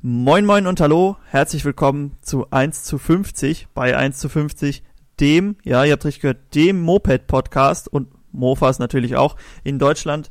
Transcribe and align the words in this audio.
Moin 0.00 0.46
Moin 0.46 0.68
und 0.68 0.80
Hallo, 0.80 1.16
herzlich 1.28 1.64
willkommen 1.64 2.16
zu 2.22 2.48
1 2.52 2.84
zu 2.84 2.98
50 2.98 3.66
bei 3.74 3.96
1 3.96 4.16
zu 4.16 4.28
50, 4.28 4.84
dem, 5.18 5.56
ja, 5.64 5.82
ihr 5.82 5.90
habt 5.90 6.04
richtig 6.04 6.22
gehört, 6.22 6.54
dem 6.54 6.80
Moped-Podcast 6.82 7.88
und 7.88 8.06
Mofas 8.30 8.78
natürlich 8.78 9.16
auch 9.16 9.34
in 9.64 9.80
Deutschland. 9.80 10.30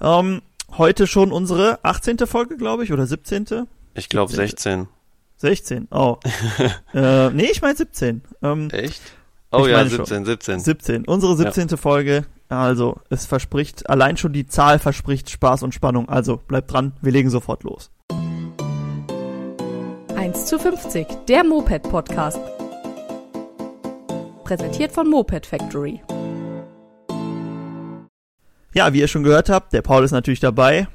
Ähm, 0.00 0.42
heute 0.78 1.08
schon 1.08 1.32
unsere 1.32 1.84
18. 1.84 2.18
Folge, 2.18 2.56
glaube 2.56 2.84
ich, 2.84 2.92
oder 2.92 3.04
17. 3.04 3.66
Ich 3.94 4.08
glaube 4.08 4.32
16. 4.32 4.86
16, 5.38 5.88
oh. 5.90 6.18
äh, 6.94 7.30
nee, 7.30 7.48
ich 7.50 7.62
meine 7.62 7.74
17. 7.74 8.22
Ähm, 8.42 8.70
Echt? 8.70 9.02
Oh 9.50 9.66
ja, 9.66 9.84
17, 9.84 10.06
schon. 10.06 10.24
17. 10.24 10.60
17. 10.60 11.04
Unsere 11.06 11.36
17. 11.36 11.66
Ja. 11.66 11.76
Folge. 11.76 12.26
Also, 12.48 13.00
es 13.08 13.26
verspricht, 13.26 13.90
allein 13.90 14.16
schon 14.16 14.32
die 14.32 14.46
Zahl 14.46 14.78
verspricht 14.78 15.30
Spaß 15.30 15.64
und 15.64 15.74
Spannung. 15.74 16.08
Also, 16.08 16.36
bleibt 16.36 16.72
dran, 16.72 16.92
wir 17.00 17.10
legen 17.10 17.30
sofort 17.30 17.64
los. 17.64 17.90
1 20.20 20.44
zu 20.44 20.58
50, 20.58 21.06
der 21.28 21.44
Moped-Podcast. 21.44 22.38
Präsentiert 24.44 24.92
von 24.92 25.08
Moped 25.08 25.46
Factory. 25.46 26.02
Ja, 28.74 28.92
wie 28.92 29.00
ihr 29.00 29.08
schon 29.08 29.22
gehört 29.22 29.48
habt, 29.48 29.72
der 29.72 29.80
Paul 29.80 30.04
ist 30.04 30.10
natürlich 30.10 30.40
dabei. 30.40 30.88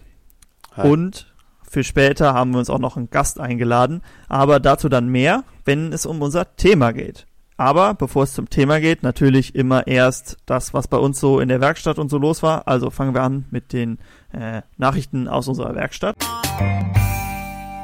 Hi. 0.74 0.92
Und 0.92 1.34
für 1.68 1.84
später 1.84 2.36
haben 2.36 2.52
wir 2.52 2.60
uns 2.60 2.70
auch 2.70 2.78
noch 2.78 2.98
einen 2.98 3.10
Gast 3.10 3.40
eingeladen. 3.40 4.04
Aber 4.30 4.60
dazu 4.60 4.90
dann 4.90 5.08
mehr, 5.08 5.44
wenn 5.64 5.92
es 5.92 6.06
um 6.06 6.22
unser 6.22 6.56
Thema 6.56 6.94
geht. 6.94 7.26
Aber 7.58 7.96
bevor 7.96 8.26
es 8.26 8.34
zum 8.34 8.52
Thema 8.52 8.80
geht, 8.80 9.02
natürlich 9.02 9.56
immer 9.56 9.88
erst 9.88 10.38
das, 10.46 10.76
was 10.76 10.88
bei 10.88 10.98
uns 10.98 11.20
so 11.20 11.40
in 11.40 11.50
der 11.50 11.62
Werkstatt 11.62 11.98
und 11.98 12.10
so 12.10 12.20
los 12.20 12.44
war. 12.44 12.68
Also 12.68 12.92
fangen 12.92 13.16
wir 13.16 13.24
an 13.24 13.46
mit 13.50 13.74
den 13.74 13.98
äh, 14.34 14.62
Nachrichten 14.78 15.28
aus 15.28 15.48
unserer 15.48 15.74
Werkstatt. 15.74 16.16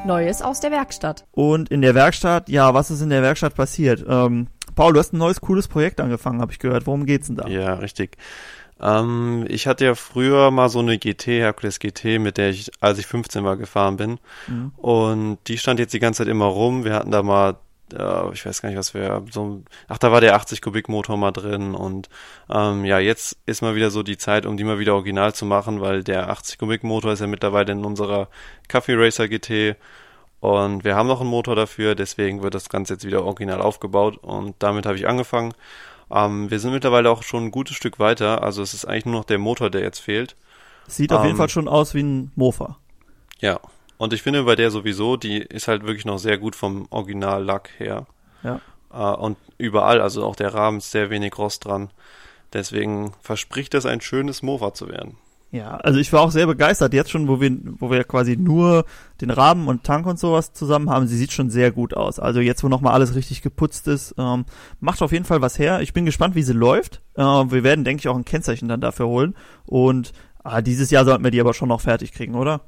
Neues 0.06 0.42
aus 0.42 0.60
der 0.60 0.72
Werkstatt. 0.72 1.26
Und 1.32 1.70
in 1.70 1.82
der 1.82 1.94
Werkstatt, 1.94 2.50
ja, 2.50 2.74
was 2.74 2.90
ist 2.90 3.02
in 3.02 3.10
der 3.10 3.22
Werkstatt 3.22 3.56
passiert? 3.56 4.04
Ähm, 4.08 4.48
Paul, 4.76 4.94
du 4.94 5.00
hast 5.00 5.14
ein 5.14 5.18
neues 5.18 5.42
cooles 5.42 5.68
Projekt 5.68 6.00
angefangen, 6.00 6.42
habe 6.42 6.52
ich 6.52 6.60
gehört. 6.60 6.88
Worum 6.88 7.06
geht's 7.06 7.28
denn 7.28 7.36
da? 7.36 7.48
Ja, 7.48 7.76
richtig. 7.76 8.18
Ähm, 8.80 9.46
ich 9.48 9.68
hatte 9.68 9.86
ja 9.86 9.96
früher 9.96 10.50
mal 10.50 10.70
so 10.70 10.80
eine 10.80 10.98
GT, 10.98 11.28
Hercules 11.28 11.80
GT, 11.80 12.20
mit 12.20 12.38
der 12.38 12.50
ich, 12.50 12.72
als 12.80 12.98
ich 12.98 13.06
15 13.06 13.44
war, 13.44 13.58
gefahren 13.58 13.98
bin. 13.98 14.20
Mhm. 14.48 14.72
Und 14.78 15.38
die 15.48 15.58
stand 15.58 15.80
jetzt 15.80 15.94
die 15.94 16.00
ganze 16.00 16.24
Zeit 16.24 16.32
immer 16.32 16.46
rum. 16.46 16.84
Wir 16.84 16.94
hatten 16.94 17.12
da 17.12 17.22
mal 17.22 17.58
äh, 17.94 18.32
ich 18.34 18.46
weiß 18.46 18.62
gar 18.62 18.70
nicht, 18.70 18.78
was 18.78 18.94
wir, 18.94 19.24
so, 19.32 19.64
ach, 19.88 19.98
da 19.98 20.12
war 20.12 20.22
der 20.22 20.36
80 20.36 20.62
Kubik 20.62 20.90
Motor 20.90 21.18
mal 21.18 21.32
drin 21.32 21.76
und 21.76 22.10
ähm, 22.50 22.86
ja, 22.86 23.00
jetzt 23.00 23.38
ist 23.46 23.62
mal 23.62 23.76
wieder 23.76 23.92
so 23.92 24.04
die 24.04 24.18
Zeit, 24.18 24.46
um 24.46 24.58
die 24.58 24.64
mal 24.64 24.80
wieder 24.80 24.96
original 24.96 25.34
zu 25.34 25.46
machen, 25.46 25.82
weil 25.82 26.04
der 26.04 26.30
80 26.30 26.58
Kubik 26.58 26.84
Motor 26.84 27.14
ist 27.14 27.20
ja 27.20 27.28
mittlerweile 27.28 27.72
in 27.72 27.86
unserer 27.86 28.28
Coffee 28.70 28.96
Racer 28.96 29.28
GT 29.28 29.76
und 30.40 30.84
wir 30.84 30.96
haben 30.96 31.08
noch 31.08 31.22
einen 31.22 31.30
Motor 31.30 31.56
dafür, 31.56 31.96
deswegen 31.96 32.44
wird 32.44 32.56
das 32.56 32.70
Ganze 32.70 32.94
jetzt 32.94 33.06
wieder 33.06 33.24
original 33.24 33.62
aufgebaut 33.62 34.18
und 34.18 34.56
damit 34.60 34.86
habe 34.86 34.98
ich 34.98 35.08
angefangen. 35.08 35.54
Ähm, 36.12 36.52
wir 36.52 36.60
sind 36.60 36.74
mittlerweile 36.74 37.10
auch 37.10 37.24
schon 37.24 37.46
ein 37.46 37.52
gutes 37.52 37.76
Stück 37.76 38.00
weiter, 38.00 38.44
also 38.44 38.62
es 38.62 38.74
ist 38.74 38.86
eigentlich 38.86 39.06
nur 39.06 39.16
noch 39.16 39.26
der 39.26 39.40
Motor, 39.40 39.70
der 39.70 39.82
jetzt 39.82 40.00
fehlt. 40.00 40.36
Sieht 40.88 41.14
auf 41.14 41.24
jeden 41.24 41.32
ähm, 41.32 41.38
Fall 41.38 41.50
schon 41.50 41.68
aus 41.68 41.94
wie 41.94 42.04
ein 42.04 42.32
Mofa. 42.36 42.78
Ja, 43.40 43.60
und 44.02 44.14
ich 44.14 44.24
finde 44.24 44.46
bei 44.46 44.56
der 44.56 44.72
sowieso, 44.72 45.16
die 45.16 45.38
ist 45.38 45.68
halt 45.68 45.84
wirklich 45.84 46.06
noch 46.06 46.18
sehr 46.18 46.40
gut 46.40 46.56
vom 46.56 46.88
Original-Lack 46.90 47.70
her. 47.78 48.08
Ja. 48.42 48.60
Uh, 48.92 49.16
und 49.24 49.38
überall, 49.60 50.02
also 50.02 50.26
auch 50.26 50.36
der 50.36 50.56
Rahmen 50.56 50.80
ist 50.80 50.90
sehr 50.90 51.12
wenig 51.12 51.38
Rost 51.38 51.66
dran. 51.66 51.92
Deswegen 52.52 53.14
verspricht 53.22 53.76
das 53.76 53.86
ein 53.86 54.02
schönes 54.02 54.42
Mofa 54.42 54.74
zu 54.74 54.90
werden. 54.90 55.18
Ja, 55.52 55.76
also 55.78 56.00
ich 56.00 56.12
war 56.12 56.22
auch 56.22 56.32
sehr 56.32 56.48
begeistert. 56.48 56.96
Jetzt 56.96 57.12
schon, 57.12 57.28
wo 57.28 57.42
wir, 57.42 57.56
wo 57.78 57.92
wir 57.92 58.04
quasi 58.04 58.38
nur 58.38 58.86
den 59.22 59.30
Rahmen 59.30 59.68
und 59.68 59.84
Tank 59.84 60.08
und 60.08 60.18
sowas 60.18 60.52
zusammen 60.52 60.90
haben, 60.90 61.06
sie 61.06 61.16
sieht 61.16 61.32
schon 61.32 61.52
sehr 61.52 61.72
gut 61.72 61.94
aus. 61.94 62.18
Also 62.18 62.40
jetzt, 62.40 62.64
wo 62.64 62.70
nochmal 62.70 62.94
alles 62.94 63.14
richtig 63.14 63.44
geputzt 63.44 63.88
ist, 63.88 64.16
ähm, 64.18 64.46
macht 64.80 65.04
auf 65.04 65.12
jeden 65.12 65.26
Fall 65.26 65.44
was 65.44 65.60
her. 65.60 65.80
Ich 65.82 65.94
bin 65.94 66.06
gespannt, 66.06 66.34
wie 66.34 66.42
sie 66.42 66.54
läuft. 66.54 67.04
Äh, 67.18 67.22
wir 67.22 67.64
werden, 67.64 67.86
denke 67.86 68.00
ich, 68.00 68.08
auch 68.08 68.18
ein 68.18 68.26
Kennzeichen 68.26 68.68
dann 68.68 68.82
dafür 68.82 69.06
holen. 69.06 69.36
Und 69.68 70.12
ah, 70.44 70.64
dieses 70.64 70.90
Jahr 70.90 71.06
sollten 71.06 71.24
wir 71.24 71.30
die 71.30 71.42
aber 71.42 71.54
schon 71.54 71.70
noch 71.70 71.82
fertig 71.82 72.14
kriegen, 72.14 72.34
oder? 72.34 72.62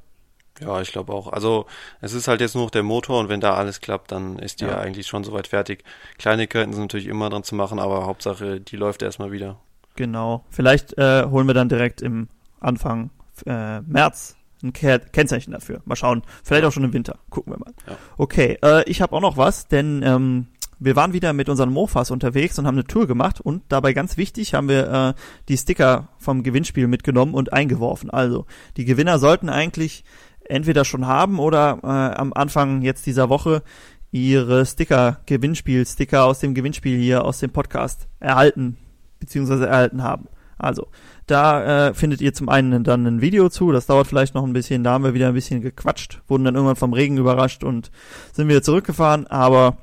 Ja, 0.60 0.80
ich 0.80 0.92
glaube 0.92 1.12
auch. 1.12 1.32
Also 1.32 1.66
es 2.00 2.12
ist 2.12 2.28
halt 2.28 2.40
jetzt 2.40 2.54
nur 2.54 2.64
noch 2.64 2.70
der 2.70 2.82
Motor 2.82 3.20
und 3.20 3.28
wenn 3.28 3.40
da 3.40 3.54
alles 3.54 3.80
klappt, 3.80 4.12
dann 4.12 4.38
ist 4.38 4.60
die 4.60 4.64
ja, 4.64 4.72
ja 4.72 4.78
eigentlich 4.78 5.06
schon 5.06 5.24
soweit 5.24 5.48
fertig. 5.48 5.84
Kleinigkeiten 6.18 6.72
sind 6.72 6.82
natürlich 6.82 7.06
immer 7.06 7.28
dran 7.30 7.42
zu 7.42 7.54
machen, 7.54 7.78
aber 7.78 8.06
Hauptsache, 8.06 8.60
die 8.60 8.76
läuft 8.76 9.02
erstmal 9.02 9.32
wieder. 9.32 9.58
Genau. 9.96 10.44
Vielleicht 10.50 10.96
äh, 10.98 11.26
holen 11.28 11.46
wir 11.46 11.54
dann 11.54 11.68
direkt 11.68 12.02
im 12.02 12.28
Anfang 12.60 13.10
äh, 13.46 13.80
März 13.80 14.36
ein 14.62 14.72
Ke 14.72 15.00
Kennzeichen 15.12 15.52
dafür. 15.52 15.82
Mal 15.84 15.96
schauen. 15.96 16.22
Vielleicht 16.42 16.64
auch 16.64 16.72
schon 16.72 16.84
im 16.84 16.92
Winter. 16.92 17.18
Gucken 17.30 17.52
wir 17.52 17.58
mal. 17.58 17.74
Ja. 17.86 17.96
Okay, 18.16 18.58
äh, 18.62 18.88
ich 18.88 19.02
habe 19.02 19.14
auch 19.14 19.20
noch 19.20 19.36
was, 19.36 19.68
denn 19.68 20.02
ähm, 20.02 20.46
wir 20.78 20.96
waren 20.96 21.12
wieder 21.12 21.32
mit 21.32 21.48
unseren 21.48 21.70
Mofas 21.70 22.10
unterwegs 22.10 22.58
und 22.58 22.66
haben 22.66 22.74
eine 22.74 22.86
Tour 22.86 23.06
gemacht 23.06 23.40
und 23.40 23.62
dabei 23.68 23.92
ganz 23.92 24.16
wichtig 24.16 24.54
haben 24.54 24.68
wir 24.68 25.14
äh, 25.16 25.20
die 25.48 25.56
Sticker 25.56 26.08
vom 26.18 26.42
Gewinnspiel 26.42 26.86
mitgenommen 26.88 27.34
und 27.34 27.52
eingeworfen. 27.52 28.10
Also 28.10 28.46
die 28.76 28.84
Gewinner 28.84 29.18
sollten 29.18 29.48
eigentlich 29.48 30.04
entweder 30.48 30.84
schon 30.84 31.06
haben 31.06 31.38
oder 31.38 31.78
äh, 31.82 31.86
am 31.86 32.32
Anfang 32.32 32.82
jetzt 32.82 33.06
dieser 33.06 33.28
Woche 33.28 33.62
ihre 34.10 34.64
Sticker, 34.64 35.20
Gewinnspiel-Sticker 35.26 36.24
aus 36.24 36.38
dem 36.38 36.54
Gewinnspiel 36.54 36.96
hier, 36.96 37.24
aus 37.24 37.40
dem 37.40 37.50
Podcast 37.50 38.06
erhalten, 38.20 38.76
beziehungsweise 39.18 39.66
erhalten 39.66 40.02
haben. 40.02 40.28
Also, 40.56 40.86
da 41.26 41.88
äh, 41.88 41.94
findet 41.94 42.20
ihr 42.20 42.32
zum 42.32 42.48
einen 42.48 42.84
dann 42.84 43.06
ein 43.06 43.20
Video 43.20 43.48
zu, 43.48 43.72
das 43.72 43.86
dauert 43.86 44.06
vielleicht 44.06 44.34
noch 44.34 44.44
ein 44.44 44.52
bisschen, 44.52 44.84
da 44.84 44.92
haben 44.92 45.04
wir 45.04 45.14
wieder 45.14 45.28
ein 45.28 45.34
bisschen 45.34 45.60
gequatscht, 45.60 46.22
wurden 46.28 46.44
dann 46.44 46.54
irgendwann 46.54 46.76
vom 46.76 46.92
Regen 46.92 47.18
überrascht 47.18 47.64
und 47.64 47.90
sind 48.32 48.48
wieder 48.48 48.62
zurückgefahren, 48.62 49.26
aber 49.26 49.78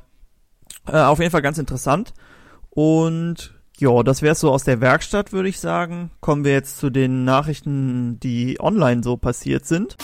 äh, 0.87 0.97
auf 0.97 1.19
jeden 1.19 1.31
Fall 1.31 1.41
ganz 1.41 1.57
interessant. 1.57 2.13
Und 2.69 3.60
ja, 3.81 4.03
das 4.03 4.21
wäre 4.21 4.35
so 4.35 4.51
aus 4.51 4.63
der 4.63 4.79
Werkstatt, 4.79 5.33
würde 5.33 5.49
ich 5.49 5.59
sagen. 5.59 6.11
Kommen 6.19 6.45
wir 6.45 6.51
jetzt 6.51 6.77
zu 6.77 6.91
den 6.91 7.23
Nachrichten, 7.23 8.19
die 8.19 8.59
online 8.59 9.01
so 9.01 9.17
passiert 9.17 9.65
sind. 9.65 9.97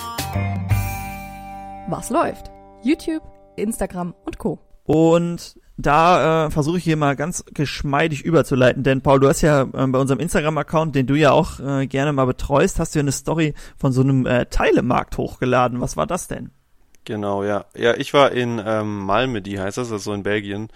Was 1.87 2.09
läuft? 2.09 2.49
YouTube, 2.83 3.21
Instagram 3.55 4.15
und 4.25 4.39
Co. 4.39 4.59
Und 4.83 5.59
da 5.77 6.47
äh, 6.47 6.49
versuche 6.49 6.79
ich 6.79 6.85
hier 6.85 6.97
mal 6.97 7.15
ganz 7.15 7.45
geschmeidig 7.53 8.25
überzuleiten, 8.25 8.81
denn 8.81 9.01
Paul, 9.01 9.19
du 9.19 9.27
hast 9.27 9.41
ja 9.41 9.61
äh, 9.61 9.67
bei 9.87 9.99
unserem 9.99 10.19
Instagram-Account, 10.19 10.95
den 10.95 11.05
du 11.05 11.13
ja 11.13 11.31
auch 11.31 11.59
äh, 11.59 11.85
gerne 11.85 12.13
mal 12.13 12.25
betreust, 12.25 12.79
hast 12.79 12.95
du 12.95 12.99
ja 12.99 13.03
eine 13.03 13.11
Story 13.11 13.53
von 13.77 13.91
so 13.91 14.01
einem 14.01 14.25
äh, 14.25 14.47
Teilemarkt 14.47 15.19
hochgeladen. 15.19 15.81
Was 15.81 15.95
war 15.95 16.07
das 16.07 16.27
denn? 16.27 16.49
Genau, 17.05 17.43
ja. 17.43 17.65
Ja, 17.75 17.93
ich 17.93 18.11
war 18.15 18.31
in 18.31 18.59
ähm, 18.65 19.05
Malme, 19.05 19.43
die 19.43 19.59
heißt 19.59 19.77
das, 19.77 19.91
also 19.91 20.13
in 20.13 20.23
Belgien 20.23 20.69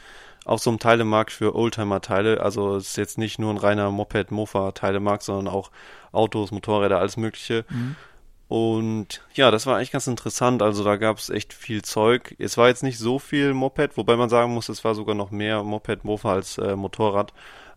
auf 0.46 0.62
so 0.62 0.70
einem 0.70 0.80
Teilemarkt 0.80 1.32
für 1.32 1.56
Oldtimer-Teile. 1.56 2.42
Also 2.42 2.76
es 2.76 2.90
ist 2.90 2.98
jetzt 2.98 3.18
nicht 3.18 3.40
nur 3.40 3.52
ein 3.52 3.58
reiner 3.58 3.92
Moped-Mofa-Teilemarkt, 3.92 5.24
sondern 5.24 5.54
auch 5.54 5.72
Autos, 6.12 6.52
Motorräder, 6.52 7.00
alles 7.00 7.18
Mögliche. 7.18 7.66
Mhm. 7.70 7.96
Und 8.48 9.22
ja, 9.34 9.50
das 9.50 9.66
war 9.66 9.78
eigentlich 9.78 9.92
ganz 9.92 10.08
interessant. 10.08 10.62
Also 10.62 10.84
da 10.84 10.98
gab 10.98 11.18
es 11.18 11.30
echt 11.30 11.54
viel 11.54 11.84
Zeug. 11.84 12.36
Es 12.38 12.58
war 12.58 12.68
jetzt 12.68 12.84
nicht 12.84 12.98
so 12.98 13.18
viel 13.18 13.54
Moped, 13.54 13.96
wobei 13.96 14.18
man 14.18 14.30
sagen 14.30 14.54
muss, 14.54 14.68
es 14.68 14.84
war 14.84 14.94
sogar 14.94 15.16
noch 15.16 15.32
mehr 15.32 15.64
Moped-Mofa 15.64 16.34
als 16.34 16.58
äh, 16.58 16.76
Motorrad. 16.76 17.32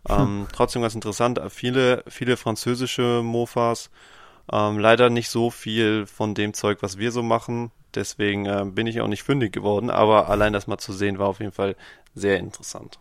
Hm. 0.07 0.19
Ähm, 0.19 0.47
trotzdem 0.51 0.81
ganz 0.81 0.93
interessant. 0.93 1.39
Viele, 1.49 2.03
viele 2.07 2.35
französische 2.35 3.21
Mofas. 3.23 3.89
Ähm, 4.51 4.77
leider 4.77 5.09
nicht 5.09 5.29
so 5.29 5.49
viel 5.49 6.05
von 6.07 6.35
dem 6.35 6.53
Zeug, 6.53 6.79
was 6.81 6.97
wir 6.97 7.11
so 7.11 7.23
machen. 7.23 7.71
Deswegen 7.95 8.45
äh, 8.45 8.65
bin 8.65 8.87
ich 8.87 9.01
auch 9.01 9.07
nicht 9.07 9.23
fündig 9.23 9.53
geworden, 9.53 9.89
aber 9.89 10.29
allein 10.29 10.53
das 10.53 10.67
mal 10.67 10.77
zu 10.77 10.93
sehen 10.93 11.19
war 11.19 11.27
auf 11.27 11.39
jeden 11.39 11.51
Fall 11.51 11.75
sehr 12.13 12.37
interessant. 12.39 12.99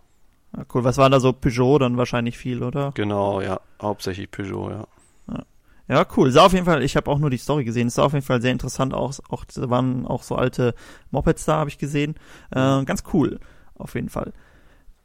Ja, 0.57 0.65
cool, 0.73 0.85
was 0.85 0.99
war 0.99 1.11
da 1.11 1.21
so 1.21 1.33
Peugeot 1.33 1.79
dann 1.79 1.97
wahrscheinlich 1.97 2.39
viel, 2.39 2.63
oder? 2.63 2.93
Genau, 2.95 3.41
ja, 3.41 3.61
hauptsächlich 3.81 4.31
Peugeot, 4.31 4.71
ja. 4.71 4.87
Ja, 5.87 6.07
cool. 6.17 6.31
Sah 6.31 6.47
auf 6.47 6.55
jeden 6.55 6.65
Fall, 6.65 6.83
ich 6.83 6.97
habe 6.97 7.11
auch 7.11 7.19
nur 7.19 7.29
die 7.29 7.37
Story 7.37 7.65
gesehen, 7.65 7.89
es 7.89 7.95
sah 7.97 8.05
auf 8.05 8.15
jeden 8.15 8.25
Fall 8.25 8.41
sehr 8.41 8.53
interessant 8.53 8.95
aus. 8.95 9.23
Auch 9.29 9.45
waren 9.57 10.07
auch 10.07 10.23
so 10.23 10.35
alte 10.35 10.75
Mopeds 11.11 11.45
da, 11.45 11.57
habe 11.57 11.69
ich 11.69 11.77
gesehen. 11.77 12.15
Äh, 12.51 12.85
ganz 12.85 13.05
cool, 13.13 13.39
auf 13.77 13.95
jeden 13.95 14.09
Fall. 14.09 14.33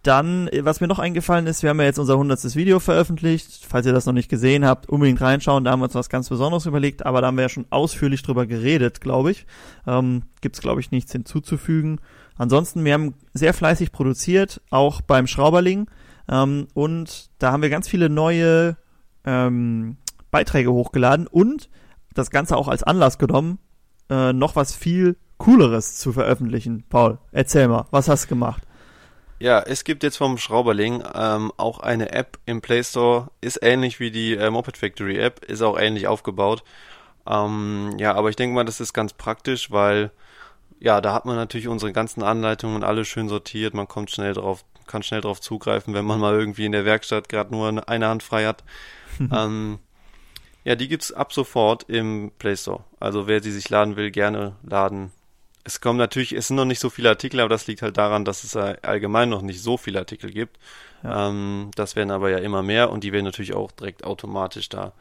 Dann, 0.04 0.48
äh, 0.48 0.63
was 0.63 0.81
mir 0.81 0.88
noch 0.88 1.00
eingefallen 1.00 1.48
ist, 1.48 1.63
wir 1.63 1.69
haben 1.69 1.80
ja 1.80 1.86
jetzt 1.86 2.00
unser 2.00 2.13
100. 2.13 2.56
Video 2.56 2.80
veröffentlicht. 2.80 3.66
Falls 3.68 3.86
ihr 3.86 3.94
das 3.94 4.06
noch 4.06 4.13
nicht 4.13 4.30
gesehen 4.30 4.66
habt, 4.66 4.88
unbedingt 4.88 5.22
reinschauen. 5.22 5.63
Da 5.63 5.72
haben 5.72 5.80
wir 5.80 5.86
uns 5.86 5.96
was 5.96 6.10
ganz 6.10 6.30
Besonderes 6.30 6.66
überlegt, 6.66 7.06
aber 7.06 7.22
da 7.22 7.28
haben 7.28 7.38
wir 7.38 7.44
ja 7.44 7.50
schon 7.50 7.68
ausführlich 7.69 8.22
drüber 8.22 8.46
geredet, 8.46 9.01
glaube 9.01 9.31
ich. 9.31 9.46
Ähm, 9.86 10.24
Gibt 10.42 10.60
glaube 10.62 10.81
ich, 10.81 10.92
nichts 10.92 11.12
hinzuzufügen. 11.12 12.00
Ansonsten, 12.38 12.86
wir 12.86 12.94
haben 12.94 13.16
sehr 13.34 13.54
fleißig 13.54 13.92
produziert, 13.92 14.62
auch 14.69 15.01
beim 15.01 15.28
Schrauberling. 15.28 15.88
Ähm, 16.30 16.68
und 16.74 17.30
da 17.40 17.51
haben 17.51 17.62
wir 17.62 17.69
ganz 17.69 17.88
viele 17.90 18.10
neue 18.10 18.78
ähm, 19.25 19.98
Beiträge 20.31 20.72
hochgeladen 20.72 21.28
und 21.28 21.69
das 22.13 22.30
Ganze 22.31 22.57
auch 22.57 22.68
als 22.68 22.84
Anlass 22.84 23.18
genommen, 23.18 23.60
äh, 24.10 24.34
noch 24.34 24.56
was 24.56 24.74
viel 24.74 25.18
Cooleres 25.38 25.98
zu 25.98 26.13
veröffentlichen. 26.13 26.84
Paul, 26.90 27.18
erzähl 27.31 27.68
mal, 27.68 27.88
was 27.92 28.10
hast 28.10 28.25
du 28.25 28.30
gemacht? 28.30 28.63
Ja, 29.39 29.59
es 29.62 29.86
gibt 29.86 30.03
jetzt 30.03 30.18
vom 30.18 30.38
Schrauberling 30.38 31.01
ähm, 31.13 31.53
auch 31.56 31.80
eine 31.80 32.12
App 32.12 32.38
im 32.45 32.62
Play 32.62 32.83
Store, 32.83 33.30
ist 33.39 33.59
ähnlich 33.62 34.01
wie 34.01 34.12
die 34.12 34.36
äh, 34.36 34.50
Moped 34.50 34.75
Factory 34.77 35.18
App, 35.18 35.45
ist 35.45 35.62
auch 35.62 35.80
ähnlich 35.80 36.07
aufgebaut. 36.07 36.63
Ähm, 37.25 37.95
ja, 37.97 38.13
aber 38.15 38.30
ich 38.30 38.36
denke 38.36 38.53
mal, 38.53 38.65
das 38.65 38.81
ist 38.81 38.94
ganz 38.94 39.13
praktisch, 39.13 39.71
weil 39.71 40.12
ja, 40.80 41.00
da 41.01 41.13
hat 41.13 41.25
man 41.25 41.36
natürlich 41.36 41.68
unsere 41.69 41.94
ganzen 41.94 42.24
Anleitungen 42.24 42.83
alle 42.83 43.06
schön 43.06 43.30
sortiert. 43.30 43.74
Man 43.74 43.88
kommt 43.88 44.12
schnell 44.12 44.33
drauf, 44.33 44.65
kann 44.88 45.03
schnell 45.03 45.21
drauf 45.21 45.39
zugreifen, 45.39 45.94
wenn 45.94 46.06
man 46.06 46.19
mal 46.19 46.33
irgendwie 46.33 46.65
in 46.65 46.71
der 46.74 46.86
Werkstatt 46.86 47.30
gerade 47.30 47.51
nur 47.51 47.88
eine 47.88 48.07
Hand 48.07 48.24
frei 48.24 48.45
hat. 48.45 48.63
ähm, 49.19 49.80
ja, 50.65 50.75
die 50.75 50.88
gibt's 50.89 51.13
ab 51.13 51.31
sofort 51.33 51.83
im 51.83 52.31
Play 52.39 52.57
Store. 52.57 52.83
Also 53.00 53.27
wer 53.27 53.41
sie 53.41 53.51
sich 53.51 53.69
laden 53.69 53.95
will, 53.95 54.12
gerne 54.12 54.56
laden. 54.63 55.12
Es 55.69 55.81
kommen 55.81 56.00
natürlich, 56.00 56.33
es 56.33 56.48
sind 56.48 56.56
noch 56.56 56.66
nicht 56.66 56.80
so 56.80 56.89
viele 56.89 57.10
Artikel, 57.10 57.39
aber 57.39 57.50
das 57.50 57.68
liegt 57.68 57.83
halt 57.83 57.95
daran, 57.95 58.25
dass 58.25 58.44
es 58.44 58.56
allgemein 58.56 59.30
noch 59.30 59.44
nicht 59.44 59.62
so 59.62 59.77
viele 59.77 60.00
Artikel 60.00 60.31
gibt. 60.31 60.57
Ja. 61.04 61.30
Ähm, 61.30 61.69
das 61.75 61.95
werden 61.95 62.10
aber 62.10 62.31
ja 62.31 62.39
immer 62.39 62.63
mehr 62.63 62.89
und 62.89 63.04
die 63.04 63.13
werden 63.13 63.25
natürlich 63.25 63.54
auch 63.54 63.71
direkt 63.71 64.04
automatisch 64.04 64.68
da 64.69 64.94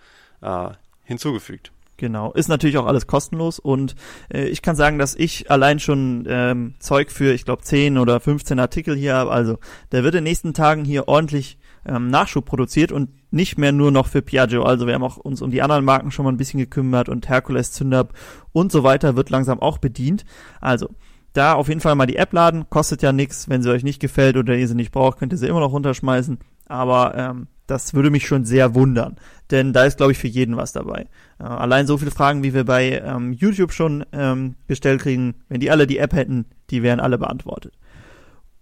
äh, 0.43 0.69
hinzugefügt. 1.05 1.73
Genau, 1.97 2.33
ist 2.33 2.49
natürlich 2.49 2.77
auch 2.77 2.85
alles 2.85 3.07
kostenlos 3.07 3.59
und 3.59 3.95
äh, 4.31 4.45
ich 4.49 4.61
kann 4.61 4.77
sagen, 4.77 4.99
dass 4.99 5.15
ich 5.15 5.51
allein 5.51 5.81
schon 5.81 6.27
ähm, 6.29 6.75
Zeug 6.81 7.11
für, 7.11 7.33
ich 7.33 7.47
glaube, 7.47 7.63
10 7.63 7.97
oder 7.97 8.21
15 8.21 8.61
Artikel 8.61 8.95
hier 8.95 9.15
habe. 9.15 9.31
Also 9.31 9.59
der 9.91 10.05
wird 10.05 10.17
in 10.17 10.19
den 10.19 10.25
nächsten 10.25 10.53
Tagen 10.53 10.85
hier 10.85 11.09
ordentlich 11.09 11.58
ähm, 11.89 12.09
Nachschub 12.09 12.45
produziert 12.45 12.93
und 12.93 13.11
nicht 13.31 13.59
mehr 13.59 13.73
nur 13.73 13.91
noch 13.91 14.07
für 14.07 14.23
Piaggio. 14.23 14.63
Also 14.63 14.87
wir 14.87 14.95
haben 14.95 15.03
auch 15.03 15.17
uns 15.17 15.43
um 15.43 15.51
die 15.51 15.63
anderen 15.63 15.85
Marken 15.85 16.11
schon 16.11 16.25
mal 16.25 16.33
ein 16.33 16.37
bisschen 16.37 16.61
gekümmert 16.61 17.09
und 17.09 17.29
Hercules, 17.29 17.73
Zündab 17.73 18.15
und 18.53 18.71
so 18.73 18.83
weiter 18.85 19.17
wird 19.17 19.31
langsam 19.31 19.61
auch 19.61 19.79
bedient. 19.79 20.25
Also 20.61 20.91
da 21.33 21.55
auf 21.55 21.69
jeden 21.69 21.81
Fall 21.81 21.95
mal 21.95 22.07
die 22.07 22.17
App 22.17 22.33
laden, 22.33 22.69
kostet 22.71 23.03
ja 23.03 23.13
nichts. 23.13 23.49
Wenn 23.49 23.63
sie 23.63 23.71
euch 23.71 23.85
nicht 23.85 24.01
gefällt 24.01 24.37
oder 24.37 24.57
ihr 24.57 24.69
sie 24.69 24.75
nicht 24.75 24.93
braucht, 24.93 25.19
könnt 25.19 25.33
ihr 25.33 25.39
sie 25.39 25.47
immer 25.47 25.61
noch 25.61 25.73
runterschmeißen. 25.73 26.39
Aber 26.67 27.15
ähm, 27.17 27.49
das 27.69 27.95
würde 27.95 28.11
mich 28.11 28.27
schon 28.27 28.45
sehr 28.45 28.75
wundern, 28.75 29.17
denn 29.51 29.73
da 29.73 29.85
ist, 29.85 29.99
glaube 29.99 30.13
ich, 30.13 30.19
für 30.19 30.27
jeden 30.27 30.57
was 30.57 30.73
dabei. 30.73 31.07
Äh, 31.39 31.45
allein 31.45 31.87
so 31.87 31.99
viele 31.99 32.11
Fragen, 32.11 32.43
wie 32.43 32.55
wir 32.55 32.65
bei 32.65 32.99
ähm, 32.99 33.33
YouTube 33.33 33.73
schon 33.73 34.05
ähm, 34.13 34.57
gestellt 34.67 35.03
kriegen, 35.03 35.35
wenn 35.49 35.61
die 35.61 35.71
alle 35.71 35.87
die 35.87 35.99
App 35.99 36.15
hätten, 36.15 36.47
die 36.71 36.83
wären 36.83 36.99
alle 36.99 37.19
beantwortet. 37.19 37.75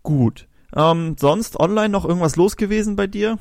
Gut. 0.02 0.49
Ähm, 0.76 1.17
sonst 1.19 1.58
online 1.58 1.88
noch 1.88 2.05
irgendwas 2.05 2.37
los 2.37 2.56
gewesen 2.56 2.96
bei 2.96 3.06
dir? 3.06 3.38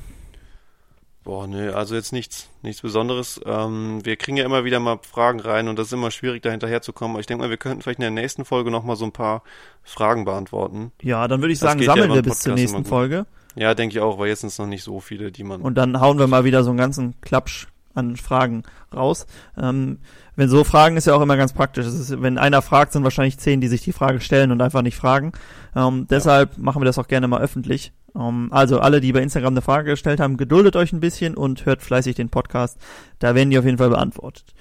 Boah, 1.22 1.48
nö, 1.48 1.72
also 1.72 1.96
jetzt 1.96 2.12
nichts, 2.12 2.48
nichts 2.62 2.82
Besonderes. 2.82 3.40
Ähm, 3.44 3.98
wir 4.04 4.14
kriegen 4.14 4.36
ja 4.36 4.44
immer 4.44 4.64
wieder 4.64 4.78
mal 4.78 5.00
Fragen 5.02 5.40
rein 5.40 5.66
und 5.66 5.76
das 5.76 5.88
ist 5.88 5.92
immer 5.92 6.12
schwierig, 6.12 6.42
da 6.42 6.50
hinterher 6.50 6.82
zu 6.82 6.92
kommen. 6.92 7.14
Aber 7.14 7.20
ich 7.20 7.26
denke 7.26 7.42
mal, 7.42 7.50
wir 7.50 7.56
könnten 7.56 7.82
vielleicht 7.82 7.98
in 7.98 8.02
der 8.02 8.10
nächsten 8.12 8.44
Folge 8.44 8.70
nochmal 8.70 8.94
so 8.94 9.04
ein 9.04 9.12
paar 9.12 9.42
Fragen 9.82 10.24
beantworten. 10.24 10.92
Ja, 11.02 11.26
dann 11.26 11.40
würde 11.40 11.52
ich 11.52 11.58
sagen, 11.58 11.82
sammeln 11.82 12.10
ja 12.10 12.14
wir 12.14 12.22
bis 12.22 12.38
zur 12.38 12.54
nächsten 12.54 12.84
Folge. 12.84 13.26
Ja, 13.56 13.74
denke 13.74 13.96
ich 13.96 14.00
auch, 14.00 14.18
weil 14.18 14.28
jetzt 14.28 14.42
sind 14.42 14.48
es 14.48 14.58
noch 14.58 14.66
nicht 14.66 14.84
so 14.84 15.00
viele, 15.00 15.32
die 15.32 15.42
man. 15.42 15.62
Und 15.62 15.74
dann 15.74 16.00
hauen 16.00 16.18
wir 16.20 16.28
mal 16.28 16.44
wieder 16.44 16.62
so 16.62 16.70
einen 16.70 16.78
ganzen 16.78 17.20
Klapsch 17.22 17.66
an 17.96 18.16
Fragen 18.16 18.62
raus. 18.94 19.26
Ähm, 19.58 19.98
wenn 20.36 20.48
so 20.48 20.64
Fragen 20.64 20.96
ist 20.96 21.06
ja 21.06 21.14
auch 21.14 21.22
immer 21.22 21.36
ganz 21.36 21.52
praktisch. 21.54 21.86
Ist, 21.86 22.22
wenn 22.22 22.38
einer 22.38 22.62
fragt, 22.62 22.92
sind 22.92 23.02
wahrscheinlich 23.02 23.38
zehn, 23.38 23.60
die 23.60 23.68
sich 23.68 23.82
die 23.82 23.92
Frage 23.92 24.20
stellen 24.20 24.52
und 24.52 24.60
einfach 24.60 24.82
nicht 24.82 24.96
fragen. 24.96 25.32
Ähm, 25.76 26.06
deshalb 26.08 26.56
ja. 26.56 26.62
machen 26.62 26.80
wir 26.80 26.86
das 26.86 26.98
auch 26.98 27.06
gerne 27.06 27.28
mal 27.28 27.42
öffentlich. 27.42 27.92
Ähm, 28.16 28.48
also 28.50 28.80
alle, 28.80 29.00
die 29.00 29.12
bei 29.12 29.22
Instagram 29.22 29.52
eine 29.52 29.62
Frage 29.62 29.90
gestellt 29.90 30.20
haben, 30.20 30.38
geduldet 30.38 30.74
euch 30.74 30.92
ein 30.92 31.00
bisschen 31.00 31.36
und 31.36 31.66
hört 31.66 31.82
fleißig 31.82 32.16
den 32.16 32.30
Podcast. 32.30 32.78
Da 33.18 33.34
werden 33.34 33.50
die 33.50 33.58
auf 33.58 33.66
jeden 33.66 33.78
Fall 33.78 33.90
beantwortet. 33.90 34.54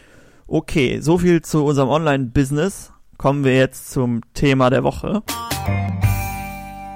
Okay, 0.46 1.00
so 1.00 1.18
viel 1.18 1.42
zu 1.42 1.64
unserem 1.64 1.90
Online-Business. 1.90 2.92
Kommen 3.18 3.46
wir 3.46 3.56
jetzt 3.56 3.92
zum 3.92 4.22
Thema 4.34 4.70
der 4.70 4.84
Woche. 4.84 5.24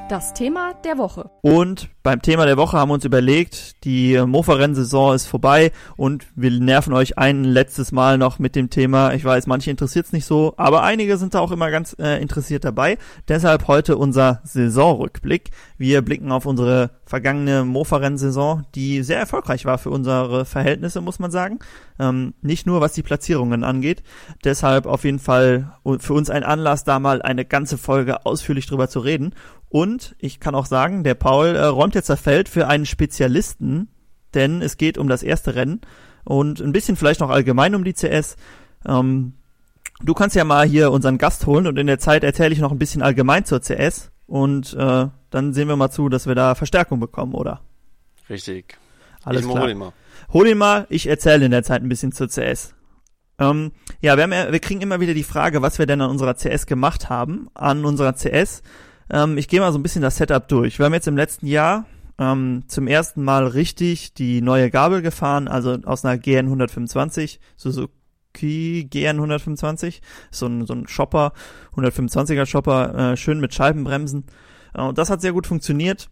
Das 0.09 0.33
Thema 0.33 0.73
der 0.83 0.97
Woche. 0.97 1.29
Und 1.41 1.87
beim 2.01 2.23
Thema 2.23 2.47
der 2.47 2.57
Woche 2.57 2.75
haben 2.75 2.89
wir 2.89 2.95
uns 2.95 3.05
überlegt, 3.05 3.83
die 3.83 4.19
Mofa-Rennsaison 4.19 5.13
ist 5.13 5.27
vorbei 5.27 5.71
und 5.97 6.25
wir 6.35 6.49
nerven 6.49 6.93
euch 6.93 7.19
ein 7.19 7.43
letztes 7.43 7.91
Mal 7.91 8.17
noch 8.17 8.39
mit 8.39 8.55
dem 8.55 8.71
Thema. 8.71 9.13
Ich 9.13 9.23
weiß, 9.23 9.45
manche 9.45 9.69
interessiert 9.69 10.07
es 10.07 10.11
nicht 10.11 10.25
so, 10.25 10.55
aber 10.57 10.81
einige 10.81 11.17
sind 11.17 11.35
da 11.35 11.39
auch 11.41 11.51
immer 11.51 11.69
ganz 11.69 11.95
äh, 11.99 12.19
interessiert 12.19 12.65
dabei. 12.65 12.97
Deshalb 13.27 13.67
heute 13.67 13.97
unser 13.97 14.41
Saisonrückblick. 14.45 15.51
Wir 15.77 16.01
blicken 16.01 16.31
auf 16.31 16.47
unsere 16.47 16.89
vergangene 17.09 17.65
Mofa-Rennsaison, 17.65 18.67
die 18.75 19.01
sehr 19.01 19.17
erfolgreich 19.17 19.65
war 19.65 19.79
für 19.79 19.89
unsere 19.89 20.45
Verhältnisse, 20.45 21.01
muss 21.01 21.17
man 21.17 21.31
sagen. 21.31 21.57
Ähm, 21.97 22.35
nicht 22.43 22.67
nur 22.67 22.81
was 22.81 22.93
die 22.93 23.01
Platzierungen 23.01 23.63
angeht. 23.63 24.03
Deshalb 24.43 24.85
auf 24.85 25.05
jeden 25.05 25.17
Fall 25.17 25.73
für 25.97 26.13
uns 26.13 26.29
ein 26.29 26.43
Anlass, 26.43 26.83
da 26.83 26.99
mal 26.99 27.23
eine 27.23 27.45
ganze 27.45 27.79
Folge 27.79 28.27
ausführlich 28.27 28.67
drüber 28.67 28.89
zu 28.89 28.99
reden. 28.99 29.33
Und 29.69 30.15
ich 30.19 30.39
kann 30.39 30.53
auch 30.53 30.67
sagen, 30.67 31.03
der 31.03 31.15
Paul 31.15 31.47
äh, 31.55 31.65
räumt 31.65 31.95
jetzt 31.95 32.11
das 32.11 32.21
Feld 32.21 32.47
für 32.47 32.67
einen 32.67 32.85
Spezialisten, 32.85 33.87
denn 34.35 34.61
es 34.61 34.77
geht 34.77 34.99
um 34.99 35.07
das 35.07 35.23
erste 35.23 35.55
Rennen 35.55 35.81
und 36.25 36.61
ein 36.61 36.73
bisschen 36.73 36.95
vielleicht 36.95 37.21
noch 37.21 37.31
allgemein 37.31 37.73
um 37.73 37.83
die 37.83 37.93
CS. 37.93 38.35
Ähm, 38.85 39.33
du 40.03 40.13
kannst 40.13 40.35
ja 40.35 40.43
mal 40.43 40.67
hier 40.67 40.91
unseren 40.91 41.17
Gast 41.17 41.47
holen 41.47 41.65
und 41.65 41.79
in 41.79 41.87
der 41.87 41.97
Zeit 41.97 42.23
erzähle 42.23 42.53
ich 42.53 42.59
noch 42.59 42.71
ein 42.71 42.77
bisschen 42.77 43.01
allgemein 43.01 43.45
zur 43.45 43.61
CS 43.61 44.11
und 44.27 44.75
äh, 44.75 45.07
dann 45.29 45.53
sehen 45.53 45.67
wir 45.67 45.75
mal 45.75 45.91
zu, 45.91 46.09
dass 46.09 46.27
wir 46.27 46.35
da 46.35 46.55
Verstärkung 46.55 46.99
bekommen, 46.99 47.33
oder? 47.33 47.61
Richtig. 48.29 48.77
Alles 49.23 49.41
ich 49.41 49.49
klar. 49.49 49.63
Hol 49.63 49.69
ihn 49.69 49.77
mal. 49.77 49.93
Hol 50.33 50.47
ihn 50.47 50.57
mal, 50.57 50.87
ich 50.89 51.07
erzähle 51.07 51.45
in 51.45 51.51
der 51.51 51.63
Zeit 51.63 51.81
ein 51.81 51.89
bisschen 51.89 52.11
zur 52.11 52.27
CS. 52.27 52.75
Ähm, 53.39 53.71
ja, 54.01 54.17
wir, 54.17 54.23
haben 54.23 54.33
ja, 54.33 54.51
wir 54.51 54.59
kriegen 54.59 54.81
immer 54.81 54.99
wieder 54.99 55.13
die 55.13 55.23
Frage, 55.23 55.61
was 55.61 55.79
wir 55.79 55.85
denn 55.85 56.01
an 56.01 56.09
unserer 56.09 56.35
CS 56.35 56.65
gemacht 56.65 57.09
haben. 57.09 57.47
An 57.53 57.85
unserer 57.85 58.13
CS 58.13 58.61
ähm, 59.09 59.37
ich 59.37 59.47
gehe 59.47 59.59
mal 59.59 59.71
so 59.71 59.79
ein 59.79 59.83
bisschen 59.83 60.01
das 60.01 60.17
Setup 60.17 60.47
durch. 60.47 60.79
Wir 60.79 60.85
haben 60.85 60.93
jetzt 60.93 61.07
im 61.07 61.17
letzten 61.17 61.47
Jahr 61.47 61.85
ähm, 62.17 62.63
zum 62.67 62.87
ersten 62.87 63.23
Mal 63.23 63.47
richtig 63.47 64.13
die 64.13 64.41
neue 64.41 64.69
Gabel 64.69 65.01
gefahren, 65.01 65.47
also 65.47 65.77
aus 65.85 66.05
einer 66.05 66.17
GN 66.17 66.45
125, 66.45 67.39
Suzuki 67.55 68.87
GN 68.89 69.17
125, 69.17 70.01
so 70.31 70.45
ein, 70.45 70.65
so 70.65 70.73
ein 70.73 70.87
Shopper, 70.87 71.33
125er 71.75 72.45
Shopper, 72.45 73.13
äh, 73.13 73.17
schön 73.17 73.39
mit 73.39 73.53
Scheibenbremsen. 73.53 74.25
Äh, 74.73 74.81
und 74.81 74.97
das 74.97 75.09
hat 75.09 75.21
sehr 75.21 75.33
gut 75.33 75.47
funktioniert. 75.47 76.09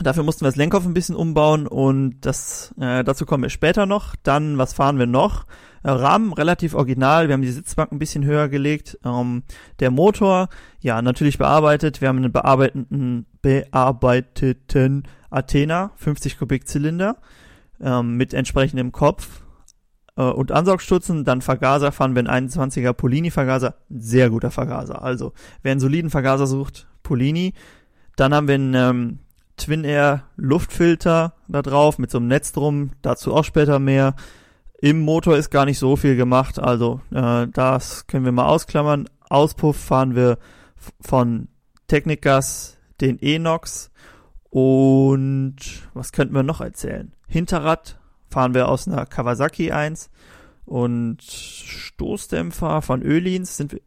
Dafür 0.00 0.22
mussten 0.22 0.42
wir 0.42 0.48
das 0.48 0.56
Lenkkopf 0.56 0.86
ein 0.86 0.94
bisschen 0.94 1.14
umbauen 1.14 1.66
und 1.66 2.20
das 2.22 2.74
äh, 2.80 3.04
dazu 3.04 3.26
kommen 3.26 3.42
wir 3.42 3.50
später 3.50 3.84
noch. 3.84 4.16
Dann, 4.22 4.56
was 4.56 4.72
fahren 4.72 4.98
wir 4.98 5.06
noch? 5.06 5.44
Äh, 5.82 5.90
Rahmen 5.90 6.32
relativ 6.32 6.74
original. 6.74 7.28
Wir 7.28 7.34
haben 7.34 7.42
die 7.42 7.50
Sitzbank 7.50 7.92
ein 7.92 7.98
bisschen 7.98 8.24
höher 8.24 8.48
gelegt. 8.48 8.98
Ähm, 9.04 9.42
der 9.80 9.90
Motor, 9.90 10.48
ja, 10.80 11.02
natürlich 11.02 11.36
bearbeitet. 11.36 12.00
Wir 12.00 12.08
haben 12.08 12.18
einen 12.18 12.32
bearbeiteten, 12.32 13.26
bearbeiteten 13.42 15.02
Athena 15.28 15.90
50 15.96 16.38
Kubik 16.38 16.66
Zylinder 16.66 17.18
ähm, 17.80 18.16
mit 18.16 18.32
entsprechendem 18.32 18.92
Kopf 18.92 19.42
äh, 20.16 20.22
und 20.22 20.52
Ansaugstutzen. 20.52 21.24
Dann 21.24 21.42
Vergaser 21.42 21.92
fahren 21.92 22.14
wir 22.14 22.26
einen 22.26 22.48
21er 22.48 22.94
Polini 22.94 23.30
Vergaser. 23.30 23.74
Sehr 23.90 24.30
guter 24.30 24.50
Vergaser. 24.50 25.02
Also, 25.02 25.34
wer 25.62 25.72
einen 25.72 25.80
soliden 25.80 26.10
Vergaser 26.10 26.46
sucht, 26.46 26.88
Polini. 27.02 27.54
Dann 28.16 28.34
haben 28.34 28.48
wir 28.48 28.54
einen 28.54 28.74
ähm, 28.74 29.18
Twin 29.56 29.84
Air 29.84 30.24
Luftfilter 30.36 31.34
da 31.48 31.62
drauf 31.62 31.98
mit 31.98 32.10
so 32.10 32.18
einem 32.18 32.28
Netz 32.28 32.52
drum, 32.52 32.90
dazu 33.02 33.34
auch 33.34 33.44
später 33.44 33.78
mehr. 33.78 34.14
Im 34.80 35.00
Motor 35.00 35.36
ist 35.36 35.50
gar 35.50 35.64
nicht 35.64 35.78
so 35.78 35.96
viel 35.96 36.16
gemacht, 36.16 36.58
also 36.58 37.00
äh, 37.12 37.46
das 37.48 38.06
können 38.06 38.24
wir 38.24 38.32
mal 38.32 38.46
ausklammern. 38.46 39.08
Auspuff 39.28 39.76
fahren 39.76 40.16
wir 40.16 40.38
von 41.00 41.48
Technikas 41.86 42.78
den 43.00 43.20
Enox 43.20 43.90
und 44.50 45.56
was 45.94 46.12
könnten 46.12 46.34
wir 46.34 46.42
noch 46.42 46.60
erzählen? 46.60 47.12
Hinterrad 47.28 48.00
fahren 48.28 48.54
wir 48.54 48.68
aus 48.68 48.88
einer 48.88 49.06
Kawasaki 49.06 49.70
1 49.70 50.10
und 50.64 51.22
Stoßdämpfer 51.22 52.82
von 52.82 53.02
Ölins 53.02 53.56
sind 53.56 53.72
wir 53.72 53.80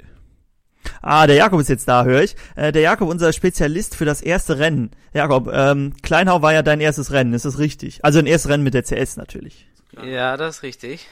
Ah, 1.02 1.28
der 1.28 1.36
Jakob 1.36 1.60
ist 1.60 1.70
jetzt 1.70 1.88
da, 1.88 2.04
höre 2.04 2.24
ich. 2.24 2.36
Äh, 2.56 2.72
der 2.72 2.82
Jakob, 2.82 3.10
unser 3.10 3.34
Spezialist 3.34 3.96
für 3.96 4.06
das 4.06 4.22
erste 4.22 4.60
Rennen. 4.60 4.92
Jakob, 5.14 5.50
ähm, 5.52 5.94
Kleinhau 6.02 6.42
war 6.42 6.54
ja 6.54 6.64
dein 6.64 6.82
erstes 6.82 7.12
Rennen, 7.12 7.34
ist 7.34 7.46
das 7.46 7.60
richtig? 7.60 8.04
Also 8.04 8.20
ein 8.20 8.26
erstes 8.26 8.52
Rennen 8.52 8.64
mit 8.64 8.74
der 8.74 8.84
CS 8.84 9.18
natürlich. 9.18 9.68
Ja, 10.04 10.38
das 10.38 10.58
ist 10.58 10.64
richtig. 10.64 11.08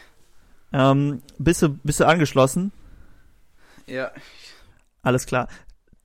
Ähm, 0.74 1.22
bist, 1.38 1.62
du, 1.62 1.70
bist 1.70 2.00
du 2.00 2.06
angeschlossen? 2.06 2.72
Ja. 3.86 4.12
Alles 5.04 5.26
klar. 5.26 5.48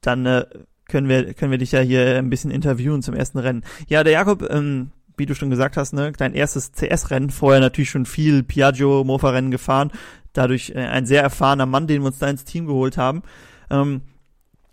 Dann 0.00 0.26
äh, 0.26 0.44
können 0.88 1.08
wir 1.08 1.34
können 1.34 1.50
wir 1.50 1.58
dich 1.58 1.72
ja 1.72 1.80
hier 1.80 2.16
ein 2.16 2.30
bisschen 2.30 2.50
interviewen 2.50 3.02
zum 3.02 3.14
ersten 3.14 3.38
Rennen. 3.38 3.64
Ja, 3.88 4.02
der 4.04 4.12
Jakob, 4.12 4.48
ähm, 4.50 4.90
wie 5.16 5.26
du 5.26 5.34
schon 5.34 5.50
gesagt 5.50 5.76
hast, 5.76 5.92
ne, 5.92 6.12
dein 6.16 6.34
erstes 6.34 6.72
CS-Rennen, 6.72 7.30
vorher 7.30 7.60
natürlich 7.60 7.90
schon 7.90 8.06
viel 8.06 8.42
Piaggio-Mofa-Rennen 8.42 9.50
gefahren, 9.50 9.92
dadurch 10.32 10.70
äh, 10.74 10.78
ein 10.78 11.06
sehr 11.06 11.22
erfahrener 11.22 11.66
Mann, 11.66 11.86
den 11.86 12.02
wir 12.02 12.06
uns 12.06 12.18
da 12.18 12.28
ins 12.28 12.44
Team 12.44 12.66
geholt 12.66 12.96
haben. 12.96 13.22
Ähm, 13.70 14.02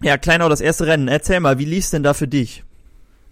ja, 0.02 0.18
Kleinau, 0.18 0.50
das 0.50 0.62
erste 0.62 0.88
Rennen. 0.88 1.08
Erzähl 1.08 1.40
mal, 1.40 1.60
wie 1.60 1.66
lief's 1.66 1.90
denn 1.90 2.04
da 2.04 2.14
für 2.14 2.28
dich? 2.28 2.64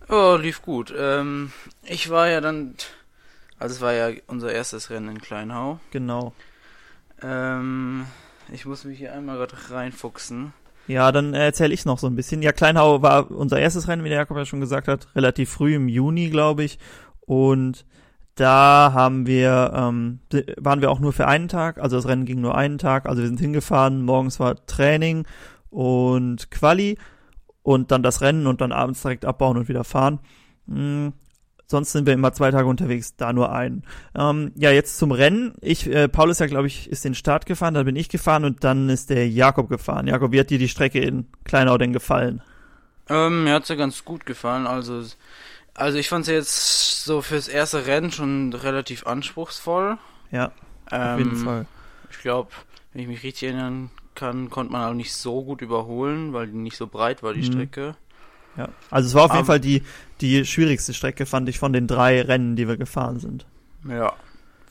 Oh, 0.10 0.38
lief 0.39 0.62
gut. 0.62 0.93
Ähm, 0.98 1.51
ich 1.84 2.10
war 2.10 2.29
ja 2.29 2.41
dann, 2.41 2.75
also 3.60 3.75
es 3.75 3.82
war 3.82 3.93
ja 3.93 4.10
unser 4.27 4.51
erstes 4.51 4.89
Rennen 4.89 5.10
in 5.10 5.22
Kleinhau. 5.22 5.79
Genau. 5.91 6.34
Ähm, 7.22 8.05
ich 8.51 8.65
muss 8.65 8.84
mich 8.84 8.98
hier 8.98 9.13
einmal 9.13 9.38
gerade 9.38 9.55
reinfuchsen. 9.72 10.53
Ja, 10.88 11.12
dann 11.13 11.34
erzähle 11.34 11.74
ich 11.74 11.86
noch 11.86 12.00
so 12.00 12.08
ein 12.08 12.15
bisschen. 12.15 12.41
Ja, 12.41 12.51
Kleinhau 12.51 13.01
war 13.01 13.32
unser 13.32 13.60
erstes 13.60 13.88
Rennen, 13.88 14.03
wie 14.03 14.10
der 14.10 14.20
Jakob 14.20 14.38
ja 14.38 14.46
schon 14.46 14.60
gesagt 14.60 14.88
hat, 14.88 15.08
relativ 15.15 15.50
früh 15.50 15.75
im 15.75 15.88
Juni, 15.88 16.29
glaube 16.29 16.63
ich. 16.63 16.77
Und 17.22 17.86
da 18.36 18.91
haben 18.93 19.25
wir, 19.25 19.72
ähm, 19.75 20.20
waren 20.58 20.82
wir 20.82 20.91
auch 20.91 21.00
nur 21.00 21.13
für 21.13 21.27
einen 21.27 21.48
Tag, 21.48 21.77
also 21.77 21.96
das 21.96 22.08
Rennen 22.08 22.25
ging 22.25 22.41
nur 22.41 22.55
einen 22.55 22.79
Tag, 22.79 23.05
also 23.05 23.22
wir 23.22 23.27
sind 23.27 23.39
hingefahren, 23.39 24.01
morgens 24.03 24.39
war 24.39 24.65
Training 24.65 25.25
und 25.74 26.51
Quali 26.51 26.98
und 27.63 27.92
dann 27.92 28.03
das 28.03 28.22
Rennen 28.22 28.48
und 28.48 28.62
dann 28.62 28.72
abends 28.72 29.01
direkt 29.01 29.25
abbauen 29.25 29.58
und 29.58 29.68
wieder 29.68 29.84
fahren. 29.84 30.20
Hm, 30.68 31.13
sonst 31.65 31.92
sind 31.92 32.06
wir 32.06 32.13
immer 32.13 32.34
zwei 32.34 32.51
Tage 32.51 32.68
unterwegs, 32.68 33.15
da 33.15 33.34
nur 33.34 33.51
einen. 33.51 33.84
Ähm, 34.15 34.51
ja, 34.56 34.72
jetzt 34.72 34.98
zum 34.98 35.12
Rennen. 35.12 35.56
Ich, 35.62 35.88
äh, 35.88 36.08
Paul 36.08 36.30
ist 36.30 36.39
ja, 36.39 36.46
glaube 36.46 36.68
ich, 36.68 36.89
ist 36.89 37.06
den 37.06 37.15
Start 37.15 37.46
gefahren, 37.46 37.74
dann 37.74 37.86
bin 37.86 37.96
ich 37.96 38.10
gefahren 38.10 38.46
und 38.46 38.63
dann 38.63 38.89
ist 38.89 39.10
der 39.10 39.27
Jakob 39.27 39.70
gefahren. 39.70 40.08
Jakob, 40.08 40.32
wie 40.32 40.39
hat 40.39 40.50
dir 40.51 40.60
die 40.60 40.70
Strecke 40.70 41.00
in 41.00 41.27
Kleinau 41.44 41.77
denn 41.77 41.94
gefallen? 41.94 42.42
Ähm, 43.10 43.46
mir 43.46 43.53
hat's 43.56 43.70
ja 43.70 43.75
ganz 43.75 44.06
gut 44.06 44.25
gefallen. 44.25 44.68
Also, 44.68 45.03
also 45.74 45.98
ich 45.98 46.08
fand's 46.08 46.27
jetzt 46.27 47.03
so 47.03 47.22
fürs 47.22 47.48
erste 47.48 47.88
Rennen 47.88 48.12
schon 48.12 48.53
relativ 48.53 49.08
anspruchsvoll. 49.08 49.98
Ja, 50.32 50.51
Ähm, 50.92 51.01
auf 51.01 51.18
jeden 51.18 51.36
Fall. 51.38 51.65
Ich 52.12 52.20
glaube, 52.20 52.51
wenn 52.92 53.01
ich 53.01 53.08
mich 53.08 53.24
richtig 53.24 53.50
erinnern 53.50 53.89
kann, 54.15 54.50
konnte 54.50 54.72
man 54.74 54.89
auch 54.89 54.93
nicht 54.93 55.13
so 55.13 55.43
gut 55.43 55.62
überholen, 55.62 56.34
weil 56.34 56.48
die 56.48 56.58
nicht 56.58 56.77
so 56.77 56.88
breit 56.88 57.24
war, 57.24 57.34
die 57.34 57.41
Mhm. 57.41 57.46
Strecke. 57.53 57.96
Ja. 58.58 58.70
Also 58.91 59.08
es 59.08 59.13
war 59.15 59.24
auf 59.24 59.32
jeden 59.32 59.39
Aber- 59.39 59.46
Fall 59.48 59.60
die, 59.60 59.84
die 60.22 60.46
schwierigste 60.46 60.93
Strecke, 60.93 61.25
fand 61.25 61.50
ich, 61.50 61.58
von 61.60 61.74
den 61.74 61.88
drei 61.88 62.22
Rennen, 62.22 62.55
die 62.55 62.67
wir 62.67 62.77
gefahren 62.77 63.20
sind. 63.20 63.46
Ja, 63.88 64.13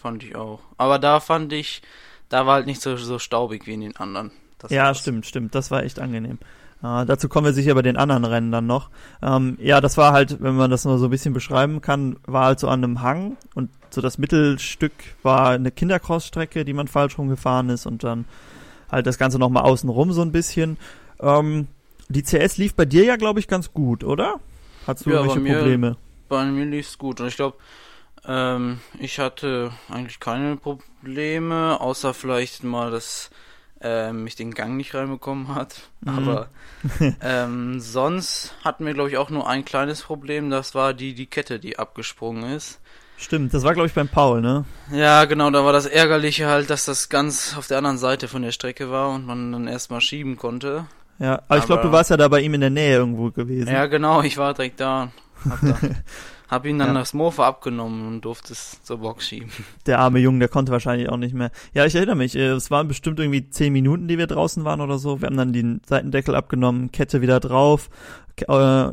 fand 0.00 0.22
ich 0.25 0.37
auch. 0.37 0.61
Aber 0.78 0.99
da 0.99 1.20
fand 1.20 1.52
ich, 1.52 1.82
da 2.28 2.46
war 2.46 2.54
halt 2.54 2.66
nicht 2.66 2.80
so, 2.80 2.96
so 2.96 3.18
staubig 3.18 3.66
wie 3.66 3.75
in 3.75 3.80
den 3.80 3.96
anderen. 3.96 4.30
Das 4.58 4.70
ja, 4.70 4.94
stimmt, 4.94 5.26
stimmt. 5.26 5.54
Das 5.54 5.70
war 5.72 5.82
echt 5.82 5.99
angenehm. 5.99 6.38
Äh, 6.84 7.04
dazu 7.06 7.28
kommen 7.28 7.44
wir 7.46 7.52
sicher 7.52 7.75
bei 7.75 7.82
den 7.82 7.96
anderen 7.96 8.25
Rennen 8.25 8.50
dann 8.52 8.66
noch. 8.66 8.90
Ähm, 9.20 9.56
ja, 9.61 9.80
das 9.80 9.96
war 9.96 10.12
halt, 10.12 10.40
wenn 10.40 10.56
man 10.56 10.70
das 10.70 10.84
nur 10.84 10.99
so 10.99 11.06
ein 11.06 11.11
bisschen 11.11 11.34
beschreiben 11.34 11.80
kann, 11.80 12.16
war 12.26 12.46
halt 12.46 12.61
so 12.61 12.68
an 12.68 12.82
einem 12.82 13.02
Hang 13.02 13.37
und 13.54 13.70
so 13.90 14.00
das 14.00 14.16
Mittelstück 14.18 14.92
war 15.22 15.50
eine 15.50 15.70
Kindercross-Strecke, 15.70 16.64
die 16.64 16.72
man 16.72 16.88
falsch 16.88 17.18
rumgefahren 17.18 17.68
ist 17.68 17.87
und 17.87 18.02
dann 18.04 18.25
halt 18.92 19.06
das 19.06 19.18
Ganze 19.18 19.38
nochmal 19.38 19.64
außenrum 19.64 20.12
so 20.12 20.22
ein 20.22 20.30
bisschen. 20.32 20.76
Ähm, 21.20 21.66
die 22.08 22.22
CS 22.22 22.58
lief 22.58 22.75
bei 22.75 22.84
dir 22.84 23.04
ja, 23.04 23.16
glaube 23.16 23.40
ich, 23.40 23.49
ganz 23.49 23.72
gut, 23.72 24.04
oder? 24.04 24.38
Hattest 24.87 25.06
du 25.06 25.11
Ja, 25.11 25.16
bei 25.16 25.22
irgendwelche 25.22 25.40
mir- 25.40 25.56
Probleme? 25.58 25.96
Bei 26.28 26.44
mir 26.44 26.64
lief's 26.66 26.96
gut 26.99 27.20
und 27.20 27.26
ich 27.28 27.37
glaube, 27.37 27.56
ähm, 28.26 28.80
ich 28.99 29.18
hatte 29.18 29.72
eigentlich 29.88 30.20
keine 30.20 30.56
Probleme, 30.56 31.78
außer 31.80 32.14
vielleicht 32.14 32.64
mal, 32.64 32.90
dass 32.90 33.30
ähm, 33.80 34.26
ich 34.26 34.37
den 34.37 34.54
Gang 34.54 34.76
nicht 34.76 34.94
reinbekommen 34.94 35.54
hat. 35.54 35.90
Mhm. 36.02 36.08
Aber 36.18 36.49
ähm, 37.20 37.80
sonst 37.80 38.54
hatten 38.64 38.87
wir, 38.87 38.94
glaube 38.94 39.11
ich, 39.11 39.18
auch 39.18 39.28
nur 39.30 39.49
ein 39.49 39.64
kleines 39.64 40.02
Problem. 40.02 40.50
Das 40.50 40.75
war 40.75 40.94
die, 40.94 41.14
die 41.14 41.26
Kette, 41.26 41.58
die 41.58 41.78
abgesprungen 41.78 42.44
ist. 42.52 42.80
Stimmt, 43.22 43.54
das 43.54 43.62
war, 43.62 43.72
glaube 43.72 43.86
ich, 43.86 43.94
beim 43.94 44.08
Paul, 44.08 44.40
ne? 44.40 44.64
Ja, 44.92 45.26
genau, 45.26 45.48
da 45.50 45.64
war 45.64 45.72
das 45.72 45.86
Ärgerliche 45.86 46.48
halt, 46.48 46.70
dass 46.70 46.86
das 46.86 47.08
ganz 47.08 47.54
auf 47.56 47.68
der 47.68 47.78
anderen 47.78 47.96
Seite 47.98 48.26
von 48.26 48.42
der 48.42 48.50
Strecke 48.50 48.90
war 48.90 49.10
und 49.10 49.24
man 49.26 49.52
dann 49.52 49.68
erstmal 49.68 50.00
schieben 50.00 50.36
konnte. 50.36 50.86
Ja, 51.20 51.40
aber, 51.46 51.58
ich 51.58 51.66
glaube, 51.66 51.82
Aber- 51.82 51.90
du 51.90 51.92
warst 51.96 52.10
ja 52.10 52.16
da 52.16 52.26
bei 52.26 52.40
ihm 52.40 52.54
in 52.54 52.60
der 52.62 52.70
Nähe 52.70 52.96
irgendwo 52.96 53.30
gewesen. 53.30 53.68
Ja, 53.72 53.86
genau, 53.86 54.22
ich 54.22 54.38
war 54.38 54.54
direkt 54.54 54.80
da. 54.80 55.12
Da, 55.44 55.78
hab 56.52 56.66
ihm 56.66 56.78
dann 56.78 56.88
Ja. 56.88 56.94
das 56.94 57.14
Mofa 57.14 57.47
abgenommen 57.49 58.06
und 58.06 58.21
durfte 58.25 58.52
es 58.52 58.80
zur 58.82 58.99
Box 58.99 59.26
schieben. 59.26 59.50
Der 59.87 59.99
arme 59.99 60.18
Junge, 60.21 60.38
der 60.40 60.49
konnte 60.49 60.71
wahrscheinlich 60.71 61.09
auch 61.09 61.16
nicht 61.16 61.35
mehr. 61.35 61.50
Ja, 61.75 61.85
ich 61.87 61.94
erinnere 61.94 62.14
mich, 62.16 62.37
äh, 62.37 62.49
es 62.50 62.71
waren 62.71 62.87
bestimmt 62.88 63.18
irgendwie 63.18 63.49
zehn 63.50 63.73
Minuten, 63.73 64.06
die 64.06 64.18
wir 64.18 64.26
draußen 64.26 64.64
waren 64.64 64.80
oder 64.80 64.99
so. 64.99 65.21
Wir 65.21 65.26
haben 65.26 65.37
dann 65.37 65.52
den 65.52 65.80
Seitendeckel 65.87 66.35
abgenommen, 66.35 66.92
Kette 66.92 67.21
wieder 67.23 67.40
drauf, 67.40 67.88
äh, 68.37 68.44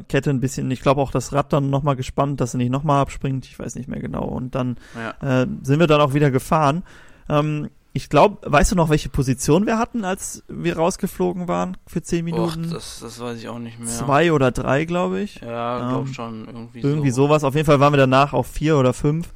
Kette 0.07 0.29
ein 0.29 0.39
bisschen, 0.39 0.71
ich 0.71 0.81
glaube 0.81 1.01
auch 1.01 1.11
das 1.11 1.33
Rad 1.33 1.51
dann 1.53 1.69
nochmal 1.69 1.95
gespannt, 1.95 2.39
dass 2.41 2.53
er 2.53 2.59
nicht 2.59 2.71
nochmal 2.71 3.01
abspringt, 3.01 3.45
ich 3.45 3.59
weiß 3.59 3.75
nicht 3.75 3.87
mehr 3.89 3.99
genau. 3.99 4.23
Und 4.23 4.55
dann 4.55 4.77
Ja. 5.21 5.41
äh, 5.43 5.47
sind 5.61 5.79
wir 5.79 5.87
dann 5.87 6.01
auch 6.01 6.13
wieder 6.13 6.31
gefahren. 6.31 6.83
Ähm, 7.29 7.69
ich 7.93 8.09
glaube, 8.09 8.37
weißt 8.49 8.71
du 8.71 8.75
noch, 8.75 8.89
welche 8.89 9.09
Position 9.09 9.65
wir 9.65 9.77
hatten, 9.79 10.05
als 10.05 10.43
wir 10.47 10.77
rausgeflogen 10.77 11.47
waren 11.47 11.75
für 11.87 12.01
zehn 12.01 12.19
Och, 12.19 12.23
Minuten? 12.55 12.69
das, 12.71 12.99
das 13.01 13.19
weiß 13.19 13.37
ich 13.39 13.49
auch 13.49 13.59
nicht 13.59 13.79
mehr. 13.79 13.87
Zwei 13.89 14.31
oder 14.31 14.51
drei, 14.51 14.85
glaube 14.85 15.21
ich. 15.21 15.41
Ja, 15.41 15.99
Ähm, 15.99 16.07
schon, 16.13 16.45
irgendwie, 16.45 16.81
Irgendwie 16.81 17.09
so. 17.11 17.23
sowas. 17.23 17.43
Auf 17.43 17.55
jeden 17.55 17.65
Fall 17.65 17.79
waren 17.79 17.93
wir 17.93 17.97
danach 17.97 18.33
auf 18.33 18.47
vier 18.47 18.77
oder 18.77 18.93
fünf. 18.93 19.29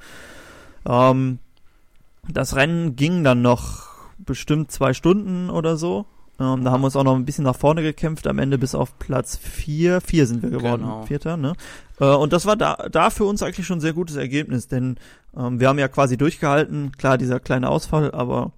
Ähm, 0.87 1.39
das 2.29 2.55
Rennen 2.55 2.95
ging 2.95 3.23
dann 3.23 3.41
noch 3.41 3.87
bestimmt 4.17 4.71
zwei 4.71 4.93
Stunden 4.93 5.49
oder 5.49 5.75
so. 5.75 6.05
Ähm, 6.39 6.63
da 6.63 6.71
haben 6.71 6.81
wir 6.81 6.85
uns 6.85 6.95
auch 6.95 7.03
noch 7.03 7.15
ein 7.15 7.25
bisschen 7.25 7.43
nach 7.43 7.55
vorne 7.55 7.81
gekämpft, 7.81 8.27
am 8.27 8.39
Ende 8.39 8.57
bis 8.57 8.75
auf 8.75 8.97
Platz 8.99 9.37
vier. 9.37 9.99
Vier 10.01 10.25
sind 10.27 10.41
wir 10.41 10.49
geworden, 10.49 10.81
Genau. 10.83 11.03
Vierter, 11.05 11.37
ne? 11.37 11.53
Äh, 11.99 12.05
und 12.05 12.33
das 12.33 12.45
war 12.45 12.55
da, 12.55 12.87
da 12.91 13.09
für 13.09 13.25
uns 13.25 13.43
eigentlich 13.43 13.67
schon 13.67 13.77
ein 13.79 13.81
sehr 13.81 13.93
gutes 13.93 14.15
Ergebnis, 14.15 14.67
denn 14.67 14.97
ähm, 15.37 15.59
wir 15.59 15.67
haben 15.69 15.79
ja 15.79 15.87
quasi 15.87 16.17
durchgehalten. 16.17 16.91
Klar, 16.97 17.17
dieser 17.17 17.39
kleine 17.39 17.69
Ausfall, 17.69 18.11
aber 18.11 18.51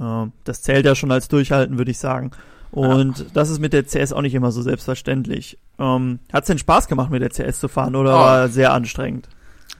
äh, 0.00 0.26
das 0.44 0.62
zählt 0.62 0.86
ja 0.86 0.94
schon 0.94 1.12
als 1.12 1.28
Durchhalten, 1.28 1.78
würde 1.78 1.90
ich 1.90 1.98
sagen. 1.98 2.30
Und 2.70 3.26
das 3.34 3.48
ist 3.48 3.60
mit 3.60 3.72
der 3.72 3.84
CS 3.84 4.12
auch 4.12 4.20
nicht 4.20 4.34
immer 4.34 4.52
so 4.52 4.60
selbstverständlich. 4.60 5.56
Ähm, 5.78 6.18
Hat 6.32 6.42
es 6.44 6.48
denn 6.48 6.58
Spaß 6.58 6.86
gemacht, 6.88 7.10
mit 7.10 7.22
der 7.22 7.30
CS 7.30 7.60
zu 7.60 7.68
fahren 7.68 7.96
oder 7.96 8.14
Oh. 8.14 8.18
war 8.20 8.48
sehr 8.48 8.72
anstrengend? 8.74 9.28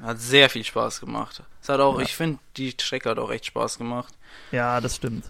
Hat 0.03 0.19
sehr 0.21 0.49
viel 0.49 0.65
Spaß 0.65 1.01
gemacht. 1.01 1.43
Es 1.61 1.69
hat 1.69 1.81
auch, 1.81 1.99
Ja. 1.99 2.05
ich 2.05 2.15
finde, 2.15 2.39
die 2.57 2.71
Strecke 2.71 3.11
hat 3.11 3.19
auch 3.19 3.31
echt 3.31 3.47
Spaß 3.47 3.77
gemacht. 3.79 4.15
Ja, 4.53 4.81
das 4.81 4.97
stimmt. 4.97 5.25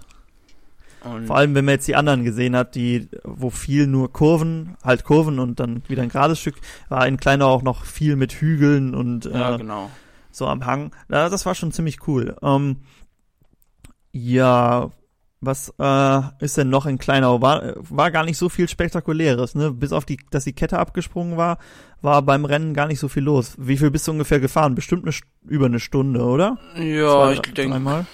Und 1.02 1.26
Vor 1.26 1.36
allem, 1.36 1.54
wenn 1.54 1.64
man 1.64 1.74
jetzt 1.74 1.86
die 1.88 1.94
anderen 1.96 2.24
gesehen 2.24 2.54
hat, 2.56 2.74
die, 2.74 3.08
wo 3.24 3.50
viel 3.50 3.86
nur 3.86 4.12
Kurven, 4.12 4.76
halt 4.84 5.04
Kurven 5.04 5.38
und 5.38 5.58
dann 5.60 5.82
wieder 5.88 6.02
ein 6.02 6.08
gerades 6.08 6.40
Stück, 6.40 6.56
war 6.88 7.06
in 7.06 7.16
Kleiner 7.16 7.46
auch 7.46 7.62
noch 7.62 7.84
viel 7.84 8.16
mit 8.16 8.32
Hügeln 8.32 8.94
und 8.94 9.24
ja, 9.24 9.54
äh, 9.54 9.58
genau. 9.58 9.90
So 10.30 10.46
am 10.46 10.66
Hang. 10.66 10.92
Ja, 11.10 11.28
das 11.28 11.46
war 11.46 11.54
schon 11.54 11.72
ziemlich 11.72 12.06
cool. 12.06 12.36
Ähm, 12.42 12.78
ja, 14.12 14.90
was 15.40 15.72
äh, 15.78 16.20
ist 16.40 16.56
denn 16.56 16.68
noch 16.68 16.86
in 16.86 16.98
Kleinau? 16.98 17.40
War, 17.40 17.74
war 17.76 18.10
gar 18.10 18.24
nicht 18.24 18.38
so 18.38 18.48
viel 18.48 18.68
Spektakuläres, 18.68 19.54
ne? 19.54 19.70
Bis 19.70 19.92
auf 19.92 20.04
die, 20.04 20.18
dass 20.30 20.44
die 20.44 20.52
Kette 20.52 20.78
abgesprungen 20.78 21.36
war, 21.36 21.58
war 22.02 22.22
beim 22.22 22.44
Rennen 22.44 22.74
gar 22.74 22.88
nicht 22.88 22.98
so 22.98 23.08
viel 23.08 23.22
los. 23.22 23.54
Wie 23.56 23.76
viel 23.76 23.90
bist 23.90 24.08
du 24.08 24.12
ungefähr 24.12 24.40
gefahren? 24.40 24.74
Bestimmt 24.74 25.04
eine, 25.04 25.14
über 25.46 25.66
eine 25.66 25.80
Stunde, 25.80 26.22
oder? 26.22 26.58
Ja, 26.76 27.12
Zwei, 27.12 27.32
ich 27.34 27.40
denke, 27.54 28.06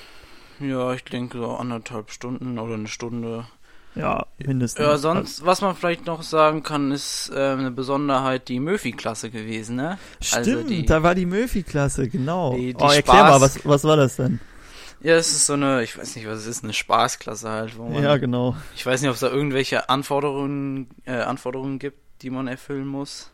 ja, 0.60 0.92
ich 0.92 1.04
denke 1.04 1.38
so 1.38 1.56
anderthalb 1.56 2.10
Stunden 2.10 2.58
oder 2.58 2.74
eine 2.74 2.88
Stunde. 2.88 3.46
Ja, 3.94 4.26
mindestens. 4.44 4.84
Ja, 4.84 4.96
sonst, 4.98 5.44
was 5.46 5.60
man 5.60 5.76
vielleicht 5.76 6.06
noch 6.06 6.22
sagen 6.22 6.62
kann, 6.64 6.90
ist 6.90 7.30
äh, 7.34 7.38
eine 7.52 7.70
Besonderheit 7.70 8.48
die 8.48 8.58
Murphy-Klasse 8.58 9.30
gewesen, 9.30 9.76
ne? 9.76 9.98
Stimmt, 10.20 10.48
also 10.48 10.62
die- 10.64 10.84
da 10.84 11.02
war 11.02 11.14
die 11.14 11.26
Murphy-Klasse, 11.26 12.08
genau. 12.08 12.56
Die- 12.56 12.74
die 12.74 12.82
oh, 12.82 12.88
erklär 12.90 13.22
mal, 13.24 13.36
Spaß- 13.36 13.40
was, 13.40 13.64
was 13.66 13.84
war 13.84 13.96
das 13.96 14.16
denn? 14.16 14.40
Ja, 15.00 15.14
es 15.14 15.30
ist 15.32 15.46
so 15.46 15.52
eine, 15.52 15.82
ich 15.84 15.96
weiß 15.98 16.16
nicht, 16.16 16.26
was 16.26 16.38
es 16.40 16.46
ist, 16.46 16.64
eine 16.64 16.72
Spaßklasse 16.72 17.48
halt, 17.50 17.76
wo 17.78 17.84
man, 17.88 18.02
Ja, 18.02 18.16
genau. 18.16 18.56
ich 18.74 18.84
weiß 18.84 19.00
nicht, 19.02 19.10
ob 19.10 19.14
es 19.14 19.20
da 19.20 19.28
irgendwelche 19.28 19.88
Anforderungen, 19.90 20.88
äh, 21.04 21.12
Anforderungen 21.20 21.78
gibt, 21.78 21.98
die 22.22 22.30
man 22.30 22.48
erfüllen 22.48 22.86
muss. 22.86 23.30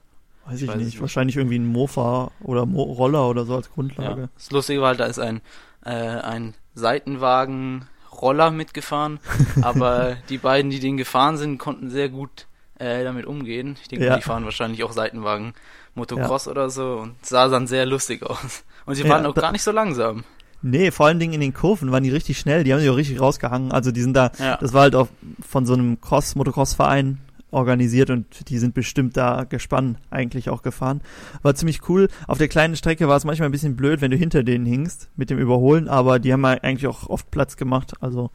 Weiß 0.47 0.61
ich, 0.63 0.69
weiß 0.69 0.75
es 0.75 0.79
nicht. 0.79 0.87
nicht. 0.95 1.01
Wahrscheinlich 1.01 1.37
irgendwie 1.37 1.59
ein 1.59 1.67
Mofa 1.67 2.33
oder 2.43 2.67
Mo 2.67 2.83
Roller 2.83 3.29
oder 3.29 3.45
so 3.47 3.55
als 3.55 3.67
Ja. 3.69 3.73
Grundlage. 3.75 4.29
Das 4.35 4.51
Lustige 4.51 4.81
war 4.81 4.89
halt, 4.89 5.01
da 5.01 5.07
ist 5.07 5.21
ein, 5.21 5.43
äh, 5.85 5.91
ein 5.93 6.55
Seitenwagen 6.75 7.87
Roller 8.21 8.51
mitgefahren, 8.51 9.19
aber 9.63 10.17
die 10.29 10.39
beiden, 10.39 10.71
die 10.71 10.81
den 10.81 10.97
gefahren 10.97 11.37
sind, 11.37 11.59
konnten 11.59 11.91
sehr 11.91 12.09
gut 12.09 12.47
äh, 12.79 13.05
damit 13.05 13.27
umgehen. 13.27 13.77
Ich 13.83 13.89
denke, 13.89 14.05
Ja. 14.07 14.17
die 14.17 14.23
fahren 14.23 14.45
wahrscheinlich 14.45 14.85
auch 14.85 14.93
Seitenwagen 14.93 15.55
Motocross 15.95 16.49
oder 16.49 16.71
so 16.71 16.99
und 17.03 17.15
sah 17.25 17.49
dann 17.49 17.67
sehr 17.67 17.85
lustig 17.87 18.23
aus. 18.23 18.65
Und 18.87 18.95
sie 18.95 19.03
Ja, 19.03 19.09
waren 19.11 19.27
auch 19.27 19.35
da- 19.35 19.41
gar 19.43 19.53
nicht 19.53 19.63
so 19.63 19.71
langsam. 19.73 20.25
Nee, 20.63 20.91
vor 20.91 21.07
allen 21.07 21.19
Dingen 21.19 21.33
in 21.33 21.41
den 21.41 21.55
Kurven 21.55 21.91
waren 21.91 22.03
die 22.03 22.11
richtig 22.11 22.39
schnell. 22.39 22.65
Die 22.65 22.73
haben 22.73 22.81
sich 22.81 22.91
auch 22.91 22.97
richtig 22.97 23.19
rausgehangen. 23.21 23.73
Also 23.73 23.93
die 23.93 24.03
sind 24.03 24.15
da, 24.15 24.31
Ja. 24.39 24.57
das 24.59 24.73
war 24.75 24.83
halt 24.83 24.95
auch 24.95 25.09
von 25.47 25.65
so 25.65 25.73
einem 25.73 26.01
Cross, 26.01 26.35
Motocross-Verein 26.37 27.19
organisiert 27.53 28.11
und 28.11 28.49
die 28.49 28.59
sind 28.59 28.75
bestimmt 28.75 29.17
da 29.17 29.45
gespannt 29.45 29.99
eigentlich 30.11 30.51
auch 30.51 30.63
gefahren. 30.63 31.01
War 31.43 31.55
ziemlich 31.55 31.89
cool. 31.89 32.09
Auf 32.27 32.39
der 32.39 32.49
kleinen 32.49 32.77
Strecke 32.77 33.09
war 33.09 33.17
es 33.17 33.25
manchmal 33.25 33.49
ein 33.49 33.53
bisschen 33.53 33.77
blöd, 33.77 34.01
wenn 34.01 34.11
du 34.11 34.17
hinter 34.17 34.43
denen 34.43 34.67
hingst 34.67 35.09
mit 35.17 35.31
dem 35.31 35.39
Überholen, 35.39 35.89
aber 35.89 36.19
die 36.19 36.33
haben 36.33 36.45
eigentlich 36.45 36.87
auch 36.87 37.09
oft 37.09 37.31
Platz 37.31 37.57
gemacht. 37.57 37.93
Also 38.01 38.31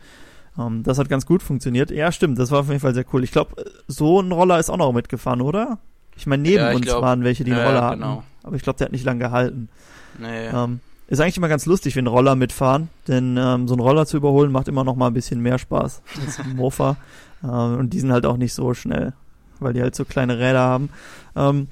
ähm, 0.57 0.83
das 0.83 0.97
hat 0.99 1.09
ganz 1.09 1.25
gut 1.25 1.43
funktioniert. 1.43 1.91
Ja, 1.91 2.11
stimmt, 2.11 2.39
das 2.39 2.51
war 2.51 2.59
auf 2.61 2.67
jeden 2.67 2.79
Fall 2.79 2.93
sehr 2.93 3.05
cool. 3.13 3.23
Ich 3.23 3.31
glaube, 3.31 3.55
so 3.87 4.21
ein 4.21 4.31
Roller 4.31 4.59
ist 4.59 4.69
auch 4.69 4.77
noch 4.77 4.91
mitgefahren, 4.93 5.41
oder? 5.41 5.79
Ich 6.17 6.27
meine, 6.27 6.43
neben 6.43 6.55
Ja, 6.57 6.69
ich 6.69 6.75
uns 6.77 6.85
glaub- 6.85 7.01
waren 7.01 7.23
welche, 7.23 7.43
die 7.43 7.51
einen 7.51 7.59
ja, 7.61 7.65
Roller 7.67 7.79
ja, 7.79 7.85
hatten. 7.87 8.01
genau. 8.01 8.23
Aber 8.43 8.55
ich 8.55 8.61
glaube, 8.61 8.77
der 8.77 8.85
hat 8.85 8.91
nicht 8.91 9.03
lange 9.05 9.19
gehalten. 9.19 9.69
Nee. 10.19 10.47
Ähm, 10.47 10.79
ist 11.07 11.19
eigentlich 11.19 11.37
immer 11.37 11.47
ganz 11.47 11.65
lustig, 11.65 11.95
wenn 11.95 12.07
Roller 12.07 12.35
mitfahren, 12.35 12.89
denn 13.07 13.37
ähm, 13.37 13.67
so 13.67 13.75
einen 13.75 13.81
Roller 13.81 14.05
zu 14.05 14.17
überholen 14.17 14.51
macht 14.51 14.67
immer 14.67 14.83
noch 14.83 14.95
mal 14.95 15.07
ein 15.07 15.13
bisschen 15.13 15.39
mehr 15.39 15.59
Spaß 15.59 16.01
als 16.25 16.39
ein 16.39 16.55
Mofa. 16.55 16.97
ähm, 17.43 17.77
und 17.77 17.89
die 17.91 17.99
sind 17.99 18.11
halt 18.11 18.25
auch 18.25 18.37
nicht 18.37 18.53
so 18.53 18.73
schnell, 18.73 19.13
weil 19.59 19.73
die 19.73 19.81
halt 19.81 19.95
so 19.95 20.05
kleine 20.05 20.39
Räder 20.39 20.61
haben. 20.61 20.89
Ähm, 21.35 21.67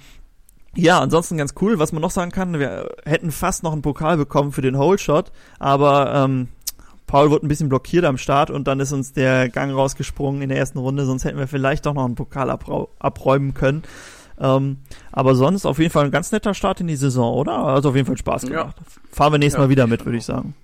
ja, 0.76 1.00
ansonsten 1.00 1.38
ganz 1.38 1.54
cool. 1.62 1.78
Was 1.80 1.92
man 1.92 2.02
noch 2.02 2.12
sagen 2.12 2.32
kann, 2.32 2.60
wir 2.60 2.90
hätten 3.06 3.32
fast 3.32 3.64
noch 3.64 3.74
einen 3.74 3.84
Pokal 3.84 4.18
bekommen 4.18 4.52
für 4.52 4.62
den 4.62 4.78
Hole 4.78 4.98
Shot, 4.98 5.32
aber 5.60 6.14
ähm, 6.16 6.48
Paul 7.08 7.30
wurde 7.30 7.46
ein 7.46 7.50
bisschen 7.50 7.70
blockiert 7.70 8.06
am 8.06 8.18
Start 8.18 8.50
und 8.50 8.68
dann 8.68 8.80
ist 8.80 8.92
uns 8.92 9.14
der 9.14 9.50
Gang 9.50 9.74
rausgesprungen 9.74 10.42
in 10.42 10.50
der 10.50 10.58
ersten 10.58 10.80
Runde, 10.80 11.06
sonst 11.06 11.26
hätten 11.26 11.38
wir 11.38 11.48
vielleicht 11.48 11.86
doch 11.86 11.94
noch 11.94 12.06
einen 12.06 12.16
Pokal 12.16 12.50
abräumen 12.50 13.54
können. 13.54 13.84
Ähm, 14.40 14.78
aber 15.12 15.36
sonst 15.36 15.66
auf 15.66 15.78
jeden 15.80 15.92
Fall 15.92 16.06
ein 16.06 16.12
ganz 16.12 16.32
netter 16.32 16.54
Start 16.54 16.82
in 16.82 16.88
die 16.88 16.96
Saison, 16.96 17.34
oder? 17.36 17.58
Also 17.60 17.90
auf 17.90 17.96
jeden 17.96 18.08
Fall 18.08 18.18
Spaß 18.18 18.44
Ja. 18.44 18.50
gemacht. 18.50 18.76
Fahren 19.12 19.32
wir 19.34 19.40
nächstes 19.40 19.58
Ja, 19.60 19.66
Mal 19.66 19.70
wieder 19.70 19.88
mit, 19.88 20.06
würde 20.06 20.18
ich 20.18 20.26
sagen. 20.26 20.56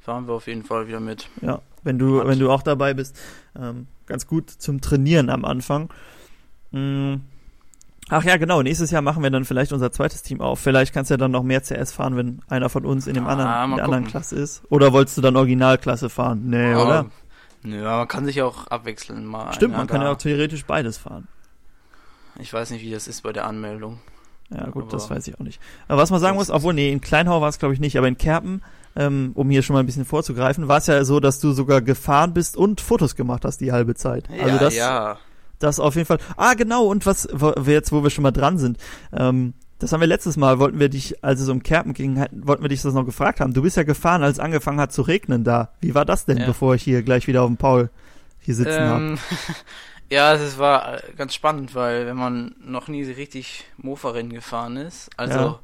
Fahren 0.00 0.26
wir 0.26 0.34
auf 0.34 0.46
jeden 0.46 0.64
Fall 0.64 0.88
wieder 0.88 1.00
mit. 1.00 1.28
Ja. 1.42 1.60
wenn 1.84 1.98
du, 1.98 2.26
wenn 2.26 2.38
du 2.38 2.50
auch 2.50 2.62
dabei 2.62 2.92
bist. 2.92 3.16
Ähm, 3.58 3.86
ganz 4.06 4.26
gut 4.26 4.50
zum 4.50 4.80
Trainieren 4.80 5.30
am 5.30 5.44
Anfang. 5.44 5.88
Mm. 6.72 7.16
Ach 8.10 8.24
ja, 8.24 8.36
genau. 8.36 8.62
Nächstes 8.62 8.90
Jahr 8.90 9.00
machen 9.02 9.22
wir 9.22 9.30
dann 9.30 9.44
vielleicht 9.44 9.72
unser 9.72 9.92
zweites 9.92 10.22
Team 10.22 10.40
auf. 10.40 10.58
Vielleicht 10.60 10.92
kannst 10.92 11.10
du 11.10 11.14
ja 11.14 11.18
dann 11.18 11.30
noch 11.30 11.42
mehr 11.42 11.62
CS 11.62 11.92
fahren, 11.92 12.16
wenn 12.16 12.40
einer 12.48 12.68
von 12.68 12.84
uns 12.84 13.06
in 13.06 13.14
dem 13.14 13.26
Ah, 13.26 13.32
anderen, 13.32 13.70
in 13.70 13.76
der 13.76 13.84
anderen 13.84 14.04
gucken. 14.04 14.10
Klasse 14.10 14.36
ist. 14.36 14.62
Oder 14.70 14.92
wolltest 14.92 15.16
du 15.18 15.22
dann 15.22 15.36
Originalklasse 15.36 16.08
fahren? 16.10 16.42
Nee, 16.46 16.72
Aber- 16.72 16.84
oder? 16.86 17.06
Nö, 17.62 17.86
aber 17.86 17.98
man 17.98 18.08
kann 18.08 18.24
sich 18.24 18.40
auch 18.42 18.66
abwechseln. 18.68 19.24
Mal 19.26 19.52
Stimmt, 19.52 19.76
man 19.76 19.86
kann 19.86 20.00
ja 20.02 20.10
auch 20.12 20.16
theoretisch 20.18 20.64
beides 20.64 20.96
fahren. 20.98 21.26
Ich 22.38 22.52
weiß 22.52 22.70
nicht, 22.70 22.82
wie 22.82 22.90
das 22.90 23.08
ist 23.08 23.22
bei 23.22 23.32
der 23.32 23.46
Anmeldung. 23.46 23.98
Ja, 24.50 24.66
gut, 24.70 24.84
Aber- 24.84 24.92
das 24.92 25.10
weiß 25.10 25.26
ich 25.28 25.34
auch 25.34 25.44
nicht. 25.44 25.60
Aber 25.88 26.00
was 26.00 26.10
man 26.10 26.20
sagen 26.20 26.36
muss, 26.36 26.50
obwohl, 26.50 26.72
nee, 26.74 26.90
in 26.90 27.00
Kleinhau 27.00 27.40
war 27.40 27.48
es, 27.48 27.58
glaube 27.58 27.74
ich, 27.74 27.80
nicht, 27.80 27.98
aber 27.98 28.08
in 28.08 28.16
Kerpen, 28.16 28.62
ähm, 28.96 29.32
um 29.34 29.50
hier 29.50 29.62
schon 29.62 29.74
mal 29.74 29.80
ein 29.80 29.86
bisschen 29.86 30.04
vorzugreifen, 30.06 30.68
war 30.68 30.78
es 30.78 30.86
ja 30.86 31.04
so, 31.04 31.20
dass 31.20 31.38
du 31.40 31.52
sogar 31.52 31.82
gefahren 31.82 32.32
bist 32.32 32.56
und 32.56 32.80
Fotos 32.80 33.14
gemacht 33.16 33.44
hast 33.44 33.60
die 33.60 33.72
halbe 33.72 33.94
Zeit. 33.94 34.28
Ja, 34.34 34.44
also 34.44 34.58
das, 34.58 34.74
ja. 34.74 35.18
das 35.58 35.78
auf 35.80 35.94
jeden 35.96 36.06
Fall. 36.06 36.18
Ah, 36.36 36.54
genau, 36.54 36.86
und 36.86 37.04
was, 37.06 37.28
wo, 37.32 37.52
wir 37.58 37.74
jetzt, 37.74 37.92
wo 37.92 38.02
wir 38.02 38.10
schon 38.10 38.22
mal 38.22 38.30
dran 38.30 38.56
sind, 38.58 38.78
ähm, 39.12 39.52
das 39.80 39.92
haben 39.92 40.00
wir 40.00 40.08
letztes 40.08 40.36
Mal, 40.36 40.58
wollten 40.58 40.80
wir 40.80 40.88
dich, 40.88 41.22
als 41.22 41.40
es 41.40 41.48
um 41.48 41.62
Kerpen 41.62 41.92
ging, 41.92 42.24
wollten 42.32 42.62
wir 42.62 42.68
dich 42.68 42.82
das 42.82 42.94
noch 42.94 43.04
gefragt 43.04 43.38
haben. 43.40 43.52
Du 43.52 43.62
bist 43.62 43.76
ja 43.76 43.84
gefahren, 43.84 44.22
als 44.24 44.38
es 44.38 44.40
angefangen 44.40 44.80
hat 44.80 44.92
zu 44.92 45.02
regnen 45.02 45.44
da. 45.44 45.70
Wie 45.80 45.94
war 45.94 46.04
das 46.04 46.24
denn, 46.24 46.38
Ja. 46.38 46.46
bevor 46.46 46.74
ich 46.74 46.82
hier 46.82 47.02
gleich 47.02 47.26
wieder 47.28 47.42
auf 47.42 47.48
dem 47.48 47.58
Paul 47.58 47.90
hier 48.40 48.54
sitzen 48.56 48.80
habe? 48.80 49.18
Ja, 50.10 50.34
es 50.34 50.58
war 50.58 50.94
äh, 51.04 51.12
ganz 51.16 51.34
spannend, 51.34 51.74
weil 51.74 52.06
wenn 52.06 52.16
man 52.16 52.54
noch 52.64 52.88
nie 52.88 53.04
so 53.04 53.12
richtig 53.12 53.64
Mofa-Rennen 53.76 54.32
gefahren 54.32 54.76
ist, 54.76 55.10
also 55.16 55.38
Ja. 55.38 55.58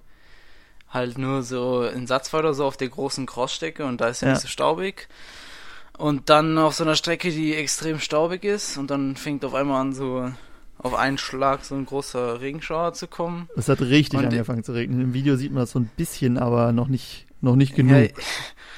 halt 0.90 1.16
nur 1.18 1.42
so 1.42 1.84
in 1.84 2.06
Satzfahrt 2.06 2.44
oder 2.44 2.54
so 2.54 2.64
auf 2.66 2.76
der 2.76 2.88
großen 2.88 3.24
Crossstrecke 3.26 3.84
und 3.86 4.00
da 4.00 4.08
ist 4.08 4.20
ja, 4.22 4.28
Ja. 4.28 4.34
nicht 4.34 4.42
so 4.42 4.48
staubig. 4.48 5.08
Und 5.96 6.28
dann 6.28 6.58
auf 6.58 6.74
so 6.74 6.84
einer 6.84 6.96
Strecke, 6.96 7.30
die 7.30 7.54
extrem 7.54 8.00
staubig 8.00 8.44
ist 8.44 8.76
und 8.76 8.90
dann 8.90 9.16
fängt 9.16 9.44
auf 9.44 9.54
einmal 9.54 9.80
an 9.80 9.92
so 9.92 10.30
auf 10.78 10.92
einen 10.94 11.16
Schlag 11.18 11.64
so 11.64 11.74
ein 11.76 11.86
großer 11.86 12.40
Regenschauer 12.40 12.92
zu 12.92 13.06
kommen. 13.06 13.48
Es 13.56 13.68
hat 13.68 13.80
richtig 13.80 14.18
und- 14.18 14.26
angefangen 14.26 14.64
zu 14.64 14.72
regnen. 14.72 15.00
Im 15.00 15.14
Video 15.14 15.36
sieht 15.36 15.52
man 15.52 15.60
das 15.62 15.70
so 15.70 15.78
ein 15.78 15.88
bisschen, 15.96 16.36
aber 16.36 16.72
noch 16.72 16.88
nicht, 16.88 17.23
noch 17.44 17.56
nicht 17.56 17.74
genug. 17.74 17.92
Ja, 17.96 18.08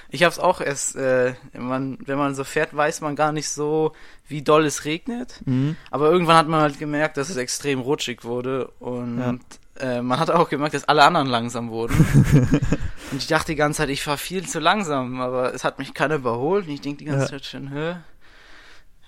ich 0.09 0.23
hab's 0.23 0.39
auch 0.39 0.61
erst, 0.61 0.97
äh, 0.97 1.35
man, 1.53 1.99
wenn 2.05 2.19
man 2.19 2.35
so 2.35 2.45
fährt, 2.45 2.77
weiß 2.77 3.01
man 3.01 3.17
gar 3.17 3.33
nicht 3.33 3.49
so, 3.49 3.93
wie 4.29 4.43
doll 4.43 4.65
es 4.65 4.85
regnet. 4.85 5.41
Mhm. 5.45 5.77
Aber 5.91 6.11
irgendwann 6.11 6.37
hat 6.37 6.49
man 6.49 6.61
halt 6.61 6.79
gemerkt, 6.79 7.17
dass 7.17 7.31
es 7.31 7.37
extrem 7.37 7.81
rutschig 7.81 8.25
wurde 8.25 8.69
und 8.79 9.39
äh, 9.79 10.01
man 10.03 10.19
hat 10.19 10.31
auch 10.31 10.49
gemerkt, 10.49 10.75
dass 10.75 10.85
alle 10.85 11.05
anderen 11.05 11.27
langsam 11.29 11.71
wurden. 11.71 11.95
und 13.11 13.19
ich 13.19 13.27
dachte 13.27 13.53
die 13.53 13.57
ganze 13.57 13.79
Zeit, 13.79 13.91
ich 13.91 14.03
fahre 14.03 14.19
viel 14.19 14.47
zu 14.47 14.59
langsam, 14.59 15.21
aber 15.21 15.53
es 15.55 15.65
hat 15.65 15.79
mich 15.79 15.93
keiner 15.93 16.17
überholt 16.17 16.67
und 16.67 16.73
ich 16.73 16.81
denke 16.81 16.99
die 16.99 17.05
ganze 17.07 17.25
Ja. 17.25 17.31
Zeit 17.31 17.45
schon, 17.45 17.69
hä? 17.73 17.97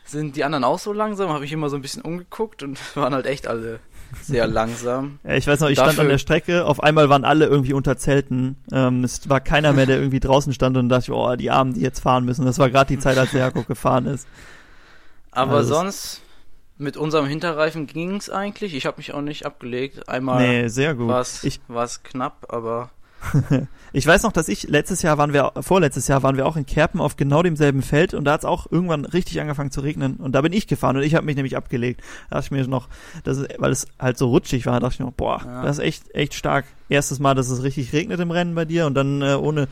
Sind 0.04 0.36
die 0.36 0.44
anderen 0.44 0.64
auch 0.64 0.78
so 0.78 0.92
langsam? 0.92 1.30
Habe 1.30 1.44
ich 1.44 1.52
immer 1.52 1.68
so 1.70 1.76
ein 1.76 1.82
bisschen 1.82 2.02
umgeguckt 2.02 2.62
und 2.62 2.78
waren 2.96 3.14
halt 3.14 3.26
echt 3.26 3.46
alle 3.46 3.80
sehr 4.22 4.46
langsam. 4.46 5.18
Ja, 5.24 5.34
ich 5.34 5.46
weiß 5.46 5.60
noch, 5.60 5.68
ich 5.68 5.76
stand 5.76 5.90
Dafür- 5.90 6.02
an 6.04 6.08
der 6.08 6.18
Strecke, 6.18 6.64
auf 6.64 6.82
einmal 6.82 7.08
waren 7.08 7.24
alle 7.24 7.46
irgendwie 7.46 7.72
unter 7.72 7.96
Zelten. 7.96 8.56
Ähm, 8.72 9.04
es 9.04 9.28
war 9.28 9.40
keiner 9.40 9.72
mehr, 9.72 9.86
der 9.86 9.96
irgendwie 10.00 10.20
draußen 10.20 10.52
stand 10.52 10.76
und 10.76 10.88
dachte, 10.88 11.12
oh, 11.12 11.36
die 11.36 11.50
Armen, 11.50 11.74
die 11.74 11.80
jetzt 11.80 12.00
fahren 12.00 12.24
müssen. 12.24 12.44
Das 12.44 12.58
war 12.58 12.70
gerade 12.70 12.88
die 12.94 12.98
Zeit, 13.00 13.18
als 13.18 13.30
der 13.32 13.40
Jakob 13.40 13.66
gefahren 13.66 14.06
ist. 14.06 14.26
Aber 15.30 15.56
Also 15.56 15.72
es- 15.74 15.78
sonst, 15.80 16.20
mit 16.80 16.96
unserem 16.96 17.26
Hinterreifen 17.26 17.86
ging's 17.86 18.30
eigentlich. 18.30 18.74
Ich 18.74 18.86
habe 18.86 18.98
mich 18.98 19.12
auch 19.12 19.20
nicht 19.20 19.44
abgelegt. 19.44 20.08
Einmal 20.08 20.46
Nee, 20.46 20.68
sehr 20.68 20.94
gut. 20.94 21.08
war's 21.08 21.42
Ich, 21.44 21.60
war's 21.68 22.02
knapp, 22.04 22.46
aber 22.50 22.90
ich 23.92 24.06
weiß 24.06 24.22
noch, 24.22 24.32
dass 24.32 24.48
ich 24.48 24.64
letztes 24.68 25.02
Jahr 25.02 25.18
waren 25.18 25.32
wir, 25.32 25.52
vorletztes 25.60 26.06
Jahr 26.08 26.22
waren 26.22 26.36
wir 26.36 26.46
auch 26.46 26.56
in 26.56 26.66
Kerpen 26.66 27.00
auf 27.00 27.16
genau 27.16 27.42
demselben 27.42 27.82
Feld 27.82 28.14
und 28.14 28.24
da 28.24 28.32
hat 28.32 28.40
es 28.40 28.44
auch 28.44 28.70
irgendwann 28.70 29.04
richtig 29.04 29.40
angefangen 29.40 29.70
zu 29.70 29.80
regnen 29.80 30.16
und 30.16 30.32
da 30.32 30.40
bin 30.40 30.52
ich 30.52 30.66
gefahren 30.66 30.96
und 30.96 31.02
ich 31.02 31.14
habe 31.14 31.26
mich 31.26 31.36
nämlich 31.36 31.56
abgelegt. 31.56 32.00
Da 32.30 32.36
dachte 32.36 32.46
ich 32.46 32.50
mir 32.52 32.66
noch, 32.68 32.88
das 33.24 33.38
ist, 33.38 33.48
weil 33.58 33.72
es 33.72 33.86
halt 33.98 34.18
so 34.18 34.28
rutschig 34.28 34.66
war, 34.66 34.78
dachte 34.80 34.94
ich 34.94 35.00
noch, 35.00 35.12
boah, 35.12 35.42
Ja. 35.44 35.62
das 35.62 35.78
ist 35.78 35.84
echt, 35.84 36.14
echt 36.14 36.34
stark. 36.34 36.64
Erstes 36.88 37.18
Mal, 37.18 37.34
dass 37.34 37.50
es 37.50 37.62
richtig 37.62 37.92
regnet 37.92 38.20
im 38.20 38.30
Rennen 38.30 38.54
bei 38.54 38.64
dir 38.64 38.86
und 38.86 38.94
dann 38.94 39.20
äh, 39.22 39.34
ohne, 39.34 39.68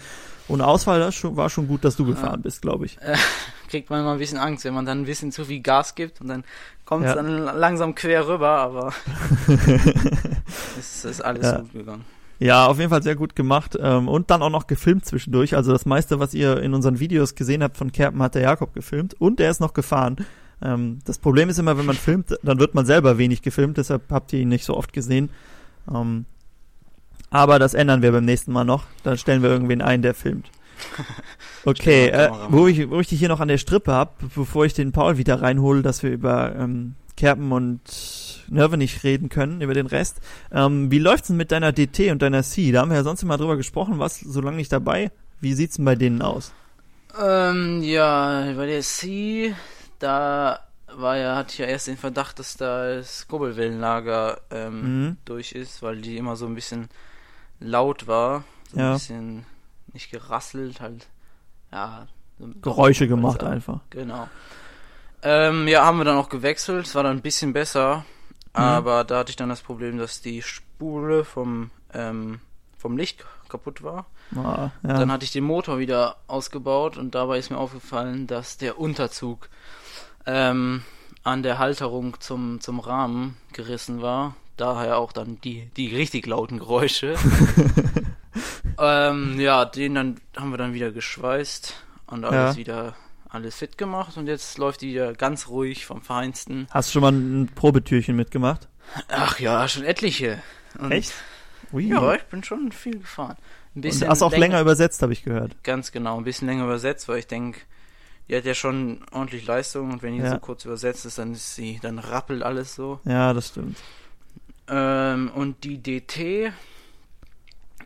ohne 0.49 0.67
Ausfall, 0.67 0.99
das 1.01 1.15
schon, 1.15 1.37
war 1.37 1.49
schon 1.51 1.67
gut, 1.67 1.85
dass 1.85 1.97
du 1.97 2.05
gefahren 2.05 2.43
bist, 2.43 2.63
glaube 2.63 2.87
ich. 2.87 2.99
kriegt 3.69 3.91
man 3.91 4.05
mal 4.05 4.13
ein 4.13 4.19
bisschen 4.19 4.39
Angst, 4.39 4.65
wenn 4.65 4.75
man 4.75 4.87
dann 4.87 5.01
ein 5.01 5.07
bisschen 5.07 5.33
zu 5.33 5.45
viel 5.45 5.61
Gas 5.61 5.95
gibt 5.95 6.21
und 6.21 6.29
dann 6.29 6.45
kommt 6.85 7.05
es 7.05 7.11
Ja. 7.11 7.17
dann 7.17 7.45
langsam 7.59 7.95
quer 7.97 8.29
rüber, 8.29 8.49
aber 8.51 8.93
es 10.79 11.05
ist 11.05 11.21
alles 11.25 11.47
Ja. 11.47 11.59
gut 11.61 11.73
gegangen. 11.73 12.05
Ja, 12.39 12.67
auf 12.67 12.79
jeden 12.79 12.91
Fall 12.91 13.03
sehr 13.03 13.17
gut 13.17 13.35
gemacht 13.35 13.79
ähm, 13.81 14.09
und 14.09 14.31
dann 14.31 14.43
auch 14.43 14.51
noch 14.51 14.67
gefilmt 14.67 15.07
zwischendurch. 15.07 15.57
Also 15.57 15.73
das 15.73 15.87
meiste, 15.87 16.21
was 16.21 16.35
ihr 16.35 16.63
in 16.63 16.75
unseren 16.75 17.01
Videos 17.01 17.35
gesehen 17.35 17.63
habt 17.63 17.77
von 17.77 17.93
Kerpen, 17.93 18.23
hat 18.23 18.35
der 18.35 18.43
Jakob 18.43 18.75
gefilmt 18.75 19.15
und 19.15 19.39
der 19.39 19.51
ist 19.51 19.61
noch 19.61 19.73
gefahren. 19.73 20.17
Ähm, 20.63 20.99
das 21.05 21.19
Problem 21.19 21.49
ist 21.49 21.59
immer, 21.59 21.79
wenn 21.79 21.87
man 21.87 21.97
filmt, 21.97 22.39
dann 22.43 22.59
wird 22.59 22.75
man 22.75 22.85
selber 22.85 23.19
wenig 23.19 23.43
gefilmt, 23.43 23.79
deshalb 23.79 24.11
habt 24.11 24.33
ihr 24.33 24.41
ihn 24.41 24.49
nicht 24.49 24.65
so 24.65 24.77
oft 24.77 24.93
gesehen. 24.93 25.31
Ähm, 25.93 26.27
aber 27.31 27.59
das 27.59 27.75
ändern 27.75 28.03
wir 28.03 28.13
beim 28.13 28.25
nächsten 28.25 28.53
Mal 28.53 28.65
noch. 28.65 28.85
Dann 29.03 29.19
stellen 29.19 29.43
wir 29.43 29.51
irgendwen 29.51 29.83
ein, 29.83 30.03
der 30.03 30.15
filmt. 30.15 30.51
Okay, 31.65 32.11
äh, 32.11 32.31
wo, 32.49 32.69
ich, 32.69 32.89
wo 32.89 33.01
ich 33.01 33.09
dich 33.09 33.19
hier 33.19 33.29
noch 33.29 33.41
an 33.41 33.49
der 33.49 33.59
Strippe 33.59 33.93
hab, 33.93 34.21
bevor 34.37 34.67
ich 34.67 34.73
den 34.73 34.93
Paul 34.93 35.19
wieder 35.19 35.43
reinhole, 35.43 35.83
dass 35.83 36.05
wir 36.05 36.13
über 36.13 36.55
ähm, 36.55 36.95
Kerpen 37.17 37.51
und 37.51 37.81
Nerve 38.49 38.77
nicht 38.77 39.05
reden 39.05 39.29
können, 39.29 39.61
über 39.61 39.75
den 39.75 39.87
Rest. 39.87 40.21
Ähm, 40.53 40.91
wie 40.91 40.99
läuft's 40.99 41.29
denn 41.29 41.37
mit 41.37 41.53
deiner 41.53 41.73
DT 41.73 42.11
und 42.11 42.23
deiner 42.23 42.43
C? 42.43 42.73
Da 42.73 42.81
haben 42.81 42.91
wir 42.91 42.97
ja 42.97 43.05
sonst 43.05 43.23
immer 43.23 43.37
drüber 43.39 43.57
gesprochen, 43.57 43.99
was 43.99 44.21
so 44.21 44.41
lange 44.41 44.57
nicht 44.57 44.73
dabei. 44.73 45.11
Wie 45.41 45.53
sieht's 45.55 45.77
denn 45.77 45.85
bei 45.85 45.95
denen 45.97 46.23
aus? 46.23 46.53
Ähm, 47.21 47.83
ja, 47.83 48.53
bei 48.57 48.67
der 48.67 48.83
C, 48.83 49.55
da 49.99 50.61
war 50.95 51.17
ja, 51.17 51.37
hatte 51.37 51.53
ich 51.53 51.59
ja 51.59 51.67
erst 51.67 51.87
den 51.89 51.97
Verdacht, 51.97 52.39
dass 52.39 52.57
da 52.57 52.95
das 52.97 53.27
Kurbelwellenlager 53.29 54.41
ähm, 54.51 54.81
Mhm. 55.07 55.17
durch 55.25 55.53
ist, 55.53 55.83
weil 55.83 56.01
die 56.01 56.17
immer 56.17 56.37
so 56.37 56.47
ein 56.47 56.55
bisschen 56.55 56.89
laut 57.61 58.07
war. 58.07 58.45
So 58.73 58.79
Ja. 58.79 58.89
ein 58.91 58.95
bisschen 58.95 59.47
nicht 59.93 60.11
gerasselt, 60.11 60.81
halt, 60.81 61.07
ja. 61.73 62.07
so- 62.39 62.49
Geräusche 62.61 63.09
gemacht 63.09 63.43
einfach. 63.43 63.81
Genau. 63.91 64.29
Ähm, 65.23 65.67
ja, 65.69 65.85
haben 65.85 65.99
wir 65.99 66.05
dann 66.05 66.19
auch 66.19 66.29
gewechselt. 66.29 66.87
Es 66.87 66.95
war 66.95 67.03
dann 67.03 67.17
ein 67.17 67.23
bisschen 67.23 67.53
besser. 67.55 68.05
Mhm. 68.57 68.63
Aber 68.63 69.05
da 69.05 69.19
hatte 69.19 69.31
ich 69.31 69.37
dann 69.37 69.49
das 69.49 69.61
Problem, 69.61 69.99
dass 69.99 70.21
die 70.21 70.43
Spule 70.43 71.25
vom, 71.25 71.71
ähm, 71.93 72.41
vom 72.79 72.97
Licht 72.97 73.25
kaputt 73.49 73.83
war. 73.83 74.07
Ah, 74.35 74.71
ja. 74.83 74.95
Dann 74.99 75.13
hatte 75.13 75.25
ich 75.25 75.31
den 75.33 75.45
Motor 75.45 75.79
wieder 75.79 76.17
ausgebaut 76.27 76.97
und 76.97 77.15
dabei 77.15 77.39
ist 77.39 77.51
mir 77.51 77.59
aufgefallen, 77.59 78.27
dass 78.27 78.59
der 78.59 78.79
Unterzug 78.79 79.49
ähm, 80.27 80.83
an 81.23 81.43
der 81.43 81.59
Halterung 81.59 82.19
zum, 82.21 82.61
zum 82.61 82.81
Rahmen 82.81 83.37
gerissen 83.53 84.03
war. 84.03 84.35
Daher 84.57 84.99
auch 84.99 85.13
dann 85.13 85.41
die, 85.43 85.67
die 85.77 85.95
richtig 85.95 86.27
lauten 86.27 86.59
Geräusche. 86.59 87.15
ähm, 88.79 89.39
ja, 89.39 89.65
den 89.65 89.95
dann 89.95 90.21
haben 90.37 90.51
wir 90.51 90.59
dann 90.59 90.73
wieder 90.75 90.91
geschweißt 90.93 91.75
und 92.07 92.25
alles 92.25 92.55
Ja. 92.55 92.57
wieder 92.57 92.95
alles 93.31 93.57
fit 93.57 93.77
gemacht 93.79 94.17
und 94.17 94.27
jetzt 94.27 94.59
läuft 94.59 94.81
die 94.83 94.89
wieder 94.91 95.13
ganz 95.13 95.49
ruhig 95.49 95.87
vom 95.87 96.03
Feinsten. 96.03 96.67
Hast 96.71 96.89
du 96.89 96.93
schon 96.95 97.03
mal 97.03 97.13
ein 97.13 97.51
Probetürchen 97.55 98.17
mitgemacht? 98.17 98.69
Ach 99.09 99.39
ja, 99.41 99.67
schon 99.69 99.85
etliche. 99.85 100.43
Und 100.79 100.93
Echt? 100.93 101.13
Ui. 101.73 101.89
Ja, 101.89 102.15
ich 102.15 102.23
bin 102.25 102.45
schon 102.45 102.71
viel 102.73 102.99
gefahren. 103.01 103.37
Ein 103.75 103.85
und 103.85 104.09
hast 104.09 104.23
auch 104.23 104.37
länger 104.37 104.61
übersetzt, 104.61 105.03
habe 105.03 105.13
ich 105.13 105.23
gehört. 105.25 105.63
Ganz 105.65 105.93
genau, 105.93 106.17
ein 106.17 106.25
bisschen 106.25 106.47
länger 106.49 106.65
übersetzt, 106.65 107.09
weil 107.09 107.19
ich 107.19 107.27
denke, 107.27 107.61
die 108.29 108.37
hat 108.37 108.45
ja 108.45 108.55
schon 108.55 109.01
ordentlich 109.13 109.47
Leistung 109.47 109.91
und 109.93 110.03
wenn 110.03 110.15
die 110.15 110.21
Ja. 110.23 110.31
so 110.33 110.39
kurz 110.39 110.65
übersetzt 110.65 111.05
ist, 111.07 111.19
dann 111.19 111.33
ist 111.33 111.55
sie, 111.55 111.79
dann 111.83 111.99
rappelt 111.99 112.43
alles 112.43 112.75
so. 112.75 113.01
Ja, 113.05 113.33
das 113.33 113.49
stimmt. 113.49 113.79
Ähm, 114.69 115.31
und 115.35 115.63
die 115.65 115.79
DT, 115.83 116.53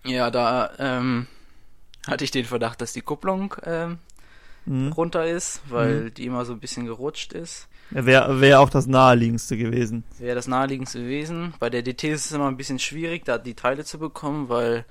ja, 0.05 0.31
da 0.31 0.70
ähm, 0.79 1.26
hatte 2.07 2.24
ich 2.24 2.31
den 2.31 2.44
Verdacht, 2.44 2.81
dass 2.81 2.92
die 2.92 3.03
Kupplung 3.03 3.55
ähm, 3.64 3.98
Mhm. 4.66 4.92
runter 4.92 5.25
ist, 5.27 5.62
weil 5.68 6.11
die 6.11 6.27
immer 6.27 6.44
so 6.44 6.53
ein 6.53 6.61
bisschen 6.61 6.87
gerutscht 6.87 7.33
ist. 7.33 7.66
Wäre 7.90 8.40
wär 8.40 8.61
auch 8.61 8.70
das 8.70 8.87
naheliegendste 8.87 9.57
gewesen. 9.57 10.05
Wäre 10.18 10.37
das 10.37 10.46
naheliegendste 10.46 11.01
gewesen. 11.01 11.55
Bei 11.59 11.70
der 11.70 11.83
DT 11.83 12.05
ist 12.05 12.27
es 12.27 12.33
immer 12.33 12.46
ein 12.49 12.57
bisschen 12.57 12.79
schwierig, 12.79 13.25
da 13.25 13.38
die 13.38 13.55
Teile 13.55 13.85
zu 13.85 13.99
bekommen, 13.99 14.49
weil 14.49 14.85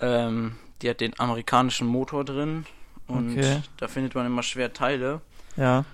ähm, 0.00 0.56
die 0.82 0.88
hat 0.90 1.00
den 1.00 1.18
amerikanischen 1.18 1.86
Motor 1.88 2.24
drin 2.24 2.66
und 3.08 3.32
Okay. 3.32 3.60
da 3.78 3.88
findet 3.88 4.14
man 4.14 4.26
immer 4.26 4.42
schwer 4.44 4.72
Teile. 4.72 5.20
Ja. 5.56 5.84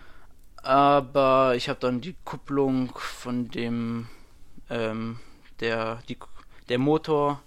Aber 0.63 1.55
ich 1.57 1.69
habe 1.69 1.79
dann 1.81 2.01
die 2.01 2.17
Kupplung 2.25 2.91
von 2.97 3.49
dem 3.49 4.09
ähm, 4.69 5.19
der 5.61 6.03
die 6.09 6.19
der 6.69 6.79
Motor 6.79 7.41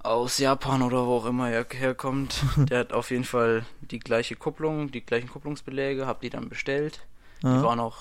aus 0.00 0.38
Japan 0.38 0.82
oder 0.82 1.06
wo 1.06 1.16
auch 1.16 1.26
immer 1.26 1.50
er 1.50 1.66
herkommt, 1.70 2.42
der 2.56 2.80
hat 2.80 2.92
auf 2.92 3.10
jeden 3.10 3.24
Fall 3.24 3.64
die 3.80 3.98
gleiche 3.98 4.36
Kupplung, 4.36 4.90
die 4.90 5.04
gleichen 5.04 5.28
Kupplungsbeläge, 5.28 6.06
habe 6.06 6.20
die 6.22 6.30
dann 6.30 6.48
bestellt. 6.48 7.00
Die 7.42 7.46
ja. 7.46 7.62
waren 7.62 7.80
auch 7.80 7.96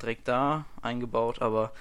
direkt 0.00 0.28
da 0.28 0.64
eingebaut, 0.82 1.40
aber 1.40 1.72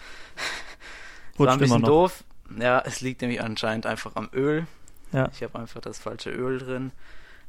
war 1.37 1.51
ein 1.51 1.59
bisschen 1.59 1.83
doof. 1.83 2.23
Ja, 2.59 2.79
es 2.85 3.01
liegt 3.01 3.21
nämlich 3.21 3.41
anscheinend 3.41 3.85
einfach 3.85 4.15
am 4.15 4.29
Öl. 4.33 4.67
Ja. 5.11 5.29
Ich 5.33 5.41
habe 5.43 5.57
einfach 5.59 5.81
das 5.81 5.99
falsche 5.99 6.29
Öl 6.29 6.59
drin. 6.59 6.91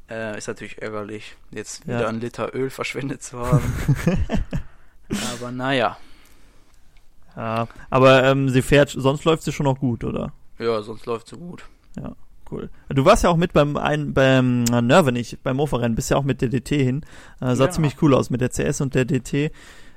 Äh, 0.09 0.39
ist 0.39 0.47
natürlich 0.49 0.81
ärgerlich, 0.81 1.37
jetzt 1.51 1.85
Ja. 1.85 1.99
wieder 1.99 2.09
ein 2.09 2.21
Liter 2.21 2.55
Öl 2.55 2.71
verschwendet 2.71 3.23
zu 3.23 3.39
haben. 3.41 3.75
Aber 5.35 5.51
naja, 5.53 5.99
Ja, 7.37 7.69
aber 7.91 8.25
ähm, 8.25 8.49
sie 8.49 8.63
fährt, 8.63 8.89
sonst 8.91 9.25
läuft 9.25 9.43
sie 9.45 9.53
schon 9.53 9.65
noch 9.65 9.79
gut, 9.79 10.03
oder? 10.05 10.33
ja, 10.59 10.81
sonst 10.83 11.07
läuft 11.07 11.29
so 11.29 11.37
gut. 11.37 11.65
Cool. 12.49 12.71
Du 12.91 13.05
warst 13.05 13.25
ja 13.25 13.31
auch 13.31 13.37
mit 13.37 13.53
beim 13.53 13.77
ein, 13.77 14.15
beim 14.15 14.63
Nervenich, 14.65 15.37
beim 15.43 15.57
Mofa-Rennen, 15.57 15.97
bist 15.97 16.11
ja 16.11 16.17
auch 16.17 16.23
mit 16.23 16.41
der 16.43 16.49
DT 16.49 16.69
hin. 16.77 17.03
Äh, 17.41 17.57
sah 17.57 17.65
Ja. 17.65 17.71
ziemlich 17.71 18.01
cool 18.03 18.15
aus 18.15 18.31
mit 18.31 18.41
der 18.41 18.51
CS 18.51 18.81
und 18.81 18.95
der 18.95 19.05
DT 19.05 19.51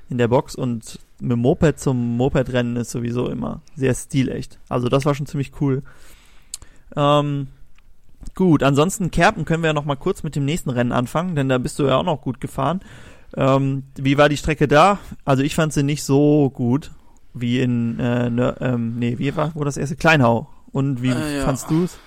in 0.08 0.18
der 0.18 0.26
Box 0.26 0.56
und 0.56 0.98
mit 1.20 1.30
dem 1.30 1.38
Moped 1.38 1.78
zum 1.78 2.16
Moped-Rennen 2.16 2.74
ist 2.74 2.90
sowieso 2.90 3.28
immer 3.28 3.60
sehr 3.76 3.94
stilecht. 3.94 4.58
Also 4.68 4.88
das 4.88 5.04
war 5.06 5.14
schon 5.14 5.26
ziemlich 5.26 5.52
cool. 5.60 5.84
Ähm, 6.96 7.46
gut, 8.34 8.64
ansonsten 8.64 9.12
Kerpen 9.12 9.44
können 9.44 9.62
wir 9.62 9.68
ja 9.68 9.74
noch 9.74 9.84
mal 9.84 9.94
kurz 9.96 10.24
mit 10.24 10.34
dem 10.34 10.44
nächsten 10.44 10.70
Rennen 10.70 10.90
anfangen, 10.92 11.36
denn 11.36 11.48
da 11.48 11.58
bist 11.58 11.78
du 11.78 11.86
ja 11.86 11.96
auch 11.98 12.04
noch 12.04 12.20
gut 12.20 12.40
gefahren. 12.40 12.80
Ähm, 13.36 13.84
wie 13.96 14.18
war 14.18 14.28
die 14.28 14.36
Strecke 14.36 14.66
da? 14.66 14.98
Also 15.24 15.44
ich 15.44 15.54
fand 15.54 15.72
sie 15.72 15.84
nicht 15.84 16.02
so 16.02 16.50
gut 16.50 16.90
wie 17.32 17.60
in, 17.60 18.00
äh, 18.00 18.28
ne, 18.28 18.56
ähm, 18.60 18.98
nee, 18.98 19.18
wie 19.18 19.36
war, 19.36 19.52
wo 19.54 19.62
das 19.62 19.76
erste? 19.76 19.94
Kleinhau. 19.94 20.48
Und 20.72 21.02
wie 21.02 21.10
Äh, 21.10 21.38
ja. 21.38 21.44
fandst 21.44 21.70
du's? 21.70 21.98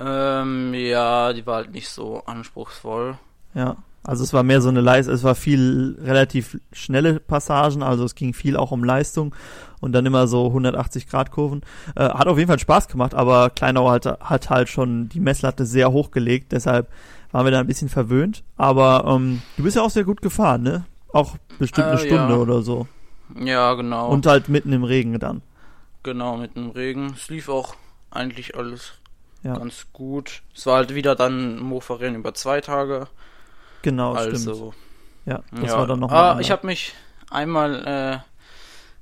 Ähm, 0.00 0.74
ja, 0.74 1.32
die 1.32 1.46
war 1.46 1.56
halt 1.56 1.72
nicht 1.72 1.88
so 1.88 2.22
anspruchsvoll. 2.26 3.16
Ja, 3.54 3.76
also 4.04 4.22
es 4.22 4.32
war 4.32 4.42
mehr 4.42 4.60
so 4.60 4.68
eine 4.68 4.80
Leistung, 4.80 5.14
es 5.14 5.24
war 5.24 5.34
viel 5.34 5.98
relativ 6.00 6.58
schnelle 6.72 7.18
Passagen, 7.18 7.82
also 7.82 8.04
es 8.04 8.14
ging 8.14 8.32
viel 8.32 8.56
auch 8.56 8.70
um 8.70 8.84
Leistung 8.84 9.34
und 9.80 9.92
dann 9.92 10.06
immer 10.06 10.28
so 10.28 10.46
180 10.46 11.08
Grad 11.08 11.30
Kurven. 11.32 11.62
Äh, 11.96 12.08
hat 12.10 12.28
auf 12.28 12.38
jeden 12.38 12.48
Fall 12.48 12.58
Spaß 12.60 12.88
gemacht, 12.88 13.14
aber 13.14 13.50
Kleinau 13.50 13.90
hat, 13.90 14.06
hat 14.06 14.50
halt 14.50 14.68
schon 14.68 15.08
die 15.08 15.20
Messlatte 15.20 15.66
sehr 15.66 15.90
hochgelegt, 15.92 16.52
deshalb 16.52 16.88
waren 17.32 17.44
wir 17.44 17.50
da 17.50 17.60
ein 17.60 17.66
bisschen 17.66 17.88
verwöhnt. 17.88 18.44
Aber 18.56 19.04
ähm, 19.06 19.42
du 19.56 19.64
bist 19.64 19.76
ja 19.76 19.82
auch 19.82 19.90
sehr 19.90 20.04
gut 20.04 20.22
gefahren, 20.22 20.62
ne? 20.62 20.84
Auch 21.12 21.36
bestimmt 21.58 21.88
eine 21.88 22.00
Äh, 22.00 22.06
Stunde 22.06 22.34
ja. 22.34 22.36
oder 22.38 22.62
so. 22.62 22.86
Ja, 23.38 23.74
genau. 23.74 24.08
Und 24.10 24.26
halt 24.26 24.48
mitten 24.48 24.72
im 24.72 24.84
Regen 24.84 25.18
dann. 25.18 25.42
Genau, 26.08 26.38
mit 26.38 26.56
dem 26.56 26.70
Regen. 26.70 27.12
Es 27.14 27.28
lief 27.28 27.50
auch 27.50 27.74
eigentlich 28.10 28.56
alles 28.56 28.92
Ja. 29.42 29.58
ganz 29.58 29.88
gut. 29.92 30.40
Es 30.56 30.64
war 30.64 30.76
halt 30.76 30.94
wieder 30.94 31.14
dann 31.14 31.56
ein 31.56 31.58
Mofa-Rennen 31.60 32.16
über 32.16 32.32
zwei 32.32 32.62
Tage. 32.62 33.08
Genau, 33.82 34.16
stimmt. 34.16 34.32
also, 34.32 34.74
Ja, 35.26 35.42
das 35.50 35.70
ja. 35.70 35.78
war 35.78 35.86
dann 35.86 36.00
noch 36.00 36.10
ah, 36.10 36.38
ich 36.40 36.50
habe 36.50 36.66
mich 36.66 36.94
einmal, 37.30 37.86
äh, 37.86 38.18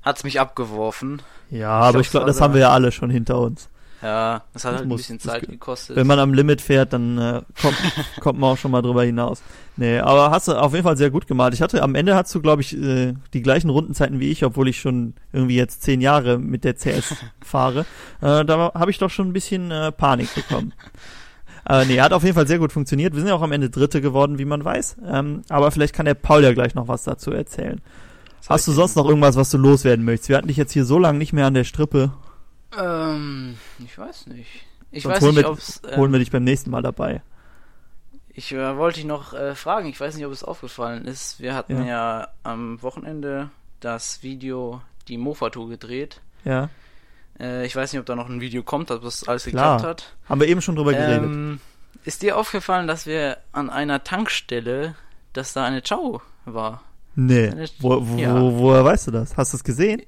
hat's 0.05 0.25
mich 0.25 0.41
abgeworfen. 0.41 1.23
Ja, 1.49 1.71
aber 1.71 2.01
ich 2.01 2.11
glaube, 2.11 2.27
das 2.27 2.41
haben 2.41 2.55
wir 2.55 2.61
ja 2.63 2.71
alle 2.71 2.91
schon 2.91 3.09
hinter 3.09 3.39
uns. 3.39 3.69
Ja, 4.07 4.43
das 4.53 4.65
hat 4.65 4.73
Das 4.75 4.79
halt 4.81 4.89
muss- 4.89 4.95
ein 5.11 5.17
bisschen 5.17 5.21
Zeit 5.21 5.41
ge- 5.43 5.51
gekostet. 5.51 5.97
Wenn 5.97 6.07
man 6.07 6.19
am 6.21 6.33
Limit 6.33 6.61
fährt, 6.61 6.93
dann 6.93 7.19
äh, 7.19 7.43
kommt, 7.61 7.77
kommt 8.21 8.39
man 8.39 8.53
auch 8.53 8.57
schon 8.57 8.71
mal 8.71 8.81
drüber 8.83 9.03
hinaus. 9.03 9.43
Nee, 9.77 9.99
aber 9.99 10.31
hast 10.31 10.47
du 10.49 10.53
auf 10.53 10.73
jeden 10.73 10.85
Fall 10.85 10.97
sehr 10.97 11.11
gut 11.11 11.27
gemalt. 11.27 11.55
Ich 11.55 11.61
hatte, 11.61 11.83
am 11.83 11.95
Ende 11.97 12.15
hast 12.15 12.33
du, 12.35 12.41
glaube 12.41 12.63
ich, 12.63 12.77
äh, 12.81 13.15
die 13.33 13.43
gleichen 13.43 13.69
Rundenzeiten 13.69 14.21
wie 14.21 14.31
ich, 14.31 14.45
obwohl 14.45 14.69
ich 14.69 14.81
schon 14.81 15.15
irgendwie 15.33 15.57
jetzt 15.57 15.83
zehn 15.83 16.01
Jahre 16.01 16.39
mit 16.39 16.63
der 16.65 16.75
CS 16.77 17.17
fahre. 17.45 17.81
Äh, 18.21 18.45
da 18.45 18.71
habe 18.75 18.91
ich 18.93 18.99
doch 18.99 19.11
schon 19.11 19.29
ein 19.29 19.33
bisschen 19.33 19.71
äh, 19.73 19.91
Panik 19.93 20.33
bekommen. 20.35 20.73
Äh, 21.69 21.85
nee, 21.87 22.01
hat 22.01 22.13
auf 22.13 22.23
jeden 22.23 22.37
Fall 22.37 22.47
sehr 22.47 22.61
gut 22.61 22.71
funktioniert. 22.71 23.13
Wir 23.13 23.19
sind 23.19 23.29
ja 23.29 23.35
auch 23.35 23.43
am 23.43 23.51
Ende 23.51 23.71
Dritte 23.71 24.01
geworden, 24.01 24.39
wie 24.39 24.45
man 24.45 24.65
weiß. 24.65 24.99
Ähm, 25.05 25.43
aber 25.49 25.73
vielleicht 25.73 25.97
kann 25.97 26.07
der 26.07 26.15
Paul 26.15 26.45
ja 26.45 26.53
gleich 26.53 26.77
noch 26.77 26.87
was 26.87 27.03
dazu 27.03 27.33
erzählen. 27.33 27.81
Hast 28.49 28.69
du 28.69 28.71
sonst 28.73 28.95
noch 28.95 29.05
irgendwas, 29.09 29.35
was 29.35 29.51
du 29.51 29.59
loswerden 29.59 30.05
möchtest? 30.05 30.29
Wir 30.29 30.37
hatten 30.37 30.47
dich 30.47 30.57
jetzt 30.59 30.71
hier 30.71 30.85
so 30.85 30.97
lange 30.97 31.19
nicht 31.19 31.33
mehr 31.33 31.45
an 31.47 31.55
der 31.55 31.65
Strippe. 31.65 32.13
Ähm, 32.79 33.57
ich 33.85 33.97
weiß 33.99 34.27
nicht. 34.29 34.49
Ich 34.91 35.03
Sonst 35.03 35.17
weiß 35.17 35.23
holen 35.23 35.35
nicht, 35.37 35.47
ob's, 35.47 35.81
Holen 35.97 36.07
ähm, 36.07 36.13
wir 36.13 36.19
dich 36.21 36.31
beim 36.31 36.45
nächsten 36.45 36.71
Mal 36.71 36.83
dabei. 36.83 37.23
ich 38.29 38.53
äh, 38.53 38.77
wollte 38.77 38.97
dich 38.97 39.05
noch 39.07 39.33
äh, 39.35 39.55
fragen, 39.55 39.89
ich 39.89 40.01
weiß 40.01 40.15
nicht, 40.17 40.25
ob 40.27 40.33
es 40.33 40.45
aufgefallen 40.45 41.05
ist. 41.07 41.41
Wir 41.41 41.55
hatten 41.55 41.79
Ja. 41.79 41.85
ja, 41.87 42.29
am 42.45 42.81
Wochenende 42.83 43.51
das 43.81 44.23
Video, 44.23 44.81
die 45.09 45.19
Mofa-Tour 45.19 45.69
gedreht. 45.69 46.21
Ja, 46.45 46.69
Äh, 47.39 47.67
ich 47.67 47.77
weiß 47.77 47.93
nicht, 47.93 48.01
ob 48.01 48.07
da 48.07 48.15
noch 48.17 48.29
ein 48.31 48.41
Video 48.41 48.63
kommt, 48.63 48.91
ob 48.91 49.03
das 49.03 49.27
alles 49.29 49.45
Klar. 49.45 49.77
geklappt 49.77 49.85
hat. 49.85 50.15
haben 50.29 50.41
wir 50.41 50.49
eben 50.49 50.63
schon 50.63 50.77
drüber 50.77 50.93
geredet. 50.93 51.25
Ähm, 51.25 51.61
ist 52.05 52.23
dir 52.23 52.37
aufgefallen, 52.39 52.87
dass 52.87 53.05
wir 53.07 53.37
an 53.53 53.69
einer 53.69 54.03
Tankstelle, 54.05 54.95
dass 55.35 55.53
da 55.53 55.65
eine 55.65 55.83
Ciao 55.83 56.23
war? 56.47 56.83
Nee. 57.15 57.49
Eine- 57.49 57.69
Wo, 57.81 58.07
wo, 58.09 58.17
ja. 58.17 58.41
woher 58.41 58.85
weißt 58.85 59.09
du 59.09 59.11
das? 59.11 59.37
Hast 59.37 59.53
du 59.53 59.57
es 59.59 59.65
gesehen? 59.65 60.01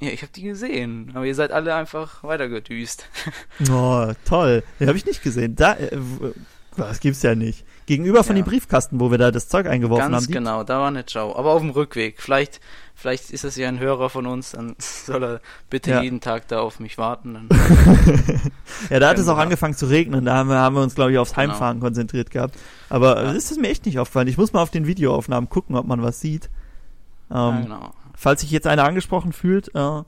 Ja, 0.00 0.10
ich 0.10 0.22
habe 0.22 0.32
die 0.32 0.42
gesehen, 0.42 1.10
aber 1.14 1.24
ihr 1.24 1.34
seid 1.34 1.50
alle 1.50 1.74
einfach 1.74 2.22
weitergedüst. 2.22 3.06
Oh, 3.70 4.12
toll. 4.24 4.62
Den 4.78 4.86
habe 4.88 4.96
ich 4.96 5.04
nicht 5.06 5.22
gesehen. 5.22 5.56
Da, 5.56 5.74
äh, 5.74 5.98
das 6.76 7.00
gibt's 7.00 7.22
ja 7.22 7.34
nicht. 7.34 7.64
Gegenüber 7.86 8.22
von 8.22 8.36
Ja. 8.36 8.42
dem 8.42 8.48
Briefkasten, 8.48 9.00
wo 9.00 9.10
wir 9.10 9.18
da 9.18 9.32
das 9.32 9.48
Zeug 9.48 9.66
eingeworfen 9.66 10.12
Ganz 10.12 10.14
haben. 10.24 10.26
die- 10.28 10.32
genau, 10.32 10.62
da 10.62 10.78
war 10.78 10.88
eine 10.88 11.04
Ciao. 11.06 11.34
Aber 11.36 11.50
auf 11.50 11.60
dem 11.62 11.70
Rückweg. 11.70 12.20
Vielleicht, 12.20 12.60
vielleicht 12.94 13.30
ist 13.30 13.42
das 13.42 13.56
ja 13.56 13.66
ein 13.66 13.80
Hörer 13.80 14.08
von 14.10 14.26
uns, 14.26 14.52
dann 14.52 14.76
soll 14.78 15.24
er 15.24 15.40
bitte 15.70 15.90
Ja. 15.90 16.02
jeden 16.02 16.20
Tag 16.20 16.46
da 16.46 16.60
auf 16.60 16.78
mich 16.78 16.96
warten. 16.98 17.48
Ja, 18.90 19.00
da 19.00 19.08
hat 19.08 19.18
es 19.18 19.26
auch 19.28 19.38
angefangen 19.38 19.74
zu 19.74 19.86
regnen. 19.86 20.24
Da 20.24 20.34
haben 20.36 20.48
wir, 20.48 20.56
haben 20.58 20.76
wir 20.76 20.82
uns, 20.82 20.94
glaube 20.94 21.10
ich, 21.10 21.18
aufs 21.18 21.34
Genau. 21.34 21.48
Heimfahren 21.52 21.80
konzentriert 21.80 22.30
gehabt. 22.30 22.54
Aber 22.88 23.16
Ja. 23.24 23.32
das 23.32 23.50
ist 23.50 23.60
mir 23.60 23.68
echt 23.68 23.84
nicht 23.86 23.98
aufgefallen. 23.98 24.28
Ich 24.28 24.38
muss 24.38 24.52
mal 24.52 24.62
auf 24.62 24.70
den 24.70 24.86
Videoaufnahmen 24.86 25.48
gucken, 25.50 25.74
ob 25.74 25.86
man 25.86 26.00
was 26.02 26.20
sieht. 26.20 26.48
Ähm, 27.30 27.36
ja, 27.36 27.60
genau. 27.62 27.94
Falls 28.20 28.40
sich 28.40 28.50
jetzt 28.50 28.66
einer 28.66 28.82
angesprochen 28.82 29.32
fühlt, 29.32 29.72
äh, 29.76 30.02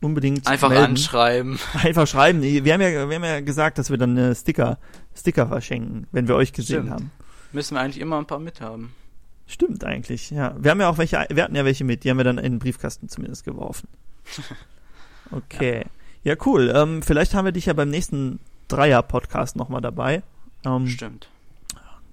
unbedingt 0.00 0.48
Einfach 0.48 0.68
melden. 0.68 0.84
anschreiben. 0.86 1.60
Einfach 1.74 2.08
schreiben. 2.08 2.42
Wir 2.42 2.74
haben 2.74 2.80
ja, 2.80 3.08
wir 3.08 3.14
haben 3.14 3.24
ja 3.24 3.40
gesagt, 3.40 3.78
dass 3.78 3.88
wir 3.88 3.98
dann 3.98 4.16
äh, 4.16 4.34
Sticker, 4.34 4.78
Sticker 5.16 5.46
verschenken, 5.46 6.08
wenn 6.10 6.26
wir 6.26 6.34
euch 6.34 6.52
gesehen 6.52 6.86
Stimmt. 6.86 6.90
haben. 6.90 7.10
Müssen 7.52 7.76
wir 7.76 7.82
eigentlich 7.82 8.00
immer 8.00 8.18
ein 8.18 8.26
paar 8.26 8.40
mithaben. 8.40 8.92
Stimmt 9.46 9.84
eigentlich, 9.84 10.30
ja. 10.30 10.56
Wir 10.58 10.72
haben 10.72 10.80
ja 10.80 10.88
auch 10.88 10.98
welche, 10.98 11.24
wir 11.30 11.44
hatten 11.44 11.54
ja 11.54 11.64
welche 11.64 11.84
mit, 11.84 12.02
die 12.02 12.10
haben 12.10 12.16
wir 12.16 12.24
dann 12.24 12.38
in 12.38 12.54
den 12.54 12.58
Briefkasten 12.58 13.08
zumindest 13.08 13.44
geworfen. 13.44 13.88
Okay. 15.32 15.84
Ja, 16.24 16.34
cool. 16.44 16.72
Ähm, 16.74 17.02
vielleicht 17.02 17.34
haben 17.34 17.44
wir 17.44 17.52
dich 17.52 17.66
ja 17.66 17.72
beim 17.72 17.88
nächsten 17.88 18.40
Dreier-Podcast 18.66 19.54
nochmal 19.54 19.80
dabei. 19.80 20.24
Ähm, 20.64 20.88
Stimmt. 20.88 21.29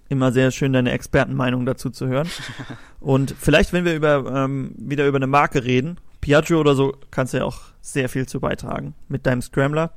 Immer 0.10 0.32
sehr 0.32 0.52
schön, 0.52 0.74
deine 0.74 0.92
Expertenmeinung 0.92 1.66
dazu 1.66 1.90
zu 1.90 2.08
hören. 2.08 2.28
Und 3.00 3.36
vielleicht, 3.40 3.74
wenn 3.74 3.86
wir 3.86 3.96
über 3.96 4.26
ähm, 4.46 4.74
wieder 4.78 5.08
über 5.08 5.18
eine 5.18 5.28
Marke 5.28 5.64
reden, 5.64 5.98
Piaggio 6.22 6.60
oder 6.60 6.76
so, 6.76 6.96
kannst 7.12 7.34
du 7.34 7.38
ja 7.38 7.44
auch 7.46 7.60
sehr 7.82 8.10
viel 8.10 8.28
zu 8.28 8.40
beitragen. 8.40 8.94
Mit 9.08 9.26
deinem 9.26 9.42
Scrambler. 9.42 9.92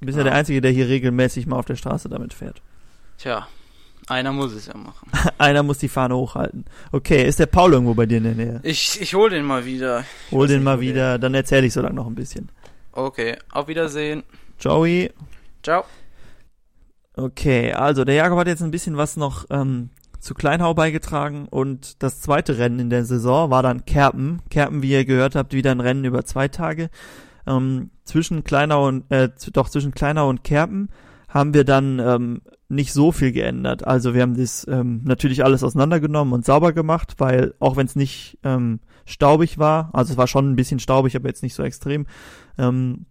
Du 0.00 0.06
bist 0.06 0.16
ja 0.16 0.24
Ja. 0.24 0.30
der 0.30 0.34
Einzige, 0.38 0.60
der 0.60 0.70
hier 0.70 0.88
regelmäßig 0.88 1.46
mal 1.46 1.56
auf 1.58 1.64
der 1.66 1.76
Straße 1.76 2.08
damit 2.08 2.32
fährt. 2.34 2.60
Tja, 3.18 3.48
einer 4.08 4.30
muss 4.32 4.52
es 4.52 4.66
ja 4.66 4.76
machen. 4.76 5.10
Einer 5.38 5.62
muss 5.64 5.78
die 5.78 5.88
Fahne 5.88 6.14
hochhalten. 6.16 6.64
Okay, 6.92 7.26
ist 7.26 7.40
der 7.40 7.46
Paul 7.46 7.72
irgendwo 7.72 7.94
bei 7.94 8.06
dir 8.06 8.18
in 8.18 8.24
der 8.24 8.34
Nähe? 8.34 8.60
Ich, 8.62 9.00
ich 9.00 9.14
hol 9.14 9.30
den 9.30 9.44
mal 9.44 9.64
wieder. 9.64 10.04
Ich 10.28 10.32
Hol 10.32 10.46
den 10.46 10.62
mal 10.62 10.80
wieder, 10.80 11.18
dann 11.18 11.34
erzähle 11.34 11.66
ich 11.66 11.72
so 11.72 11.80
lange 11.80 11.96
noch 11.96 12.06
ein 12.06 12.14
bisschen. 12.14 12.48
Okay, 12.92 13.36
auf 13.50 13.66
Wiedersehen. 13.68 14.22
Joey. 14.60 15.10
Ciao. 15.62 15.84
Okay, 17.18 17.72
also 17.72 18.04
der 18.04 18.14
Jakob 18.14 18.38
hat 18.38 18.46
jetzt 18.46 18.62
ein 18.62 18.70
bisschen 18.70 18.98
was 18.98 19.16
noch 19.16 19.46
ähm, 19.48 19.88
zu 20.20 20.34
Kleinhau 20.34 20.74
beigetragen 20.74 21.46
und 21.48 22.02
das 22.02 22.20
zweite 22.20 22.58
Rennen 22.58 22.78
in 22.78 22.90
der 22.90 23.06
Saison 23.06 23.50
war 23.50 23.62
dann 23.62 23.86
Kerpen. 23.86 24.42
Kerpen, 24.50 24.82
wie 24.82 24.90
ihr 24.90 25.06
gehört 25.06 25.34
habt, 25.34 25.54
wieder 25.54 25.70
ein 25.70 25.80
Rennen 25.80 26.04
über 26.04 26.26
zwei 26.26 26.48
Tage. 26.48 26.90
Ähm, 27.46 27.90
zwischen 28.04 28.44
Kleinau 28.44 28.86
und 28.86 29.10
äh, 29.10 29.30
doch 29.52 29.70
zwischen 29.70 29.92
Kleinau 29.92 30.28
und 30.28 30.44
Kerpen 30.44 30.90
haben 31.28 31.54
wir 31.54 31.64
dann 31.64 32.00
ähm, 32.00 32.42
nicht 32.68 32.92
so 32.92 33.12
viel 33.12 33.32
geändert. 33.32 33.86
Also 33.86 34.12
wir 34.12 34.20
haben 34.20 34.36
das 34.36 34.66
ähm, 34.68 35.00
natürlich 35.04 35.42
alles 35.42 35.64
auseinandergenommen 35.64 36.34
und 36.34 36.44
sauber 36.44 36.74
gemacht, 36.74 37.14
weil 37.16 37.54
auch 37.60 37.76
wenn 37.76 37.86
es 37.86 37.96
nicht 37.96 38.38
ähm, 38.44 38.80
staubig 39.06 39.58
war, 39.58 39.88
also 39.94 40.12
es 40.12 40.18
war 40.18 40.26
schon 40.26 40.50
ein 40.50 40.56
bisschen 40.56 40.80
staubig, 40.80 41.16
aber 41.16 41.28
jetzt 41.28 41.42
nicht 41.42 41.54
so 41.54 41.62
extrem, 41.62 42.06
ähm, 42.58 43.06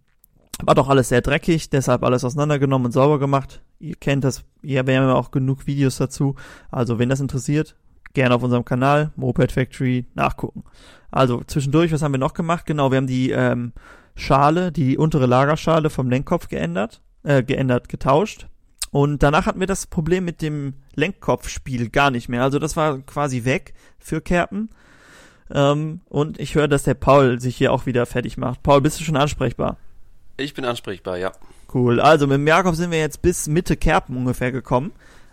war 0.62 0.76
doch 0.76 0.88
alles 0.88 1.08
sehr 1.08 1.22
dreckig, 1.22 1.70
deshalb 1.70 2.04
alles 2.04 2.24
auseinandergenommen 2.24 2.86
und 2.86 2.92
sauber 2.92 3.18
gemacht. 3.18 3.62
Ihr 3.78 3.94
kennt 3.96 4.24
das, 4.24 4.44
ja, 4.62 4.86
wir 4.86 4.96
haben 4.96 5.08
ja 5.08 5.14
auch 5.14 5.30
genug 5.30 5.66
Videos 5.66 5.96
dazu. 5.96 6.34
Also, 6.70 6.98
wenn 6.98 7.08
das 7.08 7.20
interessiert, 7.20 7.76
gerne 8.14 8.34
auf 8.34 8.42
unserem 8.42 8.64
Kanal, 8.64 9.12
Moped 9.16 9.52
Factory, 9.52 10.06
nachgucken. 10.14 10.64
Also, 11.10 11.42
zwischendurch, 11.46 11.92
was 11.92 12.02
haben 12.02 12.12
wir 12.12 12.18
noch 12.18 12.34
gemacht? 12.34 12.66
Genau, 12.66 12.90
wir 12.90 12.96
haben 12.96 13.06
die 13.06 13.30
ähm, 13.30 13.72
Schale, 14.14 14.72
die 14.72 14.96
untere 14.96 15.26
Lagerschale 15.26 15.90
vom 15.90 16.08
Lenkkopf 16.08 16.48
geändert, 16.48 17.02
äh, 17.22 17.42
geändert, 17.42 17.88
getauscht. 17.88 18.48
Und 18.90 19.22
danach 19.22 19.46
hatten 19.46 19.60
wir 19.60 19.66
das 19.66 19.86
Problem 19.86 20.24
mit 20.24 20.40
dem 20.40 20.74
Lenkkopfspiel 20.94 21.90
gar 21.90 22.10
nicht 22.10 22.28
mehr. 22.28 22.42
Also, 22.42 22.58
das 22.58 22.76
war 22.76 22.98
quasi 23.00 23.44
weg 23.44 23.74
für 23.98 24.20
Kerpen. 24.20 24.70
Ähm, 25.50 26.00
und 26.08 26.40
ich 26.40 26.54
höre, 26.54 26.68
dass 26.68 26.84
der 26.84 26.94
Paul 26.94 27.40
sich 27.40 27.56
hier 27.56 27.72
auch 27.72 27.86
wieder 27.86 28.06
fertig 28.06 28.36
macht. 28.36 28.62
Paul, 28.62 28.80
bist 28.80 28.98
du 28.98 29.04
schon 29.04 29.16
ansprechbar? 29.16 29.76
Ich 30.36 30.54
bin 30.54 30.64
ansprechbar, 30.64 31.18
ja. 31.18 31.32
Cool. 31.72 32.00
Also 32.00 32.26
mit 32.26 32.34
dem 32.34 32.46
Jakob 32.46 32.74
sind 32.74 32.90
wir 32.90 32.98
jetzt 32.98 33.22
bis 33.22 33.48
Mitte 33.48 33.76
Kerpen 33.76 34.16
ungefähr 34.16 34.52
gekommen. 34.52 34.92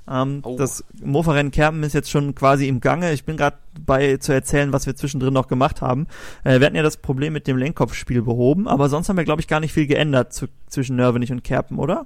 Ähm, 0.10 0.42
Oh. 0.44 0.58
Das 0.58 0.84
Mofa-Rennen 1.02 1.52
Kerpen 1.52 1.84
ist 1.84 1.94
jetzt 1.94 2.10
schon 2.12 2.36
quasi 2.36 2.68
im 2.68 2.82
Gange. 2.82 3.14
Ich 3.14 3.24
bin 3.24 3.38
gerade 3.38 3.58
bei 3.80 4.18
zu 4.18 4.34
erzählen, 4.34 4.74
was 4.74 4.86
wir 4.86 4.96
zwischendrin 4.96 5.34
noch 5.34 5.48
gemacht 5.48 5.82
haben. 5.82 6.08
Äh, 6.44 6.60
wir 6.60 6.66
hatten 6.66 6.76
ja 6.76 6.84
das 6.84 6.98
Problem 6.98 7.34
mit 7.34 7.48
dem 7.48 7.58
Lenkkopfspiel 7.58 8.22
behoben, 8.22 8.68
aber 8.68 8.90
sonst 8.90 9.08
haben 9.10 9.18
wir, 9.18 9.24
glaube 9.24 9.42
ich, 9.42 9.48
gar 9.48 9.60
nicht 9.60 9.74
viel 9.74 9.88
geändert 9.88 10.34
zu, 10.34 10.48
zwischen 10.68 10.96
Nörvenich 10.98 11.32
und 11.32 11.44
Kerpen, 11.44 11.80
oder? 11.80 12.06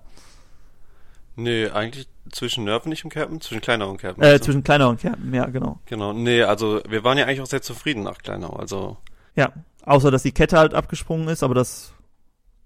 Nee, 1.35 1.69
eigentlich 1.69 2.07
zwischen 2.31 2.63
Nervenich 2.63 3.03
und 3.03 3.11
Kerpen, 3.11 3.41
zwischen 3.41 3.61
Kleinau 3.61 3.89
und 3.89 3.97
Kerpen. 3.97 4.23
Äh, 4.23 4.27
also. 4.27 4.45
zwischen 4.45 4.63
Kleinau 4.63 4.89
und 4.89 4.99
Kerpen, 4.99 5.33
ja, 5.33 5.45
genau. 5.45 5.79
Genau, 5.85 6.13
nee, 6.13 6.43
also 6.43 6.81
wir 6.87 7.03
waren 7.03 7.17
ja 7.17 7.25
eigentlich 7.25 7.41
auch 7.41 7.47
sehr 7.47 7.61
zufrieden 7.61 8.03
nach 8.03 8.17
Kleinau, 8.17 8.49
also. 8.49 8.97
Ja, 9.35 9.53
außer 9.85 10.11
dass 10.11 10.23
die 10.23 10.31
Kette 10.31 10.57
halt 10.57 10.73
abgesprungen 10.73 11.27
ist, 11.29 11.43
aber 11.43 11.53
das 11.53 11.93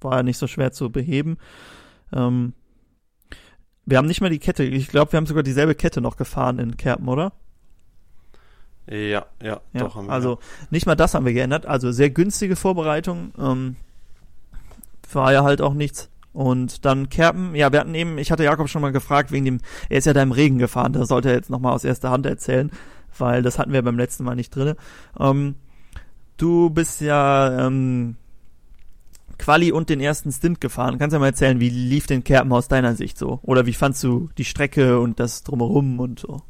war 0.01 0.17
ja 0.17 0.23
nicht 0.23 0.37
so 0.37 0.47
schwer 0.47 0.71
zu 0.71 0.89
beheben. 0.89 1.37
Ähm, 2.13 2.53
wir 3.85 3.97
haben 3.97 4.07
nicht 4.07 4.21
mehr 4.21 4.29
die 4.29 4.39
Kette, 4.39 4.63
ich 4.63 4.87
glaube, 4.87 5.11
wir 5.11 5.17
haben 5.17 5.25
sogar 5.25 5.43
dieselbe 5.43 5.75
Kette 5.75 6.01
noch 6.01 6.17
gefahren 6.17 6.59
in 6.59 6.77
Kerpen, 6.77 7.07
oder? 7.07 7.33
Ja, 8.87 9.25
ja, 9.41 9.61
Ja, 9.73 9.79
doch 9.79 9.95
haben 9.95 10.07
wir. 10.07 10.13
also 10.13 10.39
nicht 10.69 10.85
mal 10.85 10.95
das 10.95 11.13
haben 11.13 11.25
wir 11.25 11.33
geändert. 11.33 11.65
Also 11.65 11.91
sehr 11.91 12.09
günstige 12.09 12.55
Vorbereitung. 12.55 13.31
Ähm, 13.39 13.75
war 15.13 15.33
ja 15.33 15.43
halt 15.43 15.61
auch 15.61 15.73
nichts. 15.73 16.09
Und 16.33 16.85
dann 16.85 17.09
Kerpen, 17.09 17.53
ja, 17.55 17.71
wir 17.71 17.79
hatten 17.79 17.93
eben, 17.93 18.17
ich 18.17 18.31
hatte 18.31 18.43
Jakob 18.43 18.69
schon 18.69 18.81
mal 18.81 18.93
gefragt, 18.93 19.31
wegen 19.31 19.45
dem, 19.45 19.59
er 19.89 19.97
ist 19.97 20.05
ja 20.05 20.13
da 20.13 20.21
im 20.23 20.31
Regen 20.31 20.57
gefahren, 20.57 20.93
das 20.93 21.09
sollte 21.09 21.29
er 21.29 21.35
jetzt 21.35 21.49
nochmal 21.49 21.73
aus 21.73 21.83
erster 21.83 22.09
Hand 22.09 22.25
erzählen, 22.25 22.71
weil 23.17 23.41
das 23.41 23.59
hatten 23.59 23.73
wir 23.73 23.81
beim 23.81 23.97
letzten 23.97 24.23
Mal 24.23 24.35
nicht 24.35 24.55
drinne. 24.55 24.77
Ähm, 25.19 25.55
du 26.37 26.69
bist 26.69 27.01
ja 27.01 27.67
ähm, 27.67 28.15
Quali 29.41 29.71
und 29.71 29.89
den 29.89 29.99
ersten 29.99 30.31
Stint 30.31 30.61
gefahren. 30.61 30.97
Kannst 30.99 31.13
du 31.13 31.15
ja 31.17 31.19
mal 31.19 31.25
erzählen, 31.27 31.59
wie 31.59 31.69
lief 31.69 32.07
denn 32.07 32.23
Kerpen 32.23 32.53
aus 32.53 32.67
deiner 32.67 32.95
Sicht 32.95 33.17
so? 33.17 33.39
Oder 33.41 33.65
wie 33.65 33.73
fandst 33.73 34.03
du 34.03 34.29
die 34.37 34.45
Strecke 34.45 34.99
und 34.99 35.19
das 35.19 35.43
drumherum 35.43 35.99
und 35.99 36.19
so? 36.19 36.41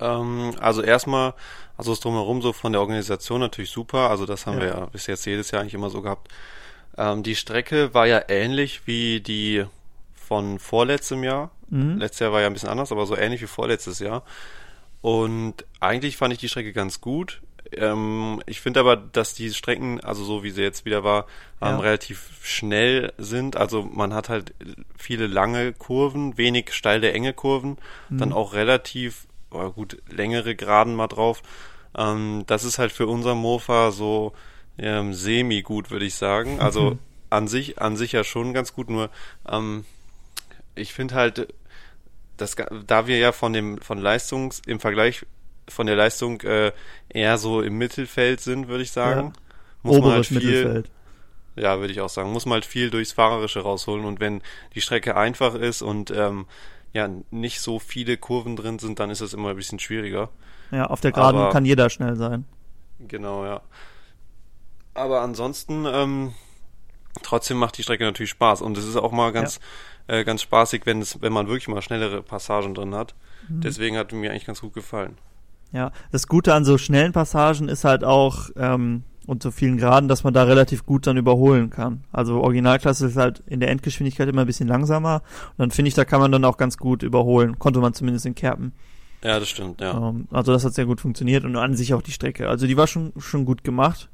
Ähm, 0.00 0.52
also 0.60 0.80
erstmal, 0.82 1.34
also 1.76 1.90
das 1.92 2.00
drumherum 2.00 2.40
so 2.40 2.52
von 2.52 2.72
der 2.72 2.80
Organisation 2.80 3.40
natürlich 3.40 3.70
super. 3.70 4.10
Also 4.10 4.26
das 4.26 4.46
haben 4.46 4.54
Ja. 4.54 4.60
wir 4.60 4.68
ja 4.68 4.86
bis 4.86 5.06
jetzt 5.08 5.26
jedes 5.26 5.50
Jahr 5.50 5.60
eigentlich 5.62 5.74
immer 5.74 5.90
so 5.90 6.00
gehabt. 6.00 6.28
Ähm, 6.96 7.22
die 7.22 7.34
Strecke 7.34 7.92
war 7.94 8.06
ja 8.06 8.22
ähnlich 8.28 8.86
wie 8.86 9.20
die 9.20 9.64
von 10.14 10.58
vorletztem 10.58 11.24
Jahr. 11.24 11.50
Mhm. 11.68 11.98
Letztes 11.98 12.20
Jahr 12.20 12.32
war 12.32 12.40
ja 12.40 12.46
ein 12.46 12.52
bisschen 12.52 12.68
anders, 12.68 12.92
aber 12.92 13.06
so 13.06 13.16
ähnlich 13.16 13.42
wie 13.42 13.46
vorletztes 13.46 13.98
Jahr. 13.98 14.22
Und 15.00 15.64
eigentlich 15.80 16.16
fand 16.16 16.32
ich 16.32 16.38
die 16.38 16.48
Strecke 16.48 16.72
ganz 16.72 17.00
gut. 17.00 17.42
Ähm, 17.72 18.42
ich 18.46 18.60
finde 18.60 18.80
aber, 18.80 18.96
dass 18.96 19.34
die 19.34 19.52
Strecken, 19.52 20.00
also 20.00 20.24
so 20.24 20.42
wie 20.42 20.50
sie 20.50 20.62
jetzt 20.62 20.84
wieder 20.84 21.04
war, 21.04 21.26
ähm, 21.60 21.68
Ja. 21.68 21.78
relativ 21.80 22.30
schnell 22.42 23.12
sind. 23.18 23.56
Also 23.56 23.82
man 23.82 24.14
hat 24.14 24.28
halt 24.28 24.54
viele 24.96 25.26
lange 25.26 25.72
Kurven, 25.72 26.36
wenig 26.38 26.72
steile, 26.72 27.12
enge 27.12 27.32
Kurven, 27.32 27.78
Mhm. 28.08 28.18
dann 28.18 28.32
auch 28.32 28.54
relativ, 28.54 29.26
oh 29.50 29.70
gut, 29.70 29.98
längere 30.10 30.54
Geraden 30.54 30.94
mal 30.94 31.08
drauf. 31.08 31.42
Ähm, 31.96 32.44
das 32.46 32.64
ist 32.64 32.78
halt 32.78 32.92
für 32.92 33.06
unser 33.06 33.34
Mofa 33.34 33.90
so 33.90 34.32
ähm, 34.78 35.12
semi 35.14 35.62
gut, 35.62 35.90
würde 35.90 36.04
ich 36.06 36.14
sagen. 36.14 36.60
Also 36.60 36.92
Mhm. 36.92 36.98
an 37.30 37.48
sich, 37.48 37.80
an 37.80 37.96
sich 37.96 38.12
ja 38.12 38.24
schon 38.24 38.54
ganz 38.54 38.72
gut, 38.72 38.88
nur 38.88 39.10
ähm, 39.48 39.84
ich 40.74 40.94
finde 40.94 41.14
halt, 41.16 41.52
das, 42.36 42.54
da 42.86 43.06
wir 43.08 43.18
ja 43.18 43.32
von 43.32 43.52
dem 43.52 43.78
von 43.80 43.98
Leistungs 43.98 44.62
im 44.66 44.78
Vergleich 44.78 45.26
von 45.68 45.86
der 45.86 45.96
Leistung 45.96 46.40
äh, 46.42 46.72
eher 47.08 47.38
so 47.38 47.62
im 47.62 47.78
Mittelfeld 47.78 48.40
sind, 48.40 48.68
würde 48.68 48.82
ich 48.82 48.92
sagen, 48.92 49.32
muss 49.82 49.94
man 49.98 50.04
halt 50.04 50.12
Oberes 50.12 50.26
viel, 50.28 50.36
Mittelfeld. 50.38 50.90
ja, 51.56 51.78
würde 51.80 51.92
ich 51.92 52.00
auch 52.00 52.08
sagen, 52.08 52.32
muss 52.32 52.46
man 52.46 52.54
halt 52.54 52.64
viel 52.64 52.90
durchs 52.90 53.12
Fahrerische 53.12 53.60
rausholen 53.60 54.04
und 54.04 54.20
wenn 54.20 54.42
die 54.74 54.80
Strecke 54.80 55.16
einfach 55.16 55.54
ist 55.54 55.82
und 55.82 56.10
ähm, 56.10 56.46
ja 56.92 57.08
nicht 57.30 57.60
so 57.60 57.78
viele 57.78 58.16
Kurven 58.16 58.56
drin 58.56 58.78
sind, 58.78 58.98
dann 58.98 59.10
ist 59.10 59.20
es 59.20 59.34
immer 59.34 59.50
ein 59.50 59.56
bisschen 59.56 59.78
schwieriger. 59.78 60.30
Ja, 60.70 60.86
auf 60.86 61.00
der 61.00 61.12
Geraden 61.12 61.40
Aber- 61.40 61.52
kann 61.52 61.64
jeder 61.64 61.88
schnell 61.90 62.16
sein. 62.16 62.44
Genau, 62.98 63.44
ja. 63.44 63.60
Aber 64.94 65.20
ansonsten, 65.20 65.86
ähm, 65.86 66.34
trotzdem 67.22 67.56
macht 67.58 67.78
die 67.78 67.82
Strecke 67.82 68.04
natürlich 68.04 68.30
Spaß. 68.30 68.62
Und 68.62 68.76
es 68.76 68.84
ist 68.86 68.96
auch 68.96 69.12
mal 69.12 69.32
ganz, 69.32 69.60
äh, 70.08 70.24
ganz 70.24 70.42
spaßig, 70.42 70.82
wenn 70.86 71.00
es, 71.00 71.20
wenn 71.22 71.32
man 71.32 71.46
wirklich 71.46 71.68
mal 71.68 71.82
schnellere 71.82 72.22
Passagen 72.22 72.74
drin 72.74 72.94
hat. 72.94 73.14
Mhm. 73.48 73.60
Deswegen 73.60 73.96
hat 73.96 74.12
mir 74.12 74.30
eigentlich 74.30 74.46
ganz 74.46 74.60
gut 74.60 74.74
gefallen. 74.74 75.16
Ja, 75.72 75.92
das 76.12 76.26
Gute 76.26 76.54
an 76.54 76.64
so 76.64 76.78
schnellen 76.78 77.12
Passagen 77.12 77.68
ist 77.68 77.84
halt 77.84 78.04
auch, 78.04 78.50
ähm, 78.56 79.02
und 79.28 79.42
so 79.42 79.50
vielen 79.50 79.76
Graden, 79.76 80.08
dass 80.08 80.24
man 80.24 80.32
da 80.32 80.44
relativ 80.44 80.86
gut 80.86 81.06
dann 81.06 81.18
überholen 81.18 81.68
kann. 81.68 82.02
Also 82.10 82.40
Originalklasse 82.40 83.08
ist 83.08 83.16
halt 83.18 83.42
in 83.46 83.60
der 83.60 83.68
Endgeschwindigkeit 83.68 84.26
immer 84.26 84.40
ein 84.40 84.46
bisschen 84.46 84.68
langsamer. 84.68 85.22
Und 85.50 85.58
dann 85.58 85.70
finde 85.70 85.90
ich, 85.90 85.94
da 85.94 86.06
kann 86.06 86.20
man 86.20 86.32
dann 86.32 86.46
auch 86.46 86.56
ganz 86.56 86.78
gut 86.78 87.02
überholen. 87.02 87.58
Konnte 87.58 87.80
man 87.80 87.92
zumindest 87.92 88.24
in 88.24 88.34
Kerpen. 88.34 88.72
Ja, 89.22 89.38
das 89.38 89.50
stimmt, 89.50 89.82
ja. 89.82 90.08
Ähm, 90.08 90.28
also 90.30 90.52
das 90.52 90.64
hat 90.64 90.72
sehr 90.72 90.86
gut 90.86 91.02
funktioniert 91.02 91.44
und 91.44 91.54
an 91.56 91.74
sich 91.74 91.92
auch 91.92 92.00
die 92.00 92.12
Strecke. 92.12 92.48
Also 92.48 92.66
die 92.66 92.78
war 92.78 92.86
schon, 92.86 93.12
schon 93.18 93.44
gut 93.44 93.64
gemacht. 93.64 94.08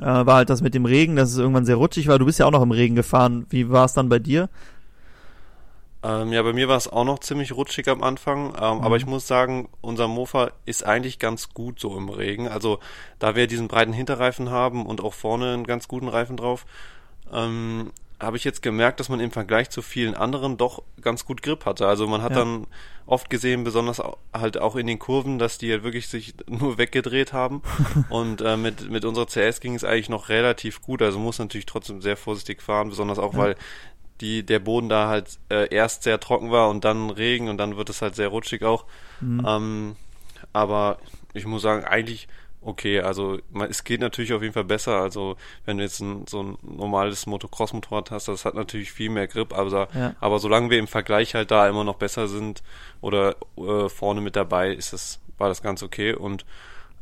Äh, 0.00 0.04
war 0.04 0.36
halt 0.36 0.50
das 0.50 0.62
mit 0.62 0.74
dem 0.74 0.84
Regen, 0.84 1.16
dass 1.16 1.32
es 1.32 1.38
irgendwann 1.38 1.66
sehr 1.66 1.74
rutschig 1.74 2.06
war. 2.06 2.20
Du 2.20 2.26
bist 2.26 2.38
ja 2.38 2.46
auch 2.46 2.52
noch 2.52 2.62
im 2.62 2.70
Regen 2.70 2.94
gefahren. 2.94 3.46
Wie 3.50 3.70
war 3.70 3.86
es 3.86 3.94
dann 3.94 4.08
bei 4.08 4.20
dir? 4.20 4.48
Ähm, 6.02 6.32
ja, 6.32 6.42
bei 6.42 6.52
mir 6.54 6.66
war 6.68 6.78
es 6.78 6.88
auch 6.88 7.04
noch 7.04 7.18
ziemlich 7.18 7.52
rutschig 7.52 7.86
am 7.88 8.02
Anfang, 8.02 8.54
ähm, 8.58 8.78
Mhm. 8.78 8.84
aber 8.84 8.96
ich 8.96 9.04
muss 9.06 9.26
sagen, 9.26 9.68
unser 9.82 10.08
Mofa 10.08 10.50
ist 10.64 10.84
eigentlich 10.86 11.18
ganz 11.18 11.50
gut 11.52 11.78
so 11.78 11.94
im 11.96 12.08
Regen. 12.08 12.48
Also 12.48 12.78
da 13.18 13.36
wir 13.36 13.46
diesen 13.46 13.68
breiten 13.68 13.92
Hinterreifen 13.92 14.50
haben 14.50 14.86
und 14.86 15.02
auch 15.02 15.12
vorne 15.12 15.52
einen 15.52 15.66
ganz 15.66 15.88
guten 15.88 16.08
Reifen 16.08 16.38
drauf, 16.38 16.64
ähm, 17.32 17.92
habe 18.18 18.36
ich 18.36 18.44
jetzt 18.44 18.62
gemerkt, 18.62 19.00
dass 19.00 19.08
man 19.08 19.20
im 19.20 19.30
Vergleich 19.30 19.70
zu 19.70 19.80
vielen 19.82 20.14
anderen 20.14 20.56
doch 20.58 20.82
ganz 21.00 21.24
gut 21.24 21.42
Grip 21.42 21.64
hatte. 21.64 21.86
Also 21.86 22.06
man 22.06 22.20
hat 22.22 22.32
Ja. 22.32 22.38
dann 22.40 22.66
oft 23.06 23.30
gesehen, 23.30 23.64
besonders 23.64 24.00
halt 24.32 24.58
auch 24.58 24.76
in 24.76 24.86
den 24.86 24.98
Kurven, 24.98 25.38
dass 25.38 25.56
die 25.58 25.70
halt 25.70 25.82
wirklich 25.84 26.08
sich 26.08 26.34
nur 26.46 26.76
weggedreht 26.78 27.32
haben. 27.32 27.62
und 28.10 28.40
äh, 28.42 28.56
mit, 28.56 28.90
mit 28.90 29.04
unserer 29.04 29.26
CS 29.26 29.60
ging 29.60 29.74
es 29.74 29.84
eigentlich 29.84 30.08
noch 30.10 30.28
relativ 30.30 30.80
gut. 30.82 31.00
Also 31.02 31.18
man 31.18 31.26
muss 31.26 31.38
natürlich 31.38 31.66
trotzdem 31.66 32.00
sehr 32.02 32.16
vorsichtig 32.16 32.62
fahren, 32.62 32.88
besonders 32.90 33.18
auch, 33.18 33.32
Ja. 33.34 33.38
weil 33.38 33.56
die, 34.20 34.44
der 34.44 34.58
Boden 34.58 34.88
da 34.88 35.08
halt 35.08 35.38
äh, 35.50 35.72
erst 35.74 36.02
sehr 36.02 36.20
trocken 36.20 36.50
war 36.50 36.68
und 36.68 36.84
dann 36.84 37.10
Regen 37.10 37.48
und 37.48 37.58
dann 37.58 37.76
wird 37.76 37.88
es 37.90 38.02
halt 38.02 38.14
sehr 38.14 38.28
rutschig 38.28 38.62
auch. 38.62 38.84
Mhm. 39.20 39.44
Ähm, 39.46 39.96
aber 40.52 40.98
ich 41.32 41.46
muss 41.46 41.62
sagen, 41.62 41.84
eigentlich 41.84 42.28
okay. 42.62 43.00
Also 43.00 43.38
man, 43.50 43.70
es 43.70 43.84
geht 43.84 44.00
natürlich 44.00 44.32
auf 44.32 44.42
jeden 44.42 44.54
Fall 44.54 44.64
besser. 44.64 45.00
Also 45.00 45.36
wenn 45.64 45.78
du 45.78 45.84
jetzt 45.84 46.00
ein, 46.00 46.26
so 46.26 46.42
ein 46.42 46.58
normales 46.62 47.26
Motocross-Motorrad 47.26 48.10
hast, 48.10 48.28
das 48.28 48.44
hat 48.44 48.54
natürlich 48.54 48.92
viel 48.92 49.10
mehr 49.10 49.26
Grip. 49.26 49.52
Aber, 49.56 49.88
Ja. 49.94 50.14
aber 50.20 50.38
solange 50.38 50.70
wir 50.70 50.78
im 50.78 50.88
Vergleich 50.88 51.34
halt 51.34 51.50
da 51.50 51.68
immer 51.68 51.84
noch 51.84 51.96
besser 51.96 52.28
sind 52.28 52.62
oder 53.00 53.36
äh, 53.56 53.88
vorne 53.88 54.20
mit 54.20 54.36
dabei, 54.36 54.72
ist 54.72 54.92
das, 54.92 55.20
war 55.38 55.48
das 55.48 55.62
ganz 55.62 55.82
okay. 55.82 56.12
Und 56.14 56.44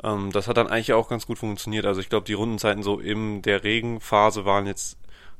ähm, 0.04 0.30
das 0.32 0.46
hat 0.46 0.56
dann 0.56 0.68
eigentlich 0.68 0.92
auch 0.92 1.08
ganz 1.08 1.26
gut 1.26 1.38
funktioniert. 1.38 1.86
Also 1.86 2.00
ich 2.00 2.08
glaube, 2.08 2.26
die 2.26 2.34
Rundenzeiten 2.34 2.82
so 2.82 3.00
in 3.00 3.42
der 3.42 3.64
Regenphase 3.64 4.44
waren 4.44 4.66
jetzt 4.66 4.96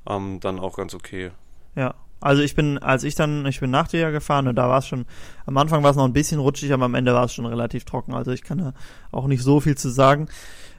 ähm, 0.08 0.40
dann 0.40 0.58
auch 0.58 0.76
ganz 0.76 0.94
okay. 0.94 1.30
Ja. 1.76 1.94
Also 2.20 2.42
ich 2.42 2.56
bin, 2.56 2.78
als 2.78 3.04
ich 3.04 3.14
dann, 3.14 3.46
ich 3.46 3.60
bin 3.60 3.70
nach 3.70 3.86
dir 3.86 4.10
gefahren 4.10 4.48
und 4.48 4.56
da 4.56 4.68
war 4.68 4.78
es 4.78 4.88
schon, 4.88 5.06
am 5.46 5.56
Anfang 5.56 5.84
war 5.84 5.90
es 5.90 5.96
noch 5.96 6.04
ein 6.04 6.12
bisschen 6.12 6.40
rutschig, 6.40 6.72
aber 6.72 6.84
am 6.84 6.96
Ende 6.96 7.14
war 7.14 7.24
es 7.24 7.32
schon 7.32 7.46
relativ 7.46 7.84
trocken. 7.84 8.12
Also 8.12 8.32
ich 8.32 8.42
kann 8.42 8.58
da 8.58 8.74
auch 9.12 9.28
nicht 9.28 9.42
so 9.42 9.60
viel 9.60 9.76
zu 9.76 9.88
sagen. 9.88 10.28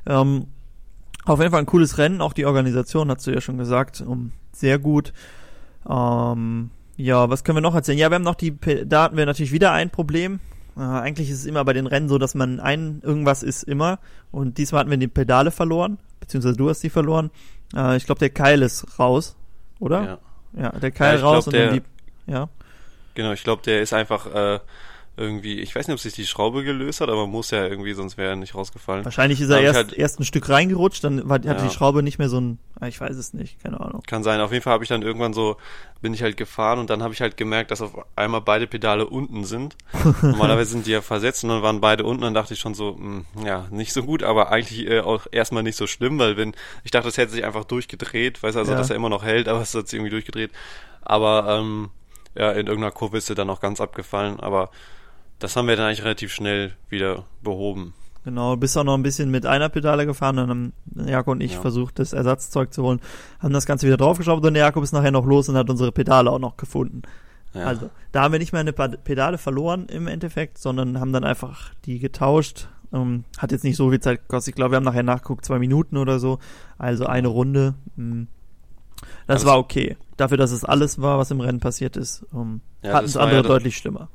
Ähm, 0.05 0.47
auf 1.25 1.39
jeden 1.39 1.51
Fall 1.51 1.61
ein 1.61 1.65
cooles 1.65 1.97
Rennen, 1.97 2.21
auch 2.21 2.33
die 2.33 2.45
Organisation, 2.45 3.09
hast 3.09 3.25
du 3.25 3.31
ja 3.31 3.39
schon 3.39 3.57
gesagt, 3.57 4.01
um, 4.01 4.33
sehr 4.51 4.79
gut. 4.79 5.13
Ähm, 5.87 6.71
ja, 6.97 7.29
was 7.29 7.45
können 7.45 7.57
wir 7.57 7.61
noch 7.61 7.75
erzählen? 7.75 7.97
Ja, 7.97 8.09
wir 8.09 8.15
haben 8.15 8.23
noch 8.23 8.35
die, 8.35 8.57
da 8.85 9.03
hatten 9.03 9.15
wir 9.15 9.25
natürlich 9.25 9.53
wieder 9.53 9.71
ein 9.71 9.89
Problem. 9.89 10.41
Äh, 10.75 10.81
eigentlich 10.81 11.29
ist 11.29 11.39
es 11.39 11.45
immer 11.45 11.63
bei 11.63 11.73
den 11.73 11.87
Rennen 11.87 12.09
so, 12.09 12.17
dass 12.17 12.35
man 12.35 12.59
ein, 12.59 12.99
irgendwas 13.01 13.43
ist 13.43 13.63
immer. 13.63 13.99
Und 14.31 14.57
diesmal 14.57 14.81
hatten 14.81 14.89
wir 14.89 14.97
die 14.97 15.07
Pedale 15.07 15.51
verloren, 15.51 15.99
beziehungsweise 16.19 16.57
du 16.57 16.69
hast 16.69 16.83
die 16.83 16.89
verloren. 16.89 17.31
Äh, 17.73 17.95
ich 17.95 18.05
glaube, 18.05 18.19
der 18.19 18.29
Keil 18.29 18.61
ist 18.61 18.99
raus, 18.99 19.37
oder? 19.79 20.03
Ja. 20.03 20.17
Ja, 20.53 20.69
der 20.71 20.91
Keil 20.91 21.17
ich 21.17 21.23
raus 21.23 21.45
glaub, 21.45 21.47
und 21.47 21.53
dann 21.59 21.73
der- 21.73 21.81
die. 22.27 22.31
Ja. 22.31 22.49
Genau, 23.15 23.31
ich 23.33 23.43
glaube, 23.43 23.61
der 23.63 23.81
ist 23.81 23.93
einfach 23.93 24.25
äh, 24.33 24.59
irgendwie, 25.17 25.59
ich 25.59 25.75
weiß 25.75 25.87
nicht, 25.87 25.93
ob 25.95 25.99
sich 25.99 26.13
die 26.13 26.25
Schraube 26.25 26.63
gelöst 26.63 27.01
hat, 27.01 27.09
aber 27.09 27.27
muss 27.27 27.51
ja 27.51 27.65
irgendwie, 27.67 27.93
sonst 27.93 28.17
wäre 28.17 28.29
er 28.29 28.35
nicht 28.37 28.55
rausgefallen. 28.55 29.03
Wahrscheinlich 29.03 29.41
ist 29.41 29.49
er 29.49 29.59
erst, 29.59 29.75
halt- 29.75 29.93
erst 29.93 30.19
ein 30.19 30.23
Stück 30.23 30.47
reingerutscht, 30.47 31.03
dann 31.03 31.27
war, 31.27 31.35
hatte 31.35 31.47
Ja. 31.47 31.53
die 31.55 31.69
Schraube 31.73 32.03
nicht 32.03 32.19
mehr 32.19 32.29
so 32.29 32.39
ein. 32.39 32.57
ah, 32.79 32.87
Ich 32.87 33.01
weiß 33.01 33.17
es 33.17 33.33
nicht, 33.33 33.61
keine 33.61 33.81
Ahnung. 33.81 34.01
Kann 34.07 34.23
sein. 34.23 34.39
Auf 34.39 34.53
jeden 34.53 34.63
Fall 34.63 34.71
habe 34.73 34.83
ich 34.85 34.89
dann 34.89 35.01
irgendwann 35.01 35.33
so, 35.33 35.57
bin 36.01 36.13
ich 36.13 36.23
halt 36.23 36.37
gefahren 36.37 36.79
und 36.79 36.89
dann 36.89 37.03
habe 37.03 37.13
ich 37.13 37.19
halt 37.19 37.35
gemerkt, 37.35 37.71
dass 37.71 37.81
auf 37.81 37.91
einmal 38.15 38.39
beide 38.39 38.65
Pedale 38.65 39.05
unten 39.07 39.43
sind. 39.43 39.75
Normalerweise 40.21 40.71
sind 40.71 40.85
die 40.85 40.91
ja 40.91 41.01
versetzt 41.01 41.43
und 41.43 41.49
dann 41.49 41.63
waren 41.63 41.81
beide 41.81 42.05
unten. 42.05 42.21
Dann 42.21 42.33
dachte 42.33 42.53
ich 42.53 42.59
schon 42.61 42.73
so, 42.73 42.93
mh, 42.97 43.23
ja, 43.45 43.67
nicht 43.71 43.91
so 43.91 44.03
gut, 44.03 44.23
aber 44.23 44.51
eigentlich 44.53 44.87
äh, 44.87 45.01
auch 45.01 45.27
erstmal 45.33 45.63
nicht 45.63 45.75
so 45.75 45.85
schlimm, 45.85 46.17
weil 46.17 46.37
wenn, 46.37 46.53
ich 46.85 46.91
dachte, 46.91 47.09
es 47.09 47.17
hätte 47.17 47.33
sich 47.33 47.43
einfach 47.43 47.65
durchgedreht, 47.65 48.41
weiß 48.41 48.55
also, 48.55 48.71
Ja. 48.71 48.77
dass 48.77 48.89
er 48.89 48.95
immer 48.95 49.09
noch 49.09 49.23
hält, 49.23 49.47
aber 49.49 49.59
es 49.61 49.75
hat 49.75 49.89
sich 49.89 49.97
irgendwie 49.97 50.11
durchgedreht. 50.11 50.51
Aber 51.01 51.57
ähm, 51.59 51.89
ja, 52.35 52.51
in 52.51 52.67
irgendeiner 52.67 52.91
Kurve 52.91 53.17
ist 53.17 53.29
er 53.29 53.35
dann 53.35 53.49
auch 53.49 53.59
ganz 53.59 53.81
abgefallen, 53.81 54.39
aber 54.39 54.69
das 55.39 55.55
haben 55.55 55.67
wir 55.67 55.75
dann 55.75 55.87
eigentlich 55.87 56.03
relativ 56.03 56.31
schnell 56.33 56.73
wieder 56.89 57.25
behoben. 57.41 57.93
Genau, 58.25 58.57
bist 58.57 58.77
auch 58.77 58.83
noch 58.83 58.95
ein 58.95 59.03
bisschen 59.03 59.31
mit 59.31 59.45
einer 59.45 59.69
Pedale 59.69 60.05
gefahren, 60.05 60.35
dann 60.35 60.49
haben 60.49 60.73
Jakob 61.07 61.31
und 61.33 61.41
ich 61.41 61.53
Ja. 61.53 61.61
versucht, 61.61 61.99
das 61.99 62.13
Ersatzzeug 62.13 62.73
zu 62.73 62.83
holen, 62.83 62.99
haben 63.39 63.53
das 63.53 63.65
Ganze 63.65 63.87
wieder 63.87 63.97
draufgeschraubt 63.97 64.45
und 64.45 64.53
der 64.53 64.63
Jakob 64.63 64.83
ist 64.83 64.91
nachher 64.91 65.11
noch 65.11 65.25
los 65.25 65.47
und 65.49 65.55
hat 65.55 65.69
unsere 65.69 65.91
Pedale 65.91 66.29
auch 66.29 66.39
noch 66.39 66.57
gefunden. 66.57 67.03
Ja. 67.53 67.65
Also, 67.65 67.89
da 68.11 68.21
haben 68.23 68.31
wir 68.33 68.39
nicht 68.39 68.51
mehr 68.51 68.59
eine 68.61 68.73
Pedale 68.73 69.37
verloren 69.37 69.87
im 69.87 70.07
Endeffekt, 70.07 70.57
sondern 70.59 70.99
haben 70.99 71.13
dann 71.13 71.23
einfach 71.23 71.71
die 71.85 71.99
getauscht. 71.99 72.67
Ähm, 72.91 73.23
hat 73.37 73.51
jetzt 73.51 73.63
nicht 73.63 73.77
so 73.77 73.89
viel 73.89 73.99
Zeit 73.99 74.21
gekostet. 74.21 74.51
Ich 74.51 74.55
glaube, 74.55 74.71
wir 74.71 74.75
haben 74.77 74.83
nachher 74.83 75.03
nachgeguckt, 75.03 75.45
zwei 75.45 75.57
Minuten 75.59 75.97
oder 75.97 76.19
so. 76.19 76.39
Also 76.77 77.05
eine 77.05 77.27
Runde. 77.27 77.75
Mm. 77.95 78.23
Das 79.27 79.37
Also 79.37 79.47
war 79.47 79.57
okay. 79.59 79.95
dafür, 80.17 80.37
dass 80.37 80.51
es 80.51 80.65
alles 80.65 81.01
war, 81.01 81.17
was 81.17 81.31
im 81.31 81.39
Rennen 81.39 81.59
passiert 81.59 81.95
ist, 81.97 82.25
ähm, 82.33 82.61
Ja, 82.83 82.93
hatten 82.93 83.05
es 83.05 83.15
andere 83.17 83.41
ja 83.41 83.47
deutlich 83.47 83.77
schlimmer. 83.77 84.09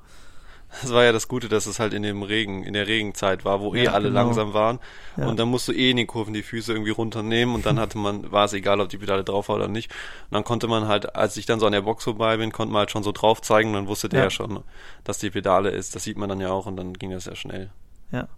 Das 0.82 0.92
war 0.92 1.04
ja 1.04 1.12
das 1.12 1.28
Gute, 1.28 1.48
dass 1.48 1.66
es 1.66 1.78
halt 1.78 1.94
in 1.94 2.02
dem 2.02 2.22
Regen, 2.22 2.62
in 2.64 2.72
der 2.72 2.86
Regenzeit 2.86 3.44
war, 3.44 3.60
wo 3.60 3.74
eh 3.74 3.84
Ja, 3.84 3.92
alle 3.92 4.08
genau. 4.08 4.22
langsam 4.22 4.54
waren. 4.54 4.80
Ja. 5.16 5.26
Und 5.26 5.38
dann 5.38 5.48
musst 5.48 5.68
du 5.68 5.72
eh 5.72 5.90
in 5.90 5.96
den 5.96 6.06
Kurven 6.06 6.34
die 6.34 6.42
Füße 6.42 6.72
irgendwie 6.72 6.90
runternehmen 6.90 7.54
und 7.54 7.64
dann 7.66 7.78
hatte 7.78 7.96
man, 7.98 8.30
war 8.32 8.44
es 8.46 8.52
egal, 8.52 8.80
ob 8.80 8.88
die 8.88 8.98
Pedale 8.98 9.24
drauf 9.24 9.48
war 9.48 9.56
oder 9.56 9.68
nicht. 9.68 9.90
Und 10.30 10.34
dann 10.34 10.44
konnte 10.44 10.66
man 10.66 10.88
halt, 10.88 11.14
als 11.16 11.36
ich 11.36 11.46
dann 11.46 11.60
so 11.60 11.66
an 11.66 11.72
der 11.72 11.82
Box 11.82 12.04
vorbei 12.04 12.36
bin, 12.36 12.52
konnte 12.52 12.72
man 12.72 12.80
halt 12.80 12.90
schon 12.90 13.02
so 13.02 13.12
drauf 13.12 13.40
zeigen 13.42 13.68
und 13.70 13.74
dann 13.74 13.86
wusste 13.88 14.08
der 14.08 14.18
Ja. 14.20 14.24
ja 14.24 14.30
schon, 14.30 14.60
dass 15.04 15.18
die 15.18 15.30
Pedale 15.30 15.70
ist. 15.70 15.94
Das 15.94 16.02
sieht 16.04 16.18
man 16.18 16.28
dann 16.28 16.40
ja 16.40 16.50
auch 16.50 16.66
und 16.66 16.76
dann 16.76 16.94
ging 16.94 17.10
das 17.10 17.26
ja 17.26 17.34
schnell. 17.34 17.70
Ja. 18.10 18.28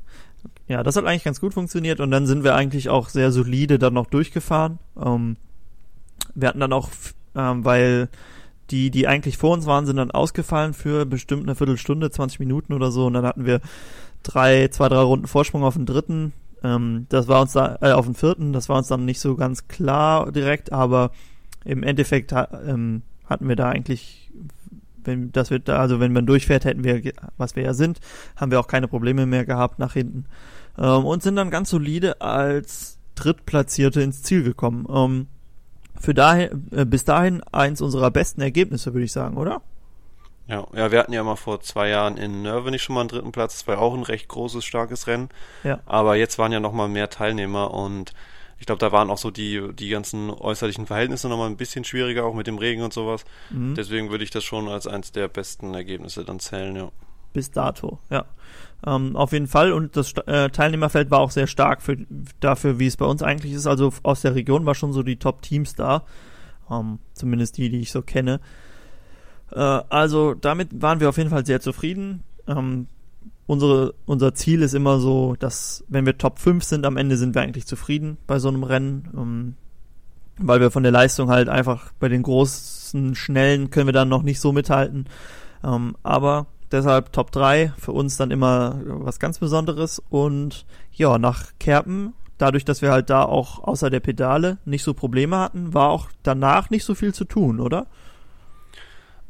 Ja, 0.69 0.83
das 0.83 0.95
hat 0.97 1.05
eigentlich 1.07 1.25
ganz 1.25 1.41
gut 1.41 1.55
funktioniert 1.55 1.99
und 2.01 2.11
dann 2.11 2.27
sind 2.27 2.45
wir 2.45 2.55
eigentlich 2.55 2.89
auch 2.89 3.09
sehr 3.09 3.33
solide 3.33 3.79
dann 3.79 3.95
noch 3.95 4.07
durchgefahren. 4.07 4.79
Ähm, 5.03 5.37
wir 6.35 6.49
hatten 6.49 6.61
dann 6.61 6.73
auch, 6.73 6.91
ähm, 7.35 7.65
weil 7.65 8.09
die, 8.71 8.91
die 8.91 9.07
eigentlich 9.07 9.39
vor 9.39 9.53
uns 9.53 9.67
waren, 9.67 9.87
sind 9.87 9.97
dann 9.97 10.11
ausgefallen 10.11 10.75
für 10.75 11.07
bestimmt 11.07 11.45
eine 11.45 11.55
Viertelstunde, 11.55 12.11
20 12.11 12.41
Minuten 12.41 12.73
oder 12.73 12.91
so 12.91 13.07
und 13.07 13.15
dann 13.15 13.25
hatten 13.27 13.47
wir 13.47 13.61
drei, 14.23 14.69
zwei, 14.69 14.89
drei 14.89 15.01
Runden 15.01 15.27
Vorsprung 15.27 15.63
auf 15.63 15.75
den 15.75 15.87
dritten. 15.87 16.33
Ähm, 16.63 17.07
das 17.09 17.29
war 17.29 17.43
uns 17.43 17.53
da, 17.53 17.79
äh, 17.81 17.93
auf 17.93 18.07
den 18.07 18.15
vierten, 18.15 18.53
das 18.53 18.69
war 18.69 18.79
uns 18.79 18.89
dann 18.89 19.05
nicht 19.05 19.21
so 19.21 19.37
ganz 19.37 19.69
klar 19.69 20.33
direkt, 20.33 20.73
aber 20.73 21.13
im 21.65 21.83
Endeffekt 21.83 22.33
ähm, 22.33 23.03
hatten 23.27 23.49
wir 23.49 23.57
da 23.57 23.69
eigentlich, 23.69 24.31
wenn 25.05 25.33
das 25.33 25.51
wird 25.51 25.69
da, 25.69 25.79
also 25.79 26.01
wenn 26.01 26.13
man 26.13 26.27
durchfährt, 26.27 26.65
hätten 26.65 26.85
wir, 26.85 27.13
was 27.37 27.57
wir 27.57 27.63
ja 27.63 27.75
sind, 27.75 28.01
haben 28.37 28.51
wir 28.51 28.61
auch 28.61 28.69
keine 28.69 28.89
Probleme 28.89 29.27
mehr 29.27 29.45
gehabt 29.45 29.79
nach 29.79 29.93
hinten 29.93 30.27
ähm, 30.79 31.05
und 31.05 31.23
sind 31.23 31.37
dann 31.37 31.51
ganz 31.51 31.71
solide 31.71 32.21
als 32.21 32.99
Drittplatzierte 33.15 34.03
ins 34.03 34.23
Ziel 34.23 34.43
gekommen. 34.43 34.87
Ähm, 34.91 35.27
für 36.01 36.15
dahin, 36.15 36.69
äh, 36.73 36.85
bis 36.85 37.05
dahin 37.05 37.43
eins 37.53 37.81
unserer 37.81 38.11
besten 38.11 38.41
Ergebnisse, 38.41 38.95
würde 38.95 39.05
ich 39.05 39.13
sagen, 39.13 39.37
oder? 39.37 39.63
Ja, 40.49 40.67
ja, 40.75 40.93
wir 40.93 41.01
hatten 41.01 41.13
ja 41.13 41.25
mal 41.25 41.37
vor 41.37 41.61
zwei 41.61 41.89
Jahren 41.89 42.17
in 42.17 42.43
Nürnberg 42.43 42.81
schon 42.81 42.95
mal 42.95 43.01
einen 43.01 43.09
dritten 43.09 43.33
Platz. 43.33 43.55
Das 43.55 43.67
war 43.67 43.77
ja 43.77 43.81
auch 43.81 43.95
ein 43.95 44.05
recht 44.05 44.29
großes, 44.29 44.65
starkes 44.65 45.07
Rennen. 45.09 45.29
Ja. 45.65 45.81
Aber 45.87 46.17
jetzt 46.17 46.39
waren 46.39 46.53
ja 46.53 46.61
noch 46.61 46.73
mal 46.73 46.89
mehr 46.89 47.11
Teilnehmer 47.11 47.75
und 47.75 48.13
ich 48.59 48.67
glaube, 48.67 48.79
da 48.79 48.91
waren 48.93 49.11
auch 49.11 49.19
so 49.19 49.31
die, 49.31 49.71
die 49.75 49.89
ganzen 49.91 50.31
äußerlichen 50.31 50.87
Verhältnisse 50.87 51.29
noch 51.29 51.37
mal 51.37 51.47
ein 51.47 51.57
bisschen 51.57 51.85
schwieriger, 51.85 52.25
auch 52.25 52.35
mit 52.35 52.47
dem 52.47 52.59
Regen 52.59 52.83
und 52.83 52.93
sowas. 52.93 53.25
Mhm. 53.51 53.75
Deswegen 53.75 54.11
würde 54.11 54.25
ich 54.25 54.31
das 54.31 54.45
schon 54.45 54.69
als 54.69 54.87
eins 54.87 55.13
der 55.13 55.29
besten 55.29 55.75
Ergebnisse 55.75 56.25
dann 56.25 56.41
zählen, 56.41 56.75
ja. 56.75 56.91
bis 57.33 57.51
dato, 57.51 57.99
ja. 58.09 58.25
Ähm, 58.85 59.17
auf 59.17 59.33
jeden 59.33 59.47
Fall 59.47 59.73
und 59.73 59.97
das 59.97 60.13
äh, 60.27 60.51
Teilnehmerfeld 60.51 61.11
war 61.11 61.21
auch 61.21 61.31
sehr 61.31 61.47
stark 61.47 61.83
für, 61.83 61.97
dafür, 62.41 62.79
wie 62.79 62.87
es 62.87 62.97
bei 62.97 63.07
uns 63.07 63.23
eigentlich 63.23 63.53
ist. 63.53 63.67
Also 63.67 63.93
aus 64.03 64.23
der 64.23 64.35
Region 64.35 64.67
war 64.67 64.75
schon 64.75 64.93
so 64.93 65.03
die 65.03 65.17
Top-Teams 65.17 65.75
da, 65.75 66.05
ähm, 66.71 66.99
zumindest 67.15 67.57
die, 67.57 67.71
die 67.71 67.81
ich 67.81 67.91
so 67.91 68.03
kenne. 68.03 68.41
Äh, 69.51 69.61
also 69.61 70.35
damit 70.35 70.83
waren 70.83 71.01
wir 71.01 71.09
auf 71.09 71.17
jeden 71.17 71.31
Fall 71.31 71.47
sehr 71.47 71.61
zufrieden. 71.61 72.23
Ähm, 72.47 72.87
unsere, 73.47 73.95
unser 74.05 74.35
Ziel 74.35 74.63
ist 74.63 74.75
immer 74.75 74.99
so, 75.01 75.37
dass 75.39 75.85
wenn 75.89 76.05
wir 76.05 76.19
Top 76.19 76.39
5 76.39 76.63
sind, 76.63 76.85
am 76.85 76.97
Ende 76.97 77.17
sind 77.17 77.35
wir 77.35 77.43
eigentlich 77.43 77.67
zufrieden 77.67 78.19
bei 78.27 78.39
so 78.39 78.49
einem 78.49 78.63
Rennen. 78.63 79.09
Ähm, 79.17 79.55
weil 80.39 80.61
wir 80.61 80.71
von 80.71 80.83
der 80.83 80.93
Leistung 80.93 81.31
halt 81.31 81.49
einfach 81.49 81.93
bei 81.99 82.09
den 82.09 82.23
großen, 82.23 83.15
schnellen 83.15 83.71
können 83.71 83.87
wir 83.87 83.93
dann 83.93 84.09
noch 84.09 84.23
nicht 84.23 84.41
so 84.41 84.53
mithalten. 84.53 85.07
Ähm, 85.65 85.97
aber 86.03 86.47
deshalb 86.73 87.13
Top 87.13 87.31
3 87.33 87.73
für 87.79 87.93
uns 87.93 88.17
dann 88.17 88.31
immer 88.31 88.77
was 88.85 89.19
ganz 89.19 89.39
Besonderes. 89.39 90.03
Und 90.11 90.67
ja, 90.93 91.19
nach 91.19 91.53
Kerpen, 91.59 92.13
dadurch, 92.39 92.65
dass 92.65 92.83
wir 92.83 92.91
halt 92.91 93.11
da 93.11 93.23
auch 93.25 93.63
außer 93.65 93.91
der 93.91 94.01
Pedale 94.01 94.59
nicht 94.65 94.83
so 94.85 94.95
Probleme 94.95 95.39
hatten, 95.39 95.75
war 95.75 95.91
auch 95.91 96.09
danach 96.23 96.71
nicht 96.71 96.85
so 96.85 96.95
viel 96.95 97.15
zu 97.15 97.25
tun, 97.25 97.61
oder? 97.61 97.87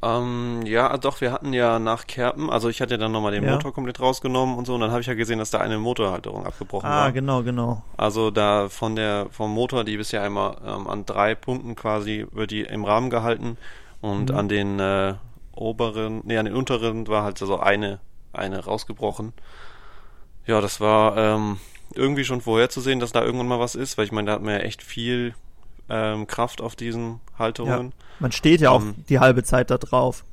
Ähm, 0.02 0.60
ja, 0.66 0.96
doch, 0.98 1.22
wir 1.22 1.32
hatten 1.32 1.54
ja 1.54 1.78
nach 1.78 2.06
Kerpen, 2.06 2.50
also 2.50 2.68
ich 2.68 2.82
hatte 2.82 2.94
ja 2.94 2.98
dann 2.98 3.12
nochmal 3.12 3.32
den 3.32 3.42
Ja. 3.42 3.52
Motor 3.54 3.72
komplett 3.72 3.98
rausgenommen 3.98 4.56
und 4.56 4.66
so, 4.66 4.74
und 4.74 4.82
dann 4.82 4.90
habe 4.90 5.00
ich 5.00 5.06
ja 5.06 5.14
gesehen, 5.14 5.38
dass 5.38 5.50
da 5.50 5.58
eine 5.58 5.78
Motorhalterung 5.78 6.44
abgebrochen 6.44 6.88
Ah, 6.88 7.04
war. 7.04 7.12
genau, 7.12 7.42
genau. 7.42 7.82
Also 7.96 8.30
da 8.30 8.68
von 8.68 8.94
der 8.94 9.26
vom 9.30 9.52
Motor, 9.52 9.84
die 9.84 9.94
ja 10.10 10.22
einmal 10.22 10.58
ähm, 10.66 10.86
an 10.86 11.06
drei 11.06 11.34
Punkten 11.34 11.74
quasi 11.76 12.26
wird 12.30 12.50
die 12.50 12.60
im 12.60 12.84
Rahmen 12.84 13.08
gehalten 13.08 13.56
und 14.02 14.30
Mhm. 14.30 14.36
an 14.36 14.48
den 14.50 14.78
äh, 14.80 15.14
oberen, 15.56 16.20
nee, 16.24 16.38
an 16.38 16.44
den 16.44 16.54
unteren 16.54 17.08
war 17.08 17.24
halt 17.24 17.38
so 17.38 17.58
eine 17.58 18.00
eine 18.32 18.64
rausgebrochen. 18.64 19.32
Ja, 20.46 20.60
das 20.60 20.80
war 20.80 21.16
ähm, 21.16 21.58
irgendwie 21.94 22.24
schon 22.24 22.40
vorherzusehen, 22.40 23.00
dass 23.00 23.12
da 23.12 23.24
irgendwann 23.24 23.48
mal 23.48 23.58
was 23.58 23.74
ist, 23.74 23.98
weil 23.98 24.04
ich 24.04 24.12
meine, 24.12 24.26
da 24.26 24.32
hat 24.34 24.42
man 24.42 24.54
ja 24.54 24.60
echt 24.60 24.82
viel 24.82 25.34
ähm, 25.88 26.26
Kraft 26.26 26.60
auf 26.60 26.76
diesen 26.76 27.20
Halterungen. 27.38 27.92
Man 28.18 28.32
steht 28.32 28.60
ja 28.60 28.70
auch 28.70 28.82
Ähm. 28.82 28.94
die 29.08 29.18
halbe 29.18 29.42
Zeit 29.42 29.70
da 29.70 29.78
drauf. 29.78 30.24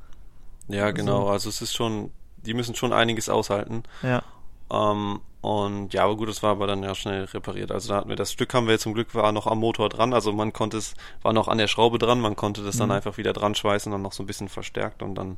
Ja, 0.67 0.91
genau. 0.91 1.27
Also 1.27 1.49
es 1.49 1.62
ist 1.62 1.73
schon, 1.73 2.12
die 2.38 2.53
müssen 2.53 2.75
schon 2.75 2.93
einiges 2.93 3.29
aushalten. 3.29 3.83
Ja. 4.01 4.23
Ähm, 4.71 5.19
und 5.43 5.93
ja, 5.93 6.06
aber 6.06 6.15
gut, 6.15 6.29
das 6.29 6.41
war 6.41 6.51
aber 6.51 6.67
dann 6.67 6.82
ja 6.84 6.95
schnell 6.95 7.25
repariert. 7.25 7.71
Also 7.71 7.89
da 7.89 7.97
hatten 7.97 8.08
wir 8.10 8.15
das 8.15 8.32
Stück 8.32 8.53
haben 8.53 8.65
wir 8.67 8.79
zum 8.79 8.93
Glück 8.93 9.13
war 9.13 9.32
noch 9.34 9.45
am 9.45 9.60
Motor 9.60 9.89
dran. 9.89 10.13
Also 10.13 10.32
man 10.32 10.53
konnte 10.53 10.77
es, 10.77 10.95
war 11.21 11.34
noch 11.34 11.49
an 11.49 11.58
der 11.58 11.67
Schraube 11.67 11.99
dran, 11.99 12.21
man 12.21 12.36
konnte 12.38 12.63
das 12.63 12.77
dann 12.77 12.88
Mhm. 12.88 12.95
einfach 12.95 13.17
wieder 13.17 13.34
dran 13.34 13.53
schweißen 13.53 13.91
und 13.91 14.01
noch 14.01 14.13
so 14.13 14.23
ein 14.23 14.25
bisschen 14.25 14.47
verstärkt 14.47 15.03
und 15.03 15.15
dann 15.15 15.36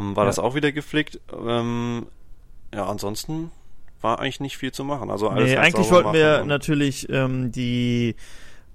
ähm, 0.00 0.16
war 0.16 0.24
Ja. 0.24 0.26
das 0.28 0.38
auch 0.40 0.54
wieder 0.56 0.72
geflickt. 0.72 1.20
Ähm, 1.46 2.06
ja, 2.74 2.84
ansonsten 2.86 3.52
war 4.00 4.18
eigentlich 4.18 4.40
nicht 4.40 4.56
viel 4.58 4.72
zu 4.72 4.82
machen. 4.82 5.08
Also 5.08 5.28
alles 5.28 5.50
Nee, 5.50 5.56
eigentlich 5.56 5.90
wollten 5.92 6.12
wir 6.12 6.44
natürlich 6.44 7.08
ähm, 7.08 7.52
die 7.52 8.16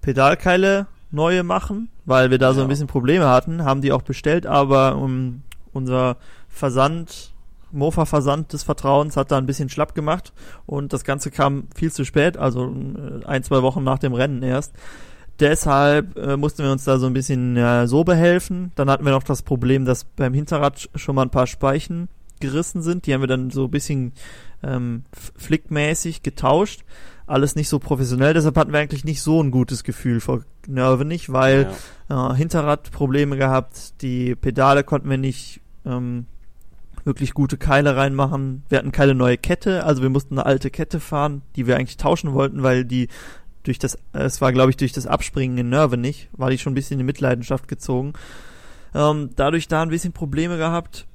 Pedalkeile 0.02 0.88
neue 1.12 1.44
machen, 1.44 1.90
weil 2.06 2.32
wir 2.32 2.38
da 2.38 2.54
so 2.54 2.62
ein 2.62 2.64
Ja. 2.64 2.68
bisschen 2.70 2.88
Probleme 2.88 3.28
hatten, 3.28 3.66
haben 3.66 3.82
die 3.82 3.92
auch 3.92 4.02
bestellt, 4.02 4.46
aber 4.46 4.96
um, 4.96 5.42
unser 5.74 6.16
Versand, 6.48 7.34
Mofa-Versand 7.72 8.54
des 8.54 8.64
Vertrauens 8.64 9.18
hat 9.18 9.32
da 9.32 9.38
ein 9.38 9.46
bisschen 9.46 9.70
schlapp 9.70 9.96
gemacht 9.96 10.34
und 10.66 10.94
das 10.94 11.04
Ganze 11.04 11.32
kam 11.32 11.68
viel 11.76 11.92
zu 11.92 12.06
spät, 12.06 12.38
also 12.38 12.66
äh, 12.66 13.26
ein, 13.26 13.44
zwei 13.44 13.62
Wochen 13.62 13.84
nach 13.84 14.00
dem 14.00 14.14
Rennen 14.14 14.44
erst. 14.44 14.74
Deshalb 15.40 16.18
äh, 16.18 16.36
mussten 16.36 16.64
wir 16.64 16.72
uns 16.72 16.84
da 16.84 16.98
so 16.98 17.06
ein 17.06 17.14
bisschen 17.14 17.58
äh, 17.58 17.88
so 17.88 18.04
behelfen. 18.04 18.72
Dann 18.76 18.90
hatten 18.90 19.06
wir 19.06 19.12
noch 19.12 19.24
das 19.24 19.44
Problem, 19.44 19.86
dass 19.86 20.04
beim 20.04 20.34
Hinterrad 20.34 20.78
sch- 20.78 20.98
schon 20.98 21.14
mal 21.14 21.22
ein 21.22 21.30
paar 21.30 21.46
Speichen 21.46 22.10
gerissen 22.40 22.82
sind. 22.82 23.06
Die 23.06 23.14
haben 23.14 23.22
wir 23.22 23.28
dann 23.28 23.52
so 23.52 23.66
ein 23.66 23.72
bisschen 23.72 24.14
ähm, 24.64 25.04
flickmäßig 25.36 26.24
getauscht. 26.24 26.86
Alles 27.28 27.56
nicht 27.56 27.68
so 27.68 27.78
professionell, 27.78 28.34
deshalb 28.34 28.58
hatten 28.58 28.72
wir 28.72 28.80
eigentlich 28.80 29.04
nicht 29.04 29.22
so 29.22 29.44
ein 29.44 29.52
gutes 29.52 29.84
Gefühl 29.84 30.22
vor 30.22 30.44
Nervenich, 30.66 31.32
weil 31.32 31.70
ja. 32.10 32.32
äh, 32.32 32.36
Hinterrad 32.36 32.90
Probleme 32.92 33.36
gehabt, 33.36 34.02
die 34.02 34.34
Pedale 34.34 34.86
konnten 34.86 35.10
wir 35.10 35.18
nicht 35.18 35.62
ähm, 35.86 36.26
wirklich 37.08 37.34
gute 37.34 37.58
Keile 37.58 37.96
reinmachen. 37.96 38.63
Wir 38.70 38.78
hatten 38.78 38.91
keine 38.91 39.15
neue 39.15 39.38
Kette, 39.38 39.84
also 39.86 40.04
wir 40.04 40.10
mussten 40.10 40.36
eine 40.36 40.46
alte 40.46 40.70
Kette 40.70 41.00
fahren, 41.00 41.41
die 41.56 41.65
wir 41.65 41.78
eigentlich 41.78 41.98
tauschen 41.98 42.34
wollten, 42.34 42.62
weil 42.62 42.86
die 42.86 43.08
durch 43.63 43.80
das, 43.80 43.98
es 44.13 44.39
war 44.39 44.54
glaube 44.54 44.70
ich 44.70 44.78
durch 44.78 44.91
das 44.91 45.08
Abspringen 45.08 45.58
in 45.58 45.70
Nervenich, 45.70 46.30
war 46.34 46.52
die 46.52 46.60
schon 46.60 46.74
ein 46.74 46.76
bisschen 46.76 47.00
in 47.00 47.06
Mitleidenschaft 47.06 47.67
gezogen. 47.67 48.13
Ähm, 48.93 49.32
dadurch 49.36 49.67
da 49.67 49.82
ein 49.82 49.89
bisschen 49.89 50.13
Probleme 50.13 50.58
gehabt 50.58 51.08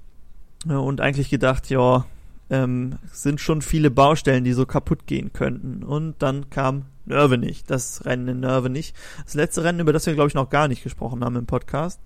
und 0.67 1.01
eigentlich 1.01 1.31
gedacht, 1.31 1.71
ja, 1.71 2.05
ähm, 2.51 2.99
sind 3.11 3.41
schon 3.41 3.63
viele 3.63 3.91
Baustellen, 3.91 4.45
die 4.45 4.53
so 4.53 4.67
kaputt 4.67 5.07
gehen 5.07 5.33
könnten. 5.33 5.83
Und 5.83 6.21
dann 6.21 6.51
kam 6.51 6.85
Nervenich, 7.07 7.65
das 7.65 8.05
Rennen 8.05 8.29
in 8.29 8.41
Nervenich. 8.41 8.95
Das 9.25 9.35
letzte 9.35 9.65
Rennen, 9.65 9.81
über 9.81 9.93
das 9.93 10.07
wir, 10.07 10.15
glaube 10.15 10.29
ich, 10.29 10.35
noch 10.35 10.51
gar 10.51 10.69
nicht 10.69 10.83
gesprochen 10.83 11.25
haben 11.25 11.37
im 11.37 11.47
Podcast. 11.47 12.01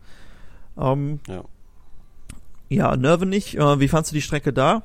Ähm, 0.78 1.20
Ja. 1.26 1.44
Ja, 2.68 2.96
Nervenich, 2.96 3.56
äh, 3.56 3.80
wie 3.80 3.88
fandst 3.88 4.10
du 4.10 4.14
die 4.14 4.22
Strecke 4.22 4.52
da? 4.52 4.82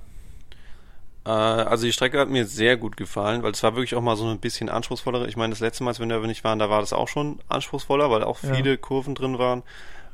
Äh, 1.26 1.30
also 1.30 1.86
die 1.86 1.94
Strecke 1.94 2.20
hat 2.20 2.30
mir 2.30 2.46
sehr 2.46 2.78
gut 2.78 2.98
gefallen, 2.98 3.44
weil 3.44 3.52
es 3.52 3.64
war 3.64 3.76
wirklich 3.76 3.96
auch 3.96 4.02
mal 4.02 4.16
so 4.16 4.28
ein 4.28 4.40
bisschen 4.40 4.70
anspruchsvoller. 4.70 5.28
Ich 5.28 5.38
meine, 5.38 5.52
das 5.52 5.60
letzte 5.60 5.84
Mal, 5.84 5.92
als 5.92 6.00
wir 6.00 6.04
in 6.04 6.10
Nerve 6.10 6.28
nicht 6.28 6.44
waren, 6.44 6.60
da 6.60 6.70
war 6.70 6.82
das 6.82 6.94
auch 6.94 7.08
schon 7.08 7.40
anspruchsvoller, 7.50 8.10
weil 8.10 8.24
auch 8.24 8.42
Ja. 8.44 8.54
viele 8.54 8.78
Kurven 8.78 9.16
drin 9.16 9.38
waren. 9.40 9.64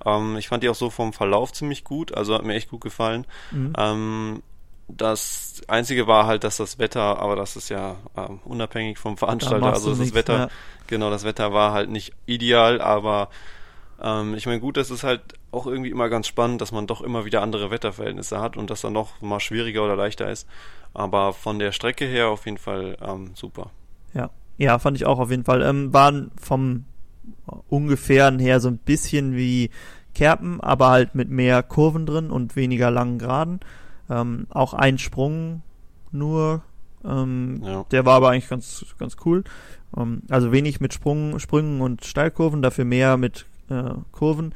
Ähm, 0.06 0.38
ich 0.38 0.48
fand 0.48 0.64
die 0.64 0.70
auch 0.70 0.76
so 0.76 0.90
vom 0.90 1.14
Verlauf 1.14 1.54
ziemlich 1.54 1.84
gut, 1.84 2.14
also 2.16 2.34
hat 2.34 2.44
mir 2.44 2.56
echt 2.56 2.70
gut 2.70 2.82
gefallen. 2.82 3.26
Mhm. 3.52 3.74
Ähm, 3.78 4.44
das 4.90 5.62
Einzige 5.68 6.08
war 6.08 6.28
halt, 6.28 6.46
dass 6.46 6.58
das 6.58 6.80
Wetter, 6.80 7.20
aber 7.20 7.36
das 7.36 7.58
ist 7.58 7.68
ja 7.68 7.98
ähm, 8.16 8.40
unabhängig 8.46 8.98
vom 8.98 9.18
Veranstalter, 9.18 9.74
also 9.74 9.90
das 9.90 10.00
nix, 10.00 10.14
Wetter, 10.14 10.38
ja. 10.38 10.48
genau, 10.88 11.10
das 11.10 11.26
Wetter 11.26 11.52
war 11.52 11.74
halt 11.74 11.90
nicht 11.90 12.14
ideal, 12.26 12.80
aber 12.82 13.30
ich 14.36 14.46
meine, 14.46 14.60
gut, 14.60 14.78
das 14.78 14.92
ist 14.92 15.04
halt 15.04 15.22
auch 15.52 15.66
irgendwie 15.68 15.90
immer 15.90 16.10
ganz 16.10 16.28
spannend, 16.28 16.62
dass 16.62 16.72
man 16.72 16.88
doch 16.88 17.02
immer 17.02 17.26
wieder 17.26 17.42
andere 17.42 17.72
Wetterverhältnisse 17.72 18.40
hat 18.40 18.58
und 18.58 18.70
das 18.70 18.82
dann 18.82 18.94
noch 18.94 19.22
mal 19.22 19.40
schwieriger 19.40 19.84
oder 19.84 19.96
leichter 19.96 20.30
ist. 20.30 20.48
Aber 20.94 21.34
von 21.34 21.60
der 21.60 21.72
Strecke 21.72 22.06
her 22.06 22.30
auf 22.30 22.46
jeden 22.46 22.58
Fall 22.58 22.98
ähm, 23.02 23.32
super. 23.34 23.72
Ja, 24.14 24.30
ja, 24.58 24.80
fand 24.80 24.98
ich 24.98 25.06
auch 25.06 25.20
auf 25.20 25.30
jeden 25.30 25.46
Fall. 25.46 25.62
Ähm, 25.62 25.94
waren 25.94 26.32
vom 26.42 26.86
ungefähren 27.70 28.40
her 28.40 28.60
so 28.60 28.68
ein 28.68 28.78
bisschen 28.78 29.36
wie 29.36 29.70
Kerpen, 30.14 30.60
aber 30.62 30.90
halt 30.90 31.16
mit 31.16 31.30
mehr 31.30 31.64
Kurven 31.64 32.06
drin 32.06 32.32
und 32.32 32.56
weniger 32.56 32.90
langen 32.92 33.20
Geraden. 33.20 33.60
Ähm, 34.10 34.48
auch 34.50 34.74
ein 34.74 34.98
Sprung 34.98 35.62
nur. 36.12 36.64
Ähm, 37.06 37.62
Ja. 37.64 37.86
Der 37.92 38.06
war 38.06 38.16
aber 38.16 38.30
eigentlich 38.30 38.50
ganz, 38.50 38.86
ganz 38.98 39.18
cool. 39.26 39.44
Ähm, 39.96 40.24
also 40.30 40.52
wenig 40.52 40.80
mit 40.82 40.94
Sprung, 40.94 41.40
Sprüngen 41.40 41.82
und 41.82 42.04
Steilkurven, 42.06 42.62
dafür 42.62 42.86
mehr 42.86 43.18
mit 43.18 43.46
äh, 43.70 43.92
Kurven. 44.12 44.54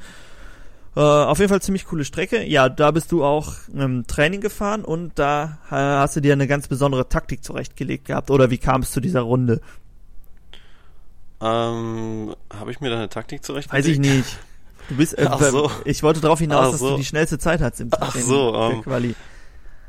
Äh, 0.94 1.00
auf 1.00 1.38
jeden 1.38 1.48
Fall 1.48 1.62
ziemlich 1.62 1.86
coole 1.86 2.04
Strecke. 2.04 2.42
Ja, 2.44 2.68
da 2.68 2.90
bist 2.90 3.12
du 3.12 3.24
auch 3.24 3.54
ähm, 3.74 4.04
Training 4.06 4.40
gefahren 4.42 4.84
und 4.84 5.18
da 5.18 5.58
äh, 5.70 5.74
hast 5.74 6.16
du 6.16 6.20
dir 6.20 6.34
eine 6.34 6.46
ganz 6.46 6.68
besondere 6.68 7.08
Taktik 7.08 7.42
zurechtgelegt 7.42 8.04
gehabt. 8.06 8.30
Oder 8.30 8.50
wie 8.50 8.58
kam 8.58 8.82
es 8.82 8.90
zu 8.90 9.00
dieser 9.00 9.22
Runde? 9.22 9.60
Ähm, 11.40 12.34
habe 12.54 12.70
ich 12.70 12.80
mir 12.80 12.90
da 12.90 12.96
eine 12.96 13.08
Taktik 13.08 13.44
zurechtgelegt? 13.44 13.86
Weiß 13.86 13.90
ich 13.90 13.98
nicht. 13.98 14.38
Du 14.88 14.96
bist, 14.96 15.18
äh, 15.18 15.26
Ach 15.30 15.40
so. 15.40 15.70
ich 15.84 16.02
wollte 16.02 16.20
darauf 16.20 16.38
hinaus, 16.38 16.66
Ach 16.66 16.70
dass 16.72 16.80
so. 16.80 16.90
du 16.90 16.96
die 16.98 17.04
schnellste 17.04 17.38
Zeit 17.38 17.60
hast 17.60 17.80
im 17.80 17.88
Ach 17.98 18.14
in 18.14 18.22
so, 18.22 18.54
ähm, 18.54 18.82
Quali. 18.82 19.14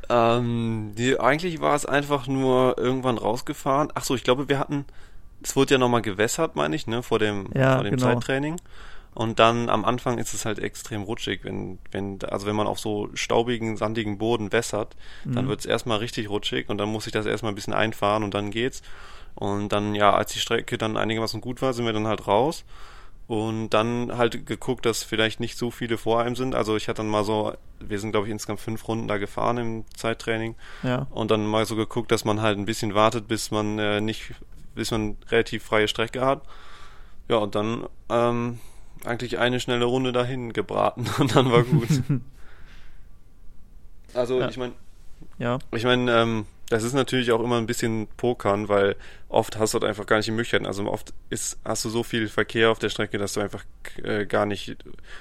Ähm, 0.08 0.92
die, 0.96 1.18
eigentlich 1.20 1.60
war 1.60 1.74
es 1.74 1.86
einfach 1.86 2.26
nur 2.26 2.76
irgendwann 2.78 3.18
rausgefahren. 3.18 3.90
Ach 3.94 4.04
so, 4.04 4.14
ich 4.14 4.24
glaube, 4.24 4.48
wir 4.48 4.58
hatten, 4.58 4.84
es 5.42 5.54
wurde 5.54 5.74
ja 5.74 5.78
nochmal 5.78 6.02
gewässert, 6.02 6.56
meine 6.56 6.76
ich, 6.76 6.86
ne, 6.86 7.02
vor 7.02 7.18
dem, 7.18 7.48
Ja, 7.54 7.76
vor 7.76 7.84
dem 7.84 7.96
genau. 7.96 8.06
Zeittraining. 8.14 8.56
Und 9.14 9.38
dann 9.38 9.68
am 9.68 9.84
Anfang 9.84 10.18
ist 10.18 10.34
es 10.34 10.44
halt 10.44 10.58
extrem 10.58 11.02
rutschig, 11.04 11.44
wenn, 11.44 11.78
wenn, 11.92 12.18
also 12.24 12.46
wenn 12.46 12.56
man 12.56 12.66
auf 12.66 12.80
so 12.80 13.08
staubigen, 13.14 13.76
sandigen 13.76 14.18
Boden 14.18 14.50
wässert, 14.52 14.96
dann 15.24 15.44
Mhm. 15.44 15.48
wird 15.48 15.60
es 15.60 15.66
erstmal 15.66 15.98
richtig 15.98 16.28
rutschig 16.28 16.68
und 16.68 16.78
dann 16.78 16.88
muss 16.88 17.06
ich 17.06 17.12
das 17.12 17.24
erstmal 17.24 17.52
ein 17.52 17.54
bisschen 17.54 17.74
einfahren 17.74 18.24
und 18.24 18.34
dann 18.34 18.50
geht's. 18.50 18.82
Und 19.36 19.68
dann, 19.72 19.94
ja, 19.94 20.12
als 20.14 20.32
die 20.32 20.38
Strecke 20.40 20.78
dann 20.78 20.96
einigermaßen 20.96 21.40
gut 21.40 21.62
war, 21.62 21.72
sind 21.72 21.84
wir 21.86 21.92
dann 21.92 22.06
halt 22.08 22.26
raus. 22.26 22.64
Und 23.26 23.70
dann 23.70 24.18
halt 24.18 24.46
geguckt, 24.46 24.84
dass 24.84 25.02
vielleicht 25.02 25.40
nicht 25.40 25.56
so 25.56 25.70
viele 25.70 25.96
vor 25.96 26.20
einem 26.20 26.36
sind. 26.36 26.54
Also 26.54 26.76
ich 26.76 26.88
hatte 26.88 26.98
dann 26.98 27.08
mal 27.08 27.24
so, 27.24 27.54
wir 27.80 27.98
sind 27.98 28.10
glaube 28.12 28.26
ich 28.26 28.32
insgesamt 28.32 28.60
fünf 28.60 28.86
Runden 28.86 29.08
da 29.08 29.16
gefahren 29.16 29.56
im 29.58 29.84
Zeittraining. 29.96 30.56
Ja. 30.82 31.06
Und 31.10 31.30
dann 31.30 31.46
mal 31.46 31.64
so 31.66 31.74
geguckt, 31.74 32.12
dass 32.12 32.24
man 32.26 32.42
halt 32.42 32.58
ein 32.58 32.66
bisschen 32.66 32.94
wartet, 32.94 33.26
bis 33.26 33.50
man 33.50 33.78
äh, 33.78 34.00
nicht, 34.02 34.34
bis 34.74 34.90
man 34.90 35.16
relativ 35.30 35.64
freie 35.64 35.88
Strecke 35.88 36.20
hat. 36.26 36.42
Ja, 37.28 37.36
und 37.38 37.54
dann 37.54 37.86
ähm, 38.10 38.60
eigentlich 39.04 39.38
eine 39.38 39.60
schnelle 39.60 39.84
Runde 39.84 40.12
dahin 40.12 40.52
gebraten 40.52 41.06
und 41.18 41.34
dann 41.36 41.50
war 41.50 41.62
gut. 41.62 41.88
also 44.14 44.40
Ja. 44.40 44.48
ich 44.48 44.56
meine, 44.56 44.72
Ja. 45.38 45.58
ich 45.72 45.84
meine, 45.84 46.10
ähm, 46.12 46.46
das 46.70 46.82
ist 46.82 46.94
natürlich 46.94 47.30
auch 47.30 47.40
immer 47.40 47.58
ein 47.58 47.66
bisschen 47.66 48.08
Pokern, 48.16 48.68
weil 48.70 48.96
oft 49.28 49.58
hast 49.58 49.74
du 49.74 49.78
halt 49.80 49.88
einfach 49.88 50.06
gar 50.06 50.16
nicht 50.16 50.26
die 50.26 50.30
Möglichkeiten. 50.30 50.64
Also 50.64 50.90
oft 50.90 51.12
ist, 51.28 51.58
hast 51.62 51.84
du 51.84 51.90
so 51.90 52.02
viel 52.02 52.26
Verkehr 52.28 52.70
auf 52.70 52.78
der 52.78 52.88
Strecke, 52.88 53.18
dass 53.18 53.34
du 53.34 53.40
einfach 53.40 53.64
äh, 54.02 54.24
gar 54.24 54.46
nicht 54.46 54.74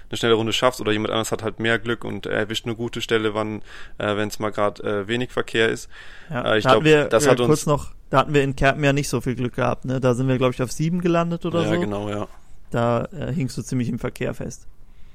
eine 0.10 0.18
schnelle 0.18 0.36
Runde 0.36 0.54
schaffst 0.54 0.80
oder 0.80 0.94
jemand 0.94 1.12
anderes 1.12 1.34
hat 1.34 1.44
halt 1.44 1.60
mehr 1.60 1.80
Glück 1.80 2.06
und 2.06 2.28
erwischt 2.28 2.66
eine 2.66 2.76
gute 2.76 3.02
Stelle, 3.02 3.34
wann, 3.34 3.62
äh, 3.98 4.16
wenn 4.16 4.30
es 4.30 4.40
mal 4.40 4.52
gerade 4.52 4.84
äh, 4.84 5.08
wenig 5.10 5.32
Verkehr 5.32 5.68
ist. 5.68 5.90
Ja, 6.30 6.54
Äh, 6.54 6.58
ich 6.60 6.64
da 6.64 6.70
hatten 6.72 6.84
glaub, 6.84 6.84
wir, 6.86 7.06
das 7.10 7.26
äh, 7.26 7.30
hat 7.32 7.38
kurz 7.38 7.50
uns- 7.50 7.66
noch, 7.66 7.92
da 8.10 8.20
hatten 8.20 8.34
wir 8.34 8.42
in 8.44 8.56
Kerpen 8.56 8.84
ja 8.84 8.94
nicht 8.94 9.10
so 9.10 9.20
viel 9.20 9.36
Glück 9.36 9.56
gehabt, 9.56 9.84
ne? 9.84 10.00
Da 10.00 10.14
sind 10.14 10.30
wir, 10.30 10.38
glaube 10.38 10.54
ich, 10.54 10.62
auf 10.62 10.72
sieben 10.72 11.02
gelandet 11.02 11.46
oder 11.46 11.64
ja, 11.64 11.74
so. 11.74 11.80
genau, 11.82 12.10
ja. 12.10 12.28
Da 12.74 13.06
äh, 13.12 13.32
hingst 13.34 13.58
du 13.58 13.62
ziemlich 13.62 13.90
im 13.90 14.00
Verkehr 14.00 14.34
fest. 14.34 14.68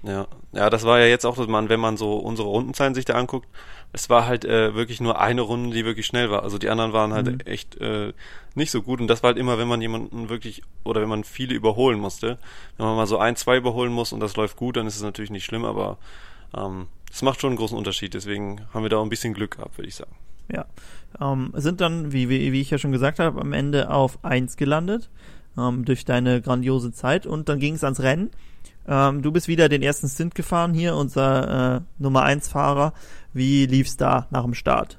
Ja, 0.04 0.28
ja, 0.52 0.70
das 0.70 0.84
war 0.84 1.00
ja 1.00 1.06
jetzt 1.06 1.26
auch, 1.26 1.36
dass 1.36 1.48
man, 1.48 1.68
wenn 1.68 1.80
man 1.80 1.96
so 1.96 2.18
unsere 2.18 2.46
Rundenzahlen 2.46 2.94
sich 2.94 3.04
da 3.04 3.14
anguckt, 3.14 3.48
es 3.92 4.08
war 4.08 4.26
halt 4.26 4.44
äh, 4.44 4.74
wirklich 4.74 5.00
nur 5.00 5.20
eine 5.20 5.40
Runde, 5.40 5.74
die 5.74 5.84
wirklich 5.84 6.06
schnell 6.06 6.30
war. 6.30 6.44
Also 6.44 6.56
die 6.58 6.68
anderen 6.68 6.92
waren 6.92 7.12
halt 7.12 7.26
Mhm. 7.26 7.40
echt 7.46 7.80
äh, 7.80 8.12
nicht 8.54 8.70
so 8.70 8.82
gut. 8.82 9.00
Und 9.00 9.08
das 9.08 9.24
war 9.24 9.28
halt 9.28 9.38
immer, 9.38 9.58
wenn 9.58 9.66
man 9.66 9.80
jemanden 9.80 10.28
wirklich 10.28 10.62
oder 10.84 11.00
wenn 11.00 11.08
man 11.08 11.24
viele 11.24 11.54
überholen 11.54 11.98
musste. 11.98 12.38
Wenn 12.76 12.86
man 12.86 12.94
mal 12.96 13.06
so 13.08 13.18
ein, 13.18 13.34
zwei 13.34 13.56
überholen 13.56 13.92
muss 13.92 14.12
und 14.12 14.20
das 14.20 14.36
läuft 14.36 14.56
gut, 14.56 14.76
dann 14.76 14.86
ist 14.86 14.94
es 14.96 15.02
natürlich 15.02 15.30
nicht 15.30 15.44
schlimm, 15.44 15.64
aber 15.64 15.98
ähm, 16.56 16.86
es 17.10 17.22
macht 17.22 17.40
schon 17.40 17.50
einen 17.50 17.58
großen 17.58 17.76
Unterschied. 17.76 18.14
Deswegen 18.14 18.60
haben 18.72 18.84
wir 18.84 18.90
da 18.90 18.98
auch 18.98 19.02
ein 19.02 19.08
bisschen 19.08 19.34
Glück 19.34 19.56
gehabt, 19.56 19.78
würde 19.78 19.88
ich 19.88 19.96
sagen. 19.96 20.14
Ja. 20.52 20.66
Ähm, 21.20 21.52
sind 21.56 21.80
dann, 21.80 22.12
wie, 22.12 22.28
wie, 22.28 22.52
wie 22.52 22.60
ich 22.60 22.70
ja 22.70 22.78
schon 22.78 22.92
gesagt 22.92 23.18
habe, 23.18 23.40
am 23.40 23.52
Ende 23.52 23.90
auf 23.90 24.22
eins 24.24 24.56
gelandet. 24.56 25.10
Ähm, 25.58 25.84
durch 25.84 26.04
deine 26.04 26.40
grandiose 26.40 26.92
Zeit. 26.92 27.26
Und 27.26 27.48
dann 27.48 27.58
ging 27.58 27.74
es 27.74 27.84
ans 27.84 28.00
Rennen. 28.00 28.30
Ähm, 28.86 29.22
du 29.22 29.32
bist 29.32 29.48
wieder 29.48 29.68
den 29.68 29.82
ersten 29.82 30.08
Stint 30.08 30.34
gefahren 30.34 30.72
hier, 30.72 30.94
unser 30.94 31.76
äh, 31.76 31.80
Nummer 31.98 32.22
eins 32.22 32.48
Fahrer. 32.48 32.94
Wie 33.32 33.66
lief's 33.66 33.96
da 33.96 34.26
nach 34.30 34.44
dem 34.44 34.54
Start? 34.54 34.98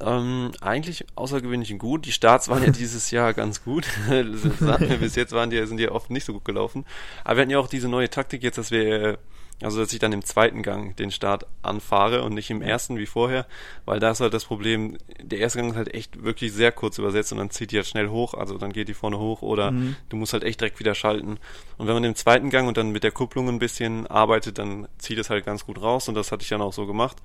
Ähm, 0.00 0.50
eigentlich 0.60 1.06
außergewöhnlich 1.14 1.78
gut. 1.78 2.04
Die 2.04 2.12
Starts 2.12 2.48
waren 2.48 2.64
ja 2.64 2.70
dieses 2.72 3.10
Jahr 3.10 3.32
ganz 3.32 3.62
gut. 3.62 3.86
Bis 5.00 5.14
jetzt 5.14 5.32
waren 5.32 5.50
die, 5.50 5.64
sind 5.66 5.76
die 5.76 5.88
oft 5.88 6.10
nicht 6.10 6.24
so 6.24 6.32
gut 6.32 6.44
gelaufen. 6.44 6.84
Aber 7.22 7.36
wir 7.36 7.42
hatten 7.42 7.50
ja 7.50 7.58
auch 7.58 7.68
diese 7.68 7.88
neue 7.88 8.10
Taktik 8.10 8.42
jetzt, 8.42 8.58
dass 8.58 8.70
wir, 8.70 9.18
also 9.62 9.78
dass 9.80 9.92
ich 9.92 9.98
dann 9.98 10.12
im 10.12 10.24
zweiten 10.24 10.62
Gang 10.62 10.96
den 10.96 11.10
Start 11.10 11.46
anfahre 11.62 12.22
und 12.22 12.34
nicht 12.34 12.50
im 12.50 12.60
ersten 12.60 12.96
wie 12.98 13.06
vorher, 13.06 13.46
weil 13.86 14.00
da 14.00 14.10
ist 14.10 14.20
halt 14.20 14.34
das 14.34 14.44
Problem, 14.44 14.98
der 15.22 15.38
erste 15.38 15.58
Gang 15.58 15.70
ist 15.70 15.76
halt 15.76 15.94
echt 15.94 16.22
wirklich 16.24 16.52
sehr 16.52 16.72
kurz 16.72 16.98
übersetzt 16.98 17.32
und 17.32 17.38
dann 17.38 17.50
zieht 17.50 17.70
die 17.70 17.76
halt 17.76 17.86
schnell 17.86 18.08
hoch, 18.08 18.34
also 18.34 18.58
dann 18.58 18.72
geht 18.72 18.88
die 18.88 18.94
vorne 18.94 19.18
hoch 19.18 19.42
oder 19.42 19.70
Mhm. 19.70 19.96
du 20.08 20.16
musst 20.16 20.32
halt 20.32 20.42
echt 20.44 20.60
direkt 20.60 20.80
wieder 20.80 20.94
schalten. 20.94 21.38
Und 21.78 21.86
wenn 21.86 21.94
man 21.94 22.04
im 22.04 22.14
zweiten 22.14 22.50
Gang 22.50 22.66
und 22.68 22.76
dann 22.76 22.90
mit 22.90 23.04
der 23.04 23.12
Kupplung 23.12 23.48
ein 23.48 23.58
bisschen 23.58 24.06
arbeitet, 24.06 24.58
dann 24.58 24.88
zieht 24.98 25.18
es 25.18 25.30
halt 25.30 25.46
ganz 25.46 25.64
gut 25.64 25.80
raus 25.80 26.08
und 26.08 26.14
das 26.14 26.32
hatte 26.32 26.42
ich 26.42 26.48
dann 26.48 26.60
auch 26.62 26.72
so 26.72 26.86
gemacht. 26.86 27.16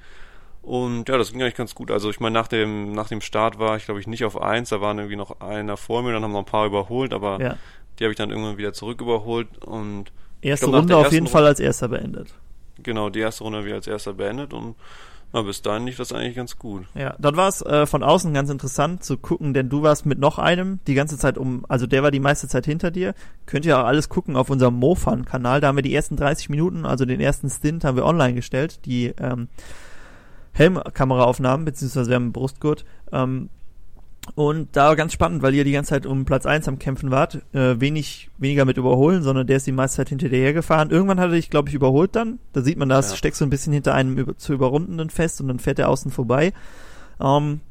Und 0.61 1.07
ja, 1.09 1.17
das 1.17 1.31
ging 1.31 1.41
eigentlich 1.41 1.55
ganz 1.55 1.73
gut. 1.73 1.89
Also 1.89 2.09
ich 2.09 2.19
meine, 2.19 2.33
nach 2.33 2.47
dem, 2.47 2.91
nach 2.91 3.07
dem 3.07 3.21
Start 3.21 3.59
war 3.59 3.77
ich, 3.77 3.85
glaube 3.85 3.99
ich, 4.01 4.07
nicht 4.07 4.25
auf 4.25 4.39
eins. 4.39 4.69
Da 4.69 4.81
waren 4.81 4.97
irgendwie 4.99 5.15
noch 5.15 5.39
einer 5.41 5.77
vor 5.77 6.03
mir, 6.03 6.11
dann 6.11 6.21
haben 6.23 6.33
noch 6.33 6.39
ein 6.39 6.45
paar 6.45 6.65
überholt, 6.65 7.13
aber 7.13 7.39
Ja. 7.41 7.57
die 7.97 8.03
habe 8.03 8.11
ich 8.11 8.17
dann 8.17 8.29
irgendwann 8.29 8.57
wieder 8.57 8.73
zurück 8.73 8.99
überholt. 9.01 9.63
Und 9.65 10.11
Erste 10.41 10.67
glaub, 10.67 10.81
Runde 10.81 10.97
auf 10.97 11.11
jeden 11.11 11.27
Fall 11.27 11.45
als 11.45 11.59
erster 11.59 11.89
beendet. 11.89 12.33
genau, 12.81 13.09
die 13.09 13.19
erste 13.19 13.43
Runde 13.43 13.67
ich 13.67 13.73
als 13.73 13.87
erster 13.87 14.13
beendet 14.13 14.53
und 14.53 14.75
ja, 15.31 15.43
bis 15.43 15.61
dahin 15.61 15.85
lief 15.85 15.97
das 15.97 16.11
eigentlich 16.11 16.35
ganz 16.35 16.57
gut. 16.57 16.85
Ja, 16.95 17.15
dann 17.19 17.37
war 17.37 17.47
es 17.47 17.61
äh, 17.61 17.85
von 17.85 18.01
außen 18.01 18.33
ganz 18.33 18.49
interessant 18.49 19.03
zu 19.03 19.15
gucken, 19.17 19.53
denn 19.53 19.69
du 19.69 19.83
warst 19.83 20.07
mit 20.07 20.17
noch 20.17 20.39
einem 20.39 20.79
die 20.87 20.95
ganze 20.95 21.19
Zeit 21.19 21.37
um, 21.37 21.65
also 21.69 21.85
der 21.85 22.01
war 22.01 22.09
die 22.09 22.19
meiste 22.19 22.47
Zeit 22.47 22.65
hinter 22.65 22.89
dir. 22.89 23.13
Könnt 23.45 23.65
ihr 23.65 23.77
auch 23.77 23.85
alles 23.85 24.09
gucken 24.09 24.35
auf 24.35 24.49
unserem 24.49 24.75
Mofan-Kanal. 24.75 25.61
Da 25.61 25.67
haben 25.67 25.75
wir 25.75 25.83
die 25.83 25.93
ersten 25.93 26.15
30 26.15 26.49
Minuten, 26.49 26.83
also 26.83 27.05
den 27.05 27.19
ersten 27.19 27.47
Stint, 27.49 27.83
haben 27.83 27.95
wir 27.95 28.05
online 28.05 28.33
gestellt. 28.33 28.85
Die 28.85 29.13
ähm, 29.19 29.49
Helmkameraaufnahmen, 30.53 31.63
beziehungsweise 31.63 32.09
wir 32.09 32.15
haben 32.15 32.23
einen 32.23 32.33
Brustgurt. 32.33 32.83
Ähm, 33.11 33.49
und 34.35 34.69
da 34.75 34.87
war 34.89 34.95
ganz 34.95 35.13
spannend, 35.13 35.41
weil 35.41 35.55
ihr 35.55 35.63
die 35.63 35.71
ganze 35.71 35.89
Zeit 35.89 36.05
um 36.05 36.25
Platz 36.25 36.45
1 36.45 36.67
am 36.67 36.77
Kämpfen 36.79 37.09
wart. 37.11 37.41
Äh, 37.53 37.79
wenig, 37.79 38.29
weniger 38.37 38.65
mit 38.65 38.77
überholen, 38.77 39.23
sondern 39.23 39.47
der 39.47 39.57
ist 39.57 39.67
die 39.67 39.71
meiste 39.71 39.97
Zeit 39.97 40.09
hinter 40.09 40.29
dir 40.29 40.37
hergefahren. 40.39 40.91
Irgendwann 40.91 41.19
hat 41.19 41.29
er 41.29 41.35
dich, 41.35 41.49
glaube 41.49 41.69
ich, 41.69 41.75
überholt 41.75 42.15
dann. 42.15 42.39
Da 42.53 42.61
sieht 42.61 42.77
man 42.77 42.89
das, 42.89 43.11
Ja. 43.11 43.17
steckst 43.17 43.41
du 43.41 43.45
ein 43.45 43.49
bisschen 43.49 43.73
hinter 43.73 43.93
einem 43.93 44.17
über, 44.17 44.37
zu 44.37 44.53
überrundenden 44.53 45.09
fest 45.09 45.41
und 45.41 45.47
dann 45.47 45.59
fährt 45.59 45.79
er 45.79 45.89
außen 45.89 46.11
vorbei. 46.11 46.53
Ähm, 47.19 47.61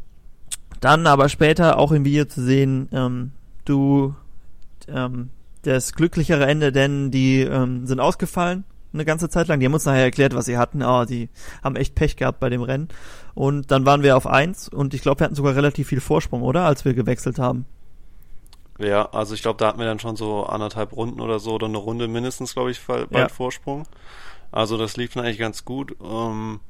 dann 0.81 1.07
aber 1.07 1.29
später 1.29 1.79
auch 1.79 1.93
im 1.93 2.05
Video 2.05 2.25
zu 2.25 2.43
sehen, 2.43 2.89
ähm, 2.93 3.33
du 3.65 4.15
ähm, 4.89 5.31
das 5.63 5.93
glücklichere 5.93 6.47
Ende, 6.47 6.73
denn 6.73 7.11
die 7.11 7.41
ähm, 7.41 7.87
sind 7.87 8.01
ausgefallen 8.01 8.65
eine 8.93 9.05
ganze 9.05 9.29
Zeit 9.29 9.49
lang. 9.49 9.61
Die 9.61 9.67
haben 9.67 9.75
uns 9.75 9.85
nachher 9.85 10.05
erklärt, 10.05 10.35
was 10.35 10.47
sie 10.47 10.59
hatten. 10.59 10.83
Oh, 10.83 11.05
die 11.05 11.29
haben 11.63 11.77
echt 11.77 11.95
Pech 11.95 12.17
gehabt 12.17 12.41
bei 12.41 12.49
dem 12.49 12.63
Rennen. 12.63 12.89
Und 13.35 13.71
dann 13.71 13.87
waren 13.87 14.03
wir 14.03 14.17
auf 14.17 14.27
eins 14.27 14.69
und 14.69 14.95
ich 14.95 15.03
glaube, 15.03 15.21
wir 15.21 15.25
hatten 15.27 15.35
sogar 15.35 15.55
relativ 15.55 15.89
viel 15.89 16.01
Vorsprung, 16.01 16.43
oder? 16.43 16.65
Als 16.65 16.85
wir 16.85 16.95
gewechselt 16.95 17.39
haben. 17.39 17.67
Ja, 18.79 19.07
also 19.11 19.35
ich 19.35 19.43
glaube, 19.43 19.59
da 19.59 19.69
hatten 19.69 19.79
wir 19.79 19.87
dann 19.87 19.99
schon 19.99 20.17
so 20.17 20.45
anderthalb 20.45 20.93
Runden 20.93 21.21
oder 21.21 21.41
so 21.41 21.55
oder 21.55 21.67
eine 21.67 21.79
Runde 21.79 22.07
mindestens, 22.09 22.55
glaube 22.55 22.71
ich, 22.71 22.81
bald 22.87 23.11
Ja. 23.11 23.29
Vorsprung. 23.29 23.85
Also 24.53 24.77
das 24.79 24.97
lief 24.97 25.13
dann 25.15 25.25
eigentlich 25.25 25.39
ganz 25.39 25.65
gut. 25.65 25.97
Ähm, 26.03 26.61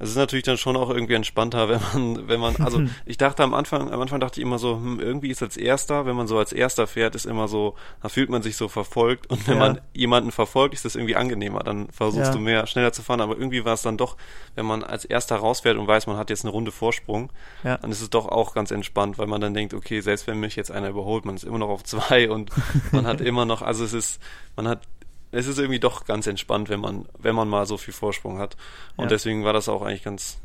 es 0.00 0.10
ist 0.10 0.16
natürlich 0.16 0.44
dann 0.44 0.56
schon 0.58 0.76
auch 0.76 0.90
irgendwie 0.90 1.14
entspannter, 1.14 1.68
wenn 1.68 1.80
man, 1.92 2.28
wenn 2.28 2.40
man, 2.40 2.56
also 2.56 2.82
ich 3.06 3.16
dachte 3.16 3.42
am 3.42 3.54
Anfang, 3.54 3.90
am 3.92 4.00
Anfang 4.00 4.20
dachte 4.20 4.40
ich 4.40 4.46
immer 4.46 4.58
so, 4.58 4.76
hm, 4.76 5.00
irgendwie 5.00 5.30
ist 5.30 5.42
als 5.42 5.56
Erster, 5.56 6.06
wenn 6.06 6.14
man 6.16 6.26
so 6.26 6.38
als 6.38 6.52
Erster 6.52 6.86
fährt, 6.86 7.14
ist 7.14 7.26
immer 7.26 7.48
so, 7.48 7.74
da 8.02 8.08
fühlt 8.08 8.30
man 8.30 8.42
sich 8.42 8.56
so 8.56 8.68
verfolgt 8.68 9.28
und 9.30 9.46
wenn 9.48 9.54
Ja. 9.58 9.60
man 9.68 9.80
jemanden 9.94 10.30
verfolgt, 10.32 10.74
ist 10.74 10.84
das 10.84 10.94
irgendwie 10.94 11.16
angenehmer, 11.16 11.60
dann 11.64 11.88
versuchst 11.90 12.28
Ja. 12.28 12.32
du 12.32 12.38
mehr, 12.38 12.66
schneller 12.66 12.92
zu 12.92 13.02
fahren, 13.02 13.20
aber 13.20 13.36
irgendwie 13.36 13.64
war 13.64 13.74
es 13.74 13.82
dann 13.82 13.96
doch, 13.96 14.16
wenn 14.54 14.66
man 14.66 14.84
als 14.84 15.04
Erster 15.04 15.36
rausfährt 15.36 15.76
und 15.76 15.86
weiß, 15.86 16.06
man 16.06 16.16
hat 16.16 16.30
jetzt 16.30 16.44
eine 16.44 16.52
Runde 16.52 16.70
Vorsprung, 16.72 17.30
Ja. 17.64 17.78
dann 17.78 17.90
ist 17.90 18.00
es 18.00 18.10
doch 18.10 18.26
auch 18.26 18.54
ganz 18.54 18.70
entspannt, 18.70 19.18
weil 19.18 19.26
man 19.26 19.40
dann 19.40 19.54
denkt, 19.54 19.74
okay, 19.74 20.00
selbst 20.00 20.26
wenn 20.26 20.38
mich 20.40 20.54
jetzt 20.56 20.70
einer 20.70 20.88
überholt, 20.88 21.24
man 21.24 21.34
ist 21.36 21.44
immer 21.44 21.58
noch 21.58 21.68
auf 21.70 21.82
zwei 21.84 22.30
und 22.30 22.50
man 22.92 23.06
hat 23.06 23.20
immer 23.20 23.44
noch, 23.44 23.62
also 23.62 23.84
es 23.84 23.92
ist, 23.92 24.20
man 24.56 24.68
hat, 24.68 24.82
es 25.30 25.46
ist 25.46 25.58
irgendwie 25.58 25.80
doch 25.80 26.04
ganz 26.04 26.26
entspannt, 26.26 26.68
wenn 26.68 26.80
man, 26.80 27.06
wenn 27.18 27.34
man 27.34 27.48
mal 27.48 27.66
so 27.66 27.76
viel 27.76 27.92
Vorsprung 27.94 28.38
hat. 28.38 28.56
Und 28.96 29.04
Ja. 29.04 29.08
deswegen 29.10 29.44
war 29.44 29.52
das 29.52 29.68
auch 29.68 29.82
eigentlich 29.82 30.04
ganz, 30.04 30.38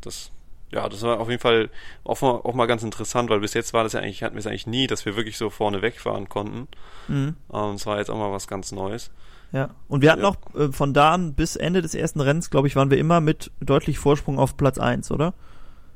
das, 0.00 0.30
ja, 0.70 0.88
das 0.88 1.02
war 1.02 1.18
auf 1.20 1.28
jeden 1.30 1.40
Fall 1.40 1.70
auch 2.04 2.20
mal, 2.20 2.30
auch 2.32 2.54
mal 2.54 2.66
ganz 2.66 2.82
interessant, 2.82 3.30
weil 3.30 3.40
bis 3.40 3.54
jetzt 3.54 3.72
war 3.72 3.84
das 3.84 3.94
ja 3.94 4.00
eigentlich, 4.00 4.22
hatten 4.22 4.34
wir 4.34 4.40
es 4.40 4.46
eigentlich 4.46 4.66
nie, 4.66 4.86
dass 4.86 5.06
wir 5.06 5.16
wirklich 5.16 5.38
so 5.38 5.48
vorne 5.50 5.80
wegfahren 5.82 6.28
konnten. 6.28 6.68
Mhm. 7.08 7.36
Und 7.48 7.74
es 7.76 7.86
war 7.86 7.98
jetzt 7.98 8.10
auch 8.10 8.18
mal 8.18 8.30
was 8.32 8.46
ganz 8.46 8.70
Neues. 8.72 9.10
Ja. 9.50 9.70
Und 9.88 10.02
wir 10.02 10.12
hatten 10.12 10.20
Ja. 10.22 10.28
noch 10.30 10.54
äh, 10.54 10.70
von 10.72 10.92
da 10.92 11.12
an 11.14 11.32
bis 11.32 11.56
Ende 11.56 11.80
des 11.80 11.94
ersten 11.94 12.20
Rennens, 12.20 12.50
glaube 12.50 12.68
ich, 12.68 12.76
waren 12.76 12.90
wir 12.90 12.98
immer 12.98 13.20
mit 13.22 13.50
deutlich 13.60 13.98
Vorsprung 13.98 14.38
auf 14.38 14.58
Platz 14.58 14.78
eins, 14.78 15.10
oder? 15.10 15.32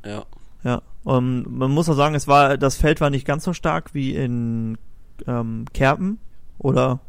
Ja. 0.06 0.24
Ja. 0.64 0.80
Um, 1.04 1.44
man 1.58 1.70
muss 1.72 1.88
auch 1.90 1.94
sagen, 1.96 2.14
es 2.14 2.28
war, 2.28 2.56
das 2.56 2.76
Feld 2.76 3.00
war 3.02 3.10
nicht 3.10 3.26
ganz 3.26 3.44
so 3.44 3.52
stark 3.52 3.92
wie 3.92 4.14
in 4.14 4.78
ähm, 5.26 5.66
Kerpen, 5.74 6.18
oder? 6.58 7.00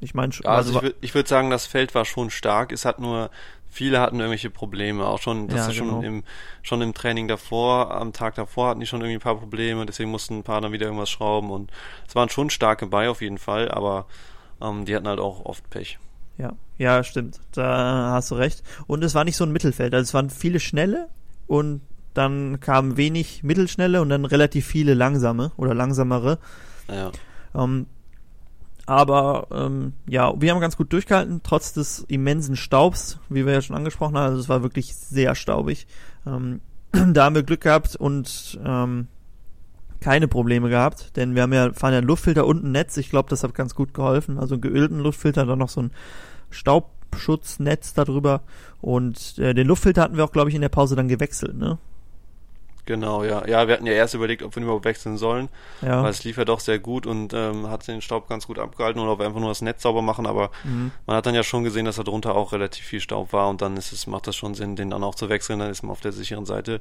Ich 0.00 0.14
meine, 0.14 0.32
Also, 0.44 0.76
ich 0.76 0.82
würde 0.82 0.96
ich 1.00 1.14
würd 1.14 1.28
sagen, 1.28 1.50
das 1.50 1.66
Feld 1.66 1.94
war 1.94 2.04
schon 2.04 2.30
stark. 2.30 2.70
Es 2.72 2.84
hat 2.84 3.00
nur, 3.00 3.30
viele 3.68 4.00
hatten 4.00 4.20
irgendwelche 4.20 4.50
Probleme. 4.50 5.06
Auch 5.06 5.18
schon, 5.20 5.48
das 5.48 5.58
Ja, 5.58 5.68
ist 5.68 5.76
schon 5.76 5.88
genau. 5.88 6.02
im, 6.02 6.24
schon 6.62 6.82
im 6.82 6.94
Training 6.94 7.26
davor, 7.28 7.90
am 7.92 8.12
Tag 8.12 8.36
davor 8.36 8.68
hatten 8.68 8.80
die 8.80 8.86
schon 8.86 9.00
irgendwie 9.00 9.16
ein 9.18 9.20
paar 9.20 9.36
Probleme. 9.38 9.86
Deswegen 9.86 10.10
mussten 10.10 10.38
ein 10.38 10.42
paar 10.44 10.60
dann 10.60 10.72
wieder 10.72 10.86
irgendwas 10.86 11.10
schrauben. 11.10 11.50
Und 11.50 11.70
es 12.06 12.14
waren 12.14 12.28
schon 12.28 12.50
starke 12.50 12.86
bei 12.86 13.08
auf 13.08 13.20
jeden 13.22 13.38
Fall. 13.38 13.70
Aber 13.70 14.06
ähm, 14.60 14.84
die 14.84 14.94
hatten 14.94 15.08
halt 15.08 15.20
auch 15.20 15.44
oft 15.44 15.68
Pech. 15.70 15.98
Ja, 16.36 16.52
ja, 16.78 17.02
stimmt. 17.02 17.40
Da 17.52 18.12
hast 18.12 18.30
du 18.30 18.36
recht. 18.36 18.62
Und 18.86 19.02
es 19.02 19.16
war 19.16 19.24
nicht 19.24 19.36
so 19.36 19.44
ein 19.44 19.50
Mittelfeld. 19.52 19.92
Also 19.94 20.04
es 20.04 20.14
waren 20.14 20.30
viele 20.30 20.60
schnelle 20.60 21.08
und 21.48 21.80
dann 22.14 22.60
kamen 22.60 22.96
wenig 22.96 23.42
mittelschnelle 23.42 24.00
und 24.00 24.08
dann 24.08 24.24
relativ 24.24 24.66
viele 24.66 24.94
langsame 24.94 25.50
oder 25.56 25.74
langsamere. 25.74 26.38
Ja. 26.88 27.10
Ähm, 27.54 27.86
aber 28.88 29.48
ähm, 29.50 29.92
ja, 30.08 30.32
wir 30.40 30.50
haben 30.50 30.60
ganz 30.60 30.78
gut 30.78 30.94
durchgehalten, 30.94 31.42
trotz 31.42 31.74
des 31.74 32.06
immensen 32.08 32.56
Staubs, 32.56 33.18
wie 33.28 33.44
wir 33.44 33.52
ja 33.52 33.60
schon 33.60 33.76
angesprochen 33.76 34.16
haben. 34.16 34.30
Also 34.30 34.40
es 34.40 34.48
war 34.48 34.62
wirklich 34.62 34.96
sehr 34.96 35.34
staubig. 35.34 35.86
Ähm, 36.26 36.62
da 36.92 37.26
haben 37.26 37.34
wir 37.34 37.42
Glück 37.42 37.60
gehabt 37.60 37.96
und 37.96 38.58
ähm, 38.64 39.08
keine 40.00 40.26
Probleme 40.26 40.70
gehabt, 40.70 41.16
denn 41.16 41.34
wir 41.34 41.42
haben 41.42 41.52
ja, 41.52 41.70
fahren 41.74 41.92
ja 41.92 41.98
einen 41.98 42.06
Luftfilter 42.06 42.46
und 42.46 42.64
ein 42.64 42.72
Netz. 42.72 42.96
Ich 42.96 43.10
glaube, 43.10 43.28
das 43.28 43.42
hat 43.42 43.52
ganz 43.54 43.74
gut 43.74 43.92
geholfen. 43.92 44.38
Also 44.38 44.54
einen 44.54 44.62
geölten 44.62 45.00
Luftfilter, 45.00 45.44
dann 45.44 45.58
noch 45.58 45.68
so 45.68 45.82
ein 45.82 45.90
Staubschutznetz 46.48 47.92
darüber. 47.92 48.40
Und 48.80 49.38
äh, 49.38 49.52
den 49.52 49.66
Luftfilter 49.66 50.00
hatten 50.00 50.16
wir 50.16 50.24
auch, 50.24 50.32
glaube 50.32 50.48
ich, 50.48 50.54
in 50.54 50.62
der 50.62 50.70
Pause 50.70 50.96
dann 50.96 51.08
gewechselt, 51.08 51.58
ne? 51.58 51.76
Genau, 52.88 53.22
ja. 53.22 53.46
Ja, 53.46 53.68
wir 53.68 53.74
hatten 53.74 53.84
ja 53.86 53.92
erst 53.92 54.14
überlegt, 54.14 54.42
ob 54.42 54.56
wir 54.56 54.62
ihn 54.62 54.64
überhaupt 54.64 54.86
wechseln 54.86 55.18
sollen. 55.18 55.50
Ja. 55.82 56.02
Weil 56.02 56.08
es 56.10 56.24
lief 56.24 56.38
ja 56.38 56.46
doch 56.46 56.58
sehr 56.58 56.78
gut 56.78 57.06
und 57.06 57.34
ähm, 57.34 57.68
hat 57.68 57.86
den 57.86 58.00
Staub 58.00 58.30
ganz 58.30 58.46
gut 58.46 58.58
abgehalten 58.58 58.98
oder 58.98 59.12
ob 59.12 59.18
wir 59.18 59.26
einfach 59.26 59.40
nur 59.40 59.50
das 59.50 59.60
Netz 59.60 59.82
sauber 59.82 60.00
machen, 60.00 60.26
aber 60.26 60.50
Mhm. 60.64 60.90
man 61.06 61.16
hat 61.16 61.26
dann 61.26 61.34
ja 61.34 61.42
schon 61.42 61.64
gesehen, 61.64 61.84
dass 61.84 61.96
da 61.96 62.02
drunter 62.02 62.34
auch 62.34 62.52
relativ 62.52 62.84
viel 62.86 63.00
Staub 63.00 63.34
war 63.34 63.50
und 63.50 63.60
dann 63.60 63.76
ist 63.76 63.92
es, 63.92 64.06
macht 64.06 64.26
das 64.26 64.36
schon 64.36 64.54
Sinn, 64.54 64.74
den 64.74 64.88
dann 64.88 65.04
auch 65.04 65.14
zu 65.14 65.28
wechseln, 65.28 65.58
dann 65.58 65.70
ist 65.70 65.82
man 65.82 65.92
auf 65.92 66.00
der 66.00 66.12
sicheren 66.12 66.46
Seite. 66.46 66.80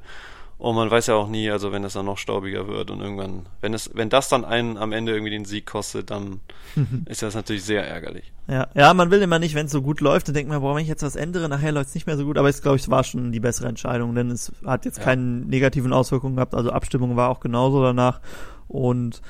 Und 0.60 0.76
man 0.76 0.90
weiß 0.90 1.06
ja 1.08 1.14
auch 1.14 1.28
nie, 1.30 1.52
also 1.52 1.72
wenn 1.72 1.84
es 1.84 1.94
dann 1.94 2.08
noch 2.08 2.18
staubiger 2.18 2.68
wird 2.68 2.90
und 2.90 3.00
irgendwann, 3.00 3.46
wenn 3.62 3.76
es, 3.76 3.92
wenn 3.94 4.10
das 4.10 4.28
dann 4.28 4.44
einen 4.44 4.78
am 4.78 4.92
Ende 4.92 5.12
irgendwie 5.12 5.30
den 5.30 5.46
Sieg 5.46 5.68
kostet, 5.68 6.10
dann 6.10 6.40
ist 7.06 7.22
das 7.22 7.36
natürlich 7.36 7.64
sehr 7.64 7.88
ärgerlich. 7.88 8.32
Ja, 8.48 8.68
ja, 8.74 8.92
man 8.96 9.12
will 9.12 9.22
immer 9.22 9.38
nicht, 9.38 9.54
wenn 9.54 9.68
es 9.68 9.72
so 9.72 9.84
gut 9.84 10.02
läuft, 10.02 10.28
dann 10.30 10.34
denkt 10.34 10.50
man, 10.50 10.62
boah, 10.62 10.74
wenn 10.76 10.82
ich 10.82 10.88
jetzt 10.88 11.04
was 11.04 11.16
ändere, 11.16 11.48
nachher 11.48 11.72
läuft 11.72 11.90
es 11.90 11.96
nicht 11.96 12.08
mehr 12.08 12.18
so 12.18 12.26
gut. 12.26 12.40
Aber 12.40 12.50
ich 12.50 12.60
glaube, 12.62 12.78
es 12.78 12.90
war 12.90 13.04
schon 13.04 13.32
die 13.32 13.40
bessere 13.40 13.68
Entscheidung, 13.68 14.16
denn 14.16 14.32
es 14.32 14.52
hat 14.66 14.86
jetzt 14.86 14.98
Ja. 14.98 15.04
keine 15.04 15.22
negativen 15.22 15.94
Auswirkungen 15.94 16.36
gehabt. 16.36 16.56
Also 16.56 16.72
Abstimmung 16.72 17.16
war 17.16 17.30
auch 17.30 17.40
genauso 17.40 17.84
danach. 17.84 18.20
Und 18.68 19.22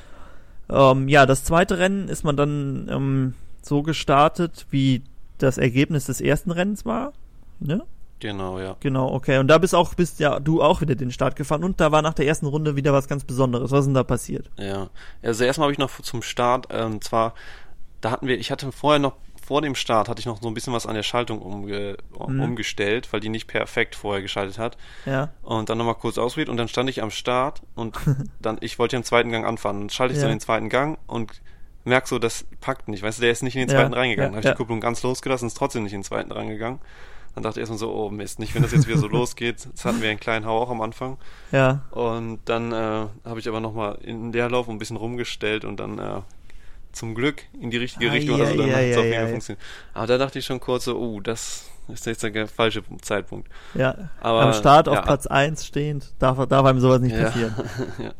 ähm, 0.69 1.09
ja, 1.09 1.25
das 1.25 1.43
zweite 1.43 1.77
Rennen 1.77 2.07
ist 2.07 2.23
man 2.23 2.37
dann 2.37 2.87
ähm, 2.89 3.33
so 3.61 3.83
gestartet, 3.83 4.65
wie 4.69 5.03
das 5.39 5.57
Ergebnis 5.57 6.05
des 6.05 6.21
ersten 6.21 6.51
Rennens 6.51 6.85
war. 6.85 7.11
Ne? 7.59 7.83
Genau, 8.19 8.59
ja. 8.59 8.75
Genau, 8.79 9.13
okay. 9.13 9.37
Und 9.37 9.47
da 9.47 9.57
bist 9.59 9.75
auch, 9.75 9.93
bist 9.93 10.19
ja 10.19 10.39
du 10.39 10.61
auch 10.63 10.81
wieder 10.81 10.95
den 10.95 11.11
Start 11.11 11.35
gefahren 11.35 11.63
und 11.63 11.79
da 11.79 11.91
war 11.91 12.01
nach 12.01 12.13
der 12.15 12.25
ersten 12.25 12.47
Runde 12.47 12.75
wieder 12.75 12.91
was 12.93 13.07
ganz 13.07 13.23
Besonderes. 13.23 13.69
Was 13.71 13.81
ist 13.81 13.85
denn 13.85 13.93
da 13.93 14.03
passiert? 14.03 14.49
Ja, 14.57 14.89
also 15.21 15.43
erstmal 15.43 15.65
habe 15.65 15.73
ich 15.73 15.77
noch 15.79 16.01
zum 16.01 16.21
Start, 16.23 16.67
ähm, 16.71 16.99
zwar, 17.01 17.33
da 18.01 18.09
hatten 18.11 18.27
wir, 18.27 18.39
ich 18.39 18.49
hatte 18.51 18.71
vorher 18.71 18.99
noch, 18.99 19.13
vor 19.45 19.61
dem 19.61 19.75
Start 19.75 20.09
hatte 20.09 20.19
ich 20.19 20.25
noch 20.25 20.41
so 20.41 20.47
ein 20.49 20.53
bisschen 20.53 20.73
was 20.73 20.85
an 20.85 20.95
der 20.95 21.03
Schaltung 21.03 21.41
umge, 21.41 21.95
Mhm. 22.27 22.41
umgestellt, 22.41 23.13
weil 23.13 23.19
die 23.21 23.29
nicht 23.29 23.47
perfekt 23.47 23.95
vorher 23.95 24.21
geschaltet 24.21 24.57
hat. 24.59 24.77
Ja, 25.05 25.29
Und 25.43 25.69
dann 25.69 25.77
nochmal 25.77 25.95
kurz 25.95 26.17
ausprobiert 26.17 26.49
und 26.49 26.57
dann 26.57 26.67
stand 26.67 26.89
ich 26.89 27.01
am 27.03 27.11
Start 27.11 27.61
und 27.75 27.95
dann, 28.41 28.57
ich 28.61 28.77
wollte 28.79 28.95
ja 28.95 28.97
im 28.97 29.05
zweiten 29.05 29.31
Gang 29.31 29.45
anfahren. 29.45 29.79
Dann 29.81 29.89
schalte 29.89 30.13
ich 30.15 30.19
so 30.19 30.25
Ja. 30.25 30.31
in 30.31 30.37
den 30.37 30.41
zweiten 30.41 30.67
Gang 30.69 30.97
und 31.07 31.31
merk 31.85 32.07
so, 32.07 32.19
das 32.19 32.45
packt 32.59 32.89
nicht. 32.89 33.03
Weißt 33.03 33.19
du, 33.19 33.21
der 33.21 33.31
ist 33.31 33.41
nicht 33.43 33.55
in 33.55 33.61
den 33.61 33.69
Ja, 33.69 33.75
zweiten 33.75 33.93
reingegangen. 33.93 34.31
ja, 34.33 34.35
habe 34.37 34.39
ich 34.41 34.45
ja. 34.45 34.51
die 34.51 34.57
Kupplung 34.57 34.81
ganz 34.81 35.01
losgelassen, 35.03 35.47
ist 35.47 35.55
trotzdem 35.55 35.83
nicht 35.83 35.93
in 35.93 35.99
den 35.99 36.03
zweiten 36.05 36.31
reingegangen. 36.33 36.79
Dann 37.37 37.43
dachte 37.43 37.59
ich 37.59 37.69
erstmal 37.69 37.77
so, 37.77 37.93
oh 37.93 38.09
Mist, 38.09 38.39
nicht 38.39 38.55
wenn 38.55 38.63
das 38.63 38.71
jetzt 38.71 38.87
wieder 38.87 38.97
so 38.97 39.07
losgeht. 39.19 39.63
Jetzt 39.65 39.85
hatten 39.85 40.01
wir 40.01 40.09
einen 40.09 40.19
kleinen 40.19 40.45
Hau 40.47 40.59
auch 40.59 40.71
am 40.71 40.81
Anfang. 40.81 41.17
ja, 41.51 41.81
Und 41.91 42.39
dann 42.45 42.71
äh, 42.71 42.75
habe 43.25 43.39
ich 43.39 43.47
aber 43.47 43.59
nochmal 43.59 43.99
in 44.01 44.31
der 44.31 44.49
Lauf 44.49 44.67
ein 44.67 44.79
bisschen 44.79 44.97
rumgestellt 44.97 45.63
und 45.63 45.79
dann 45.79 45.99
äh, 45.99 46.21
zum 46.93 47.13
Glück 47.13 47.43
in 47.61 47.69
die 47.69 47.77
richtige 47.77 48.09
Ah, 48.09 48.13
Richtung. 48.13 48.39
ja, 48.39 48.45
also 48.45 48.57
dann 48.57 48.69
ja, 48.69 48.75
hat 48.77 48.81
es 48.83 48.95
ja, 48.95 48.99
auf 49.01 49.05
jeden 49.05 49.19
Fall 49.19 49.29
funktioniert. 49.29 49.63
Aber 49.93 50.07
da 50.07 50.17
dachte 50.17 50.39
ich 50.39 50.45
schon 50.45 50.59
kurz 50.59 50.85
so, 50.85 50.97
oh, 50.97 51.19
das 51.21 51.69
ist 51.89 52.05
jetzt 52.07 52.23
der 52.23 52.47
falsche 52.47 52.81
Zeitpunkt. 53.01 53.49
ja. 53.75 54.09
Aber, 54.19 54.41
Am 54.41 54.53
Start 54.53 54.89
auf 54.89 54.95
ja. 54.95 55.01
Platz 55.03 55.27
1 55.27 55.63
stehend, 55.63 56.13
darf, 56.17 56.43
darf 56.47 56.65
einem 56.65 56.79
sowas 56.79 56.99
nicht 57.01 57.15
Ja. 57.15 57.25
passieren. 57.25 57.55
ja. 58.03 58.13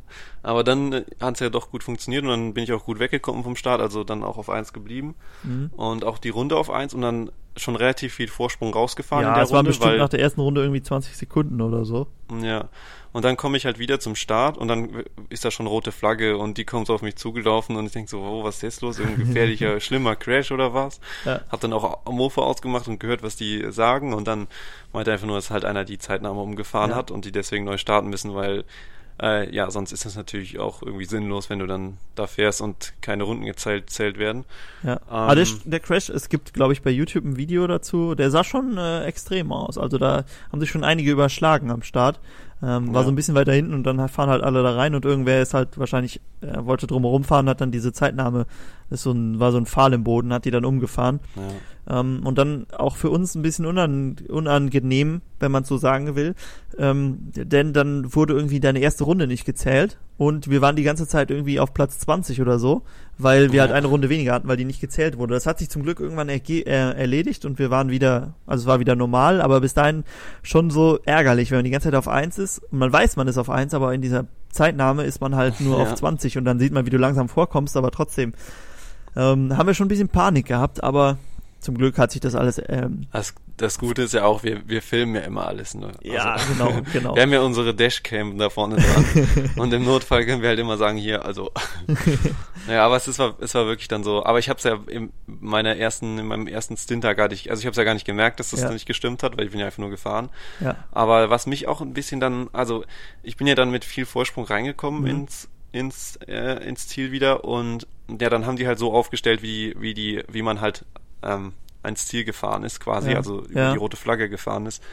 Aber 0.43 0.63
dann 0.63 0.93
äh, 0.93 1.05
hat 1.19 1.33
es 1.33 1.39
ja 1.39 1.49
doch 1.49 1.71
gut 1.71 1.83
funktioniert 1.83 2.23
und 2.23 2.29
dann 2.29 2.53
bin 2.53 2.63
ich 2.63 2.71
auch 2.71 2.85
gut 2.85 2.99
weggekommen 2.99 3.43
vom 3.43 3.55
Start, 3.55 3.81
also 3.81 4.03
dann 4.03 4.23
auch 4.23 4.37
auf 4.37 4.49
1 4.51 4.73
geblieben 4.73 5.15
Mhm. 5.43 5.71
und 5.75 6.05
auch 6.05 6.19
die 6.19 6.29
Runde 6.29 6.55
auf 6.55 6.69
1 6.69 6.93
und 6.93 7.01
dann 7.01 7.31
schon 7.57 7.75
relativ 7.75 8.13
viel 8.13 8.27
Vorsprung 8.27 8.73
rausgefahren 8.73 9.23
in 9.25 9.29
Ja, 9.29 9.35
der 9.35 9.43
es 9.43 9.51
Runde, 9.51 9.69
bestimmt 9.69 9.91
weil 9.91 9.97
nach 9.97 10.09
der 10.09 10.19
ersten 10.19 10.41
Runde 10.41 10.61
irgendwie 10.61 10.81
20 10.81 11.15
Sekunden 11.17 11.61
oder 11.61 11.85
so. 11.85 12.07
Ja. 12.41 12.69
Und 13.13 13.23
dann 13.25 13.35
komme 13.37 13.57
ich 13.57 13.65
halt 13.65 13.79
wieder 13.79 13.99
zum 13.99 14.15
Start 14.15 14.57
und 14.57 14.67
dann 14.67 15.03
ist 15.29 15.43
da 15.43 15.49
schon 15.49 15.65
rote 15.65 15.91
Flagge 15.91 16.37
und 16.37 16.57
die 16.57 16.65
kommt 16.65 16.87
so 16.87 16.93
auf 16.93 17.01
mich 17.01 17.15
zugelaufen 17.15 17.75
und 17.75 17.85
ich 17.87 17.91
denke 17.93 18.09
so, 18.11 18.19
oh, 18.21 18.43
was 18.43 18.57
ist 18.57 18.61
jetzt 18.61 18.81
los? 18.81 18.99
Irgendein 18.99 19.25
gefährlicher, 19.27 19.79
schlimmer 19.79 20.15
Crash 20.15 20.51
oder 20.51 20.73
was? 20.73 20.99
Ja. 21.25 21.41
Hab 21.49 21.59
dann 21.61 21.73
auch 21.73 22.05
Mofa 22.05 22.41
ausgemacht 22.41 22.87
und 22.87 22.99
gehört, 22.99 23.23
was 23.23 23.35
die 23.35 23.65
sagen 23.71 24.13
und 24.13 24.27
dann 24.27 24.47
meinte 24.93 25.11
einfach 25.11 25.25
nur, 25.25 25.37
dass 25.37 25.49
halt 25.49 25.65
einer 25.65 25.83
die 25.85 25.97
Zeitnahme 25.97 26.41
umgefahren 26.41 26.91
Ja. 26.91 26.97
hat 26.97 27.09
und 27.09 27.25
die 27.25 27.31
deswegen 27.31 27.65
neu 27.65 27.77
starten 27.77 28.09
müssen, 28.09 28.35
weil 28.35 28.65
äh, 29.21 29.53
ja, 29.53 29.69
sonst 29.71 29.91
ist 29.91 30.05
das 30.05 30.15
natürlich 30.15 30.59
auch 30.59 30.81
irgendwie 30.83 31.05
sinnlos, 31.05 31.49
wenn 31.49 31.59
du 31.59 31.67
dann 31.67 31.97
da 32.15 32.27
fährst 32.27 32.61
und 32.61 32.93
keine 33.01 33.23
Runden 33.23 33.45
gezählt, 33.45 33.89
zählt 33.89 34.17
werden. 34.17 34.45
Ja. 34.83 34.99
Aber 35.07 35.35
der, 35.35 35.45
Ähm, 35.45 35.59
der 35.65 35.79
Crash, 35.79 36.09
es 36.09 36.29
gibt, 36.29 36.53
glaube 36.53 36.73
ich, 36.73 36.81
bei 36.81 36.91
YouTube 36.91 37.25
ein 37.25 37.37
Video 37.37 37.65
dazu, 37.67 38.15
der 38.15 38.29
sah 38.31 38.43
schon 38.43 38.77
äh, 38.77 39.03
extrem 39.05 39.51
aus. 39.51 39.77
Also 39.77 39.97
da 39.97 40.25
haben 40.51 40.59
sich 40.59 40.69
schon 40.69 40.83
einige 40.83 41.11
überschlagen 41.11 41.71
am 41.71 41.81
Start. 41.83 42.19
Ähm, 42.63 42.91
war 42.93 43.01
Ja. 43.01 43.03
so 43.05 43.11
ein 43.11 43.15
bisschen 43.15 43.35
weiter 43.35 43.53
hinten 43.53 43.75
und 43.75 43.83
dann 43.83 44.09
fahren 44.09 44.29
halt 44.31 44.41
alle 44.43 44.63
da 44.63 44.75
rein 44.75 44.95
und 44.95 45.05
irgendwer 45.05 45.41
ist 45.43 45.53
halt 45.53 45.77
wahrscheinlich, 45.77 46.21
äh, 46.41 46.65
wollte 46.65 46.87
drumherum 46.87 47.23
fahren, 47.23 47.47
hat 47.49 47.61
dann 47.61 47.71
diese 47.71 47.93
Zeitnahme, 47.93 48.47
ist 48.89 49.03
so 49.03 49.11
ein, 49.11 49.39
war 49.39 49.51
so 49.51 49.59
ein 49.59 49.67
Pfahl 49.67 49.93
im 49.93 50.03
Boden, 50.03 50.33
hat 50.33 50.45
die 50.45 50.49
dann 50.51 50.65
umgefahren. 50.65 51.19
Ja. 51.35 51.41
Ähm, 51.89 52.21
und 52.25 52.37
dann 52.37 52.65
auch 52.77 52.97
für 52.97 53.09
uns 53.09 53.33
ein 53.35 53.41
bisschen 53.41 53.65
unan 53.65 54.17
unangenehm, 54.27 55.21
wenn 55.39 55.51
man 55.51 55.63
so 55.63 55.77
sagen 55.77 56.15
will. 56.15 56.35
Ähm, 56.77 57.17
denn 57.33 57.71
dann 57.73 58.13
wurde 58.13 58.33
irgendwie 58.33 58.59
deine 58.59 58.79
erste 58.79 59.03
Runde 59.05 59.25
nicht 59.25 59.45
gezählt 59.45 59.97
und 60.17 60.49
wir 60.49 60.61
waren 60.61 60.75
die 60.75 60.83
ganze 60.83 61.07
Zeit 61.07 61.31
irgendwie 61.31 61.59
auf 61.59 61.73
Platz 61.73 61.97
20 61.99 62.41
oder 62.41 62.59
so, 62.59 62.81
weil 63.17 63.51
wir 63.51 63.57
Ja. 63.57 63.61
halt 63.63 63.71
eine 63.71 63.87
Runde 63.87 64.09
weniger 64.09 64.33
hatten, 64.33 64.47
weil 64.47 64.57
die 64.57 64.65
nicht 64.65 64.81
gezählt 64.81 65.17
wurde. 65.17 65.33
Das 65.33 65.45
hat 65.45 65.59
sich 65.59 65.69
zum 65.69 65.83
Glück 65.83 65.99
irgendwann 65.99 66.27
erge 66.29 66.65
äh, 66.65 66.91
erledigt 66.99 67.45
und 67.45 67.57
wir 67.57 67.69
waren 67.71 67.89
wieder, 67.89 68.33
also 68.45 68.63
es 68.63 68.67
war 68.67 68.79
wieder 68.79 68.95
normal, 68.95 69.41
aber 69.41 69.61
bis 69.61 69.73
dahin 69.73 70.03
schon 70.43 70.69
so 70.69 70.99
ärgerlich, 71.05 71.51
wenn 71.51 71.59
man 71.59 71.65
die 71.65 71.71
ganze 71.71 71.85
Zeit 71.87 71.95
auf 71.95 72.07
1 72.09 72.37
ist 72.37 72.59
und 72.71 72.79
man 72.79 72.91
weiß, 72.91 73.15
man 73.15 73.27
ist 73.27 73.37
auf 73.37 73.49
1, 73.49 73.73
aber 73.73 73.93
in 73.93 74.01
dieser 74.01 74.25
Zeitnahme 74.51 75.03
ist 75.03 75.21
man 75.21 75.35
halt 75.35 75.61
nur 75.61 75.77
Ja. 75.77 75.83
auf 75.83 75.95
20 75.95 76.37
und 76.37 76.43
dann 76.45 76.59
sieht 76.59 76.73
man, 76.73 76.85
wie 76.85 76.89
du 76.91 76.97
langsam 76.97 77.29
vorkommst, 77.29 77.77
aber 77.77 77.91
trotzdem 77.91 78.33
ähm, 79.15 79.55
haben 79.57 79.67
wir 79.67 79.73
schon 79.73 79.85
ein 79.85 79.89
bisschen 79.89 80.09
Panik 80.09 80.45
gehabt, 80.47 80.83
aber 80.83 81.17
zum 81.59 81.77
Glück 81.77 81.97
hat 81.97 82.11
sich 82.11 82.21
das 82.21 82.35
alles 82.35 82.61
ähm, 82.69 83.07
Das, 83.11 83.33
das 83.57 83.79
Gute 83.79 84.03
ist 84.03 84.13
ja 84.13 84.23
auch, 84.25 84.43
wir, 84.43 84.67
wir 84.69 84.81
filmen 84.81 85.15
ja 85.15 85.21
immer 85.21 85.47
alles. 85.47 85.73
Ne? 85.73 85.91
Ja, 86.03 86.33
Also, 86.33 86.53
genau, 86.53 86.81
genau. 86.93 87.15
Wir 87.15 87.23
haben 87.23 87.33
ja 87.33 87.41
unsere 87.41 87.73
Dashcam 87.73 88.37
da 88.37 88.49
vorne 88.49 88.75
dran. 88.77 89.49
und 89.57 89.73
im 89.73 89.83
Notfall 89.83 90.25
können 90.25 90.41
wir 90.41 90.49
halt 90.49 90.59
immer 90.59 90.77
sagen, 90.77 90.97
hier, 90.97 91.25
also. 91.25 91.51
naja, 92.67 92.85
aber 92.85 92.95
es, 92.97 93.07
ist, 93.07 93.19
war, 93.19 93.35
es 93.39 93.53
war 93.55 93.65
wirklich 93.65 93.87
dann 93.87 94.03
so. 94.03 94.23
Aber 94.25 94.39
ich 94.39 94.49
habe 94.49 94.57
es 94.57 94.63
ja 94.63 94.77
in 94.87 95.11
meiner 95.25 95.75
ersten, 95.77 96.17
in 96.19 96.27
meinem 96.27 96.47
ersten 96.47 96.77
Stint 96.77 97.03
da 97.03 97.13
gar 97.13 97.27
nicht, 97.29 97.49
also 97.49 97.59
ich 97.61 97.65
habe 97.65 97.71
es 97.71 97.77
ja 97.77 97.83
gar 97.83 97.93
nicht 97.93 98.05
gemerkt, 98.05 98.39
dass 98.39 98.51
das 98.51 98.61
Ja. 98.61 98.69
nicht 98.71 98.85
gestimmt 98.85 99.23
hat, 99.23 99.37
weil 99.37 99.45
ich 99.45 99.51
bin 99.51 99.59
ja 99.59 99.65
einfach 99.65 99.79
nur 99.79 99.89
gefahren. 99.89 100.29
ja. 100.59 100.75
Aber 100.91 101.29
was 101.29 101.47
mich 101.47 101.67
auch 101.67 101.81
ein 101.81 101.93
bisschen 101.93 102.19
dann, 102.19 102.49
also 102.53 102.83
ich 103.23 103.37
bin 103.37 103.47
ja 103.47 103.55
dann 103.55 103.71
mit 103.71 103.85
viel 103.85 104.05
Vorsprung 104.05 104.45
reingekommen 104.45 105.01
Mhm. 105.01 105.07
ins 105.07 105.49
ins 105.73 106.15
äh, 106.27 106.63
ins 106.67 106.87
Ziel 106.87 107.11
wieder 107.11 107.43
und 107.43 107.87
ja, 108.07 108.29
dann 108.29 108.45
haben 108.45 108.55
die 108.55 108.65
halt 108.67 108.79
so 108.79 108.93
aufgestellt, 108.93 109.41
wie 109.41 109.75
wie 109.77 109.93
die 109.93 110.23
wie 110.31 110.41
man 110.41 110.61
halt 110.61 110.85
ähm, 111.23 111.53
ans 111.83 112.07
Ziel 112.07 112.23
gefahren 112.25 112.63
ist, 112.63 112.79
quasi, 112.79 113.11
Ja. 113.11 113.17
also 113.17 113.43
über 113.45 113.59
Ja. 113.61 113.71
die 113.73 113.77
rote 113.77 113.97
Flagge 113.97 114.29
gefahren 114.29 114.65
ist. 114.65 114.83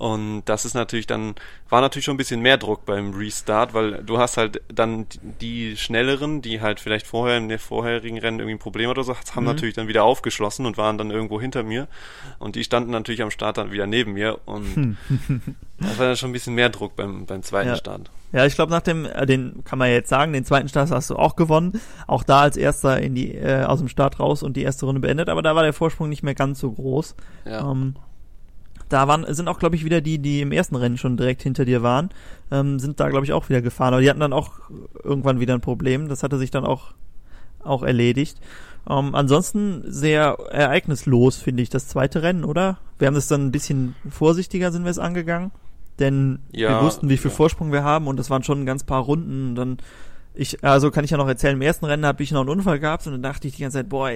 Und 0.00 0.44
das 0.46 0.64
ist 0.64 0.72
natürlich 0.72 1.06
dann, 1.06 1.34
war 1.68 1.82
natürlich 1.82 2.06
schon 2.06 2.14
ein 2.14 2.16
bisschen 2.16 2.40
mehr 2.40 2.56
Druck 2.56 2.86
beim 2.86 3.12
Restart, 3.12 3.74
weil 3.74 4.02
du 4.02 4.16
hast 4.16 4.38
halt 4.38 4.62
dann 4.72 5.04
die 5.42 5.76
schnelleren, 5.76 6.40
die 6.40 6.62
halt 6.62 6.80
vielleicht 6.80 7.06
vorher 7.06 7.36
in 7.36 7.50
der 7.50 7.58
vorherigen 7.58 8.16
Rennen 8.18 8.38
irgendwie 8.38 8.54
ein 8.54 8.58
Problem 8.58 8.88
oder 8.88 9.04
so, 9.04 9.14
haben 9.14 9.44
Mhm. 9.44 9.50
natürlich 9.50 9.74
dann 9.74 9.88
wieder 9.88 10.02
aufgeschlossen 10.04 10.64
und 10.64 10.78
waren 10.78 10.96
dann 10.96 11.10
irgendwo 11.10 11.38
hinter 11.38 11.62
mir. 11.64 11.86
Und 12.38 12.56
die 12.56 12.64
standen 12.64 12.92
natürlich 12.92 13.20
am 13.20 13.30
Start 13.30 13.58
dann 13.58 13.72
wieder 13.72 13.86
neben 13.86 14.14
mir 14.14 14.38
und 14.46 14.96
das 15.78 15.98
war 15.98 16.06
dann 16.06 16.16
schon 16.16 16.30
ein 16.30 16.32
bisschen 16.32 16.54
mehr 16.54 16.70
Druck 16.70 16.96
beim, 16.96 17.26
beim 17.26 17.42
zweiten 17.42 17.68
Ja. 17.68 17.76
Start. 17.76 18.10
Ja, 18.32 18.46
ich 18.46 18.54
glaube 18.54 18.70
nach 18.72 18.80
dem, 18.80 19.04
äh, 19.04 19.26
den 19.26 19.64
kann 19.64 19.78
man 19.78 19.88
ja 19.88 19.94
jetzt 19.96 20.08
sagen, 20.08 20.32
den 20.32 20.46
zweiten 20.46 20.68
Start 20.70 20.90
hast 20.90 21.10
du 21.10 21.16
auch 21.16 21.36
gewonnen. 21.36 21.78
Auch 22.06 22.22
da 22.22 22.40
als 22.40 22.56
erster 22.56 23.00
in 23.02 23.14
die 23.14 23.34
äh, 23.34 23.64
aus 23.64 23.80
dem 23.80 23.88
Start 23.88 24.18
raus 24.18 24.42
und 24.42 24.56
die 24.56 24.62
erste 24.62 24.86
Runde 24.86 25.02
beendet, 25.02 25.28
aber 25.28 25.42
da 25.42 25.54
war 25.54 25.62
der 25.62 25.74
Vorsprung 25.74 26.08
nicht 26.08 26.22
mehr 26.22 26.34
ganz 26.34 26.58
so 26.60 26.70
groß. 26.72 27.16
Ja. 27.44 27.70
Ähm, 27.70 27.96
da 28.90 29.08
waren 29.08 29.24
sind 29.34 29.48
auch 29.48 29.58
glaube 29.58 29.76
ich 29.76 29.84
wieder 29.84 30.00
die, 30.02 30.18
die 30.18 30.42
im 30.42 30.52
ersten 30.52 30.76
Rennen 30.76 30.98
schon 30.98 31.16
direkt 31.16 31.42
hinter 31.42 31.64
dir 31.64 31.82
waren, 31.82 32.10
ähm, 32.50 32.78
sind 32.78 33.00
da 33.00 33.08
glaube 33.08 33.24
ich 33.24 33.32
auch 33.32 33.48
wieder 33.48 33.62
gefahren. 33.62 33.94
Aber 33.94 34.02
die 34.02 34.10
hatten 34.10 34.20
dann 34.20 34.34
auch 34.34 34.52
irgendwann 35.02 35.40
wieder 35.40 35.54
ein 35.54 35.62
Problem. 35.62 36.08
Das 36.08 36.22
hatte 36.22 36.38
sich 36.38 36.50
dann 36.50 36.64
auch 36.66 36.92
auch 37.62 37.82
erledigt. 37.82 38.38
Ähm, 38.88 39.14
ansonsten 39.14 39.82
sehr 39.86 40.36
ereignislos 40.50 41.36
finde 41.36 41.62
ich 41.62 41.68
das 41.70 41.88
zweite 41.88 42.22
Rennen, 42.22 42.44
oder? 42.44 42.78
Wir 42.98 43.06
haben 43.06 43.14
das 43.14 43.28
dann 43.28 43.46
ein 43.46 43.52
bisschen 43.52 43.94
vorsichtiger 44.08 44.72
sind 44.72 44.84
wir 44.84 44.90
es 44.90 44.98
angegangen, 44.98 45.52
denn 45.98 46.40
wir 46.64 46.70
Ja, 46.70 46.80
wussten, 46.80 47.08
wie 47.10 47.18
viel 47.18 47.30
ja. 47.30 47.36
Vorsprung 47.36 47.72
wir 47.72 47.84
haben 47.84 48.06
und 48.06 48.16
das 48.18 48.30
waren 48.30 48.42
schon 48.42 48.62
ein 48.62 48.66
ganz 48.66 48.84
paar 48.84 49.02
Runden 49.02 49.50
und 49.50 49.54
dann 49.56 49.78
ich, 50.32 50.62
also 50.64 50.90
kann 50.90 51.04
ich 51.04 51.10
ja 51.10 51.16
noch 51.16 51.26
erzählen, 51.28 51.56
im 51.56 51.62
ersten 51.62 51.84
Rennen 51.86 52.06
habe 52.06 52.22
ich 52.22 52.30
noch 52.30 52.40
einen 52.40 52.50
Unfall 52.50 52.78
gehabt 52.78 53.04
und 53.06 53.12
dann 53.12 53.22
dachte 53.22 53.48
ich 53.48 53.56
die 53.56 53.62
ganze 53.62 53.78
Zeit, 53.78 53.88
boah, 53.88 54.12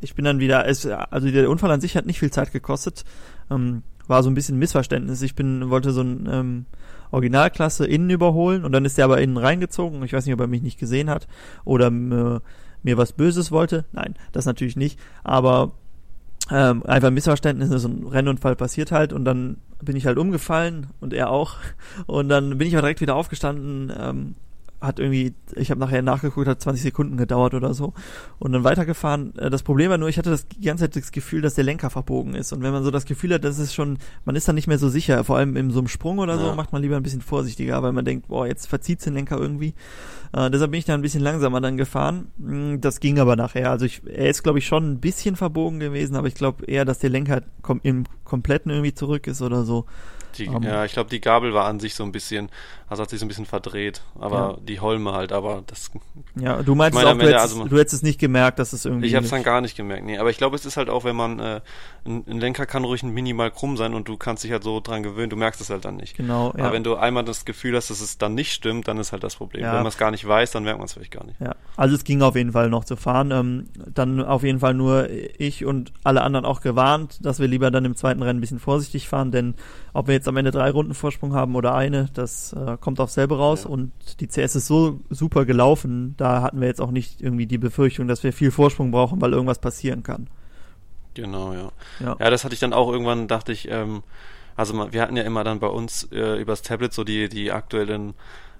ich 0.00 0.14
bin 0.14 0.24
dann 0.24 0.40
wieder, 0.40 0.66
es, 0.66 0.84
also 0.86 1.30
der 1.30 1.48
Unfall 1.48 1.70
an 1.70 1.80
sich 1.80 1.96
hat 1.96 2.04
nicht 2.04 2.18
viel 2.18 2.32
Zeit 2.32 2.52
gekostet. 2.52 3.04
Ähm, 3.50 3.82
war 4.12 4.22
so 4.22 4.30
ein 4.30 4.34
bisschen 4.34 4.58
Missverständnis. 4.58 5.22
Ich 5.22 5.34
bin, 5.34 5.70
wollte 5.70 5.90
so 5.90 6.02
ein 6.02 6.28
ähm, 6.30 6.66
Originalklasse 7.10 7.86
innen 7.86 8.10
überholen 8.10 8.64
und 8.64 8.72
dann 8.72 8.84
ist 8.84 8.98
der 8.98 9.06
aber 9.06 9.22
innen 9.22 9.38
reingezogen. 9.38 10.02
Ich 10.04 10.12
weiß 10.12 10.26
nicht, 10.26 10.34
ob 10.34 10.40
er 10.40 10.46
mich 10.46 10.62
nicht 10.62 10.78
gesehen 10.78 11.08
hat 11.08 11.26
oder 11.64 11.86
äh, 11.86 12.40
mir 12.82 12.96
was 12.98 13.14
Böses 13.14 13.50
wollte. 13.50 13.86
Nein, 13.92 14.14
das 14.32 14.44
natürlich 14.44 14.76
nicht. 14.76 14.98
Aber 15.24 15.72
ähm, 16.50 16.84
einfach 16.84 17.08
ein 17.08 17.14
Missverständnis, 17.14 17.70
so 17.70 17.88
ein 17.88 18.06
Rennunfall 18.06 18.54
passiert 18.54 18.92
halt 18.92 19.14
und 19.14 19.24
dann 19.24 19.56
bin 19.80 19.96
ich 19.96 20.04
halt 20.04 20.18
umgefallen 20.18 20.88
und 21.00 21.14
er 21.14 21.30
auch. 21.30 21.56
Und 22.06 22.28
dann 22.28 22.58
bin 22.58 22.68
ich 22.68 22.74
aber 22.74 22.82
direkt 22.82 23.00
wieder 23.00 23.16
aufgestanden, 23.16 23.90
ähm, 23.98 24.34
hat 24.82 24.98
irgendwie, 24.98 25.34
ich 25.54 25.70
habe 25.70 25.80
nachher 25.80 26.02
nachgeguckt, 26.02 26.48
hat 26.48 26.60
20 26.60 26.82
Sekunden 26.82 27.16
gedauert 27.16 27.54
oder 27.54 27.74
so 27.74 27.92
und 28.38 28.52
dann 28.52 28.64
weitergefahren. 28.64 29.36
Äh, 29.38 29.50
das 29.50 29.62
Problem 29.62 29.90
war 29.90 29.98
nur, 29.98 30.08
ich 30.08 30.18
hatte 30.18 30.30
das 30.30 30.48
die 30.48 30.60
ganze 30.60 30.84
Zeit 30.84 30.96
das 30.96 31.12
Gefühl, 31.12 31.42
dass 31.42 31.54
der 31.54 31.64
Lenker 31.64 31.90
verbogen 31.90 32.34
ist 32.34 32.52
und 32.52 32.62
wenn 32.62 32.72
man 32.72 32.82
so 32.82 32.90
das 32.90 33.04
Gefühl 33.04 33.34
hat, 33.34 33.44
das 33.44 33.58
ist 33.58 33.74
schon, 33.74 33.98
man 34.24 34.36
ist 34.36 34.48
dann 34.48 34.54
nicht 34.54 34.66
mehr 34.66 34.78
so 34.78 34.88
sicher, 34.88 35.22
vor 35.24 35.36
allem 35.36 35.56
in 35.56 35.70
so 35.70 35.78
einem 35.78 35.88
Sprung 35.88 36.18
oder 36.18 36.38
so, 36.38 36.46
ja. 36.46 36.54
macht 36.54 36.72
man 36.72 36.82
lieber 36.82 36.96
ein 36.96 37.02
bisschen 37.02 37.22
vorsichtiger, 37.22 37.82
weil 37.82 37.92
man 37.92 38.04
denkt, 38.04 38.28
boah, 38.28 38.46
jetzt 38.46 38.66
verzieht 38.66 39.04
den 39.06 39.14
Lenker 39.14 39.38
irgendwie. 39.38 39.74
Äh, 40.32 40.50
deshalb 40.50 40.70
bin 40.70 40.78
ich 40.78 40.84
da 40.84 40.94
ein 40.94 41.02
bisschen 41.02 41.22
langsamer 41.22 41.60
dann 41.60 41.76
gefahren. 41.76 42.28
Mm, 42.38 42.80
das 42.80 43.00
ging 43.00 43.18
aber 43.18 43.36
nachher. 43.36 43.70
Also 43.70 43.84
ich, 43.84 44.02
er 44.06 44.30
ist, 44.30 44.42
glaube 44.42 44.58
ich, 44.58 44.66
schon 44.66 44.92
ein 44.92 45.00
bisschen 45.00 45.36
verbogen 45.36 45.78
gewesen, 45.78 46.16
aber 46.16 46.26
ich 46.26 46.34
glaube 46.34 46.64
eher, 46.66 46.84
dass 46.84 46.98
der 46.98 47.10
Lenker 47.10 47.42
kom 47.60 47.80
im 47.82 48.04
Kompletten 48.32 48.70
irgendwie 48.70 48.94
zurück 48.94 49.26
ist 49.26 49.42
oder 49.42 49.62
so. 49.64 49.84
Die, 50.38 50.48
um, 50.48 50.62
ja, 50.62 50.86
ich 50.86 50.92
glaube, 50.92 51.10
die 51.10 51.20
Gabel 51.20 51.52
war 51.52 51.66
an 51.66 51.78
sich 51.78 51.94
so 51.94 52.04
ein 52.04 52.12
bisschen, 52.12 52.48
also 52.88 53.02
hat 53.02 53.10
sich 53.10 53.20
so 53.20 53.24
ein 53.26 53.28
bisschen 53.28 53.46
verdreht, 53.46 54.02
aber 54.18 54.36
ja. 54.36 54.56
die 54.60 54.80
Holme 54.80 55.12
halt, 55.12 55.32
aber 55.32 55.62
das. 55.66 55.90
Ja, 56.38 56.62
du 56.62 56.74
meinst 56.74 56.94
meine, 56.94 57.10
auch, 57.10 57.14
du 57.14 57.26
hättest, 57.26 57.40
also, 57.40 57.64
du 57.64 57.78
hättest 57.78 57.94
es 57.94 58.02
nicht 58.02 58.18
gemerkt, 58.18 58.58
dass 58.58 58.72
es 58.72 58.84
irgendwie. 58.84 59.06
Ich 59.06 59.14
habe 59.14 59.24
es 59.24 59.30
dann 59.30 59.42
gar 59.42 59.60
nicht 59.60 59.76
gemerkt, 59.76 60.04
nee. 60.04 60.18
Aber 60.18 60.30
ich 60.30 60.38
glaube, 60.38 60.56
es 60.56 60.64
ist 60.64 60.76
halt 60.76 60.88
auch, 60.88 61.04
wenn 61.04 61.16
man, 61.16 61.38
äh, 61.38 61.60
ein, 62.04 62.24
ein, 62.26 62.40
Lenker 62.40 62.66
kann 62.66 62.84
ruhig 62.84 63.02
minimal 63.02 63.50
krumm 63.50 63.76
sein 63.76 63.94
und 63.94 64.08
du 64.08 64.16
kannst 64.16 64.44
dich 64.44 64.52
halt 64.52 64.64
so 64.64 64.80
dran 64.80 65.02
gewöhnen, 65.02 65.30
du 65.30 65.36
merkst 65.36 65.60
es 65.60 65.70
halt 65.70 65.84
dann 65.84 65.96
nicht. 65.96 66.16
Genau, 66.16 66.52
ja. 66.56 66.64
Aber 66.64 66.72
wenn 66.72 66.84
du 66.84 66.96
einmal 66.96 67.24
das 67.24 67.44
Gefühl 67.44 67.76
hast, 67.76 67.90
dass 67.90 68.00
es 68.00 68.18
dann 68.18 68.34
nicht 68.34 68.52
stimmt, 68.52 68.88
dann 68.88 68.98
ist 68.98 69.12
halt 69.12 69.22
das 69.22 69.36
Problem. 69.36 69.62
Ja. 69.62 69.72
Wenn 69.72 69.80
man 69.80 69.88
es 69.88 69.98
gar 69.98 70.10
nicht 70.10 70.26
weiß, 70.26 70.50
dann 70.52 70.64
merkt 70.64 70.78
man 70.78 70.86
es 70.86 70.94
vielleicht 70.94 71.12
gar 71.12 71.24
nicht. 71.24 71.40
Ja, 71.40 71.54
also 71.76 71.94
es 71.94 72.04
ging 72.04 72.22
auf 72.22 72.36
jeden 72.36 72.52
Fall 72.52 72.70
noch 72.70 72.84
zu 72.84 72.96
fahren. 72.96 73.30
Ähm, 73.30 73.68
dann 73.92 74.22
auf 74.22 74.42
jeden 74.42 74.60
Fall 74.60 74.74
nur 74.74 75.08
ich 75.10 75.64
und 75.64 75.92
alle 76.04 76.22
anderen 76.22 76.44
auch 76.44 76.60
gewarnt, 76.60 77.24
dass 77.24 77.38
wir 77.38 77.48
lieber 77.48 77.70
dann 77.70 77.84
im 77.84 77.96
zweiten 77.96 78.21
Rennen 78.22 78.38
ein 78.38 78.40
bisschen 78.40 78.58
vorsichtig 78.58 79.08
fahren, 79.08 79.30
denn 79.30 79.54
ob 79.92 80.06
wir 80.06 80.14
jetzt 80.14 80.28
am 80.28 80.36
Ende 80.36 80.50
drei 80.50 80.70
Runden 80.70 80.94
Vorsprung 80.94 81.34
haben 81.34 81.54
oder 81.54 81.74
eine, 81.74 82.08
das 82.14 82.52
äh, 82.52 82.76
kommt 82.80 83.00
auf 83.00 83.10
selber 83.10 83.36
raus. 83.36 83.64
Ja. 83.64 83.70
Und 83.70 83.92
die 84.20 84.26
CS 84.26 84.56
ist 84.56 84.66
so 84.66 85.00
super 85.10 85.44
gelaufen, 85.44 86.14
da 86.16 86.42
hatten 86.42 86.60
wir 86.60 86.68
jetzt 86.68 86.80
auch 86.80 86.90
nicht 86.90 87.20
irgendwie 87.20 87.46
die 87.46 87.58
Befürchtung, 87.58 88.08
dass 88.08 88.22
wir 88.22 88.32
viel 88.32 88.50
Vorsprung 88.50 88.90
brauchen, 88.90 89.20
weil 89.20 89.32
irgendwas 89.32 89.58
passieren 89.58 90.02
kann. 90.02 90.28
Genau, 91.14 91.52
ja. 91.52 91.72
Ja, 92.00 92.16
ja 92.18 92.30
das 92.30 92.44
hatte 92.44 92.54
ich 92.54 92.60
dann 92.60 92.72
auch 92.72 92.90
irgendwann, 92.90 93.28
dachte 93.28 93.52
ich, 93.52 93.68
ähm, 93.70 94.02
also 94.56 94.92
wir 94.92 95.02
hatten 95.02 95.16
ja 95.16 95.22
immer 95.22 95.44
dann 95.44 95.60
bei 95.60 95.66
uns 95.66 96.08
äh, 96.12 96.40
übers 96.40 96.62
Tablet 96.62 96.92
so 96.92 97.04
die, 97.04 97.28
die 97.28 97.52
aktuellen 97.52 98.14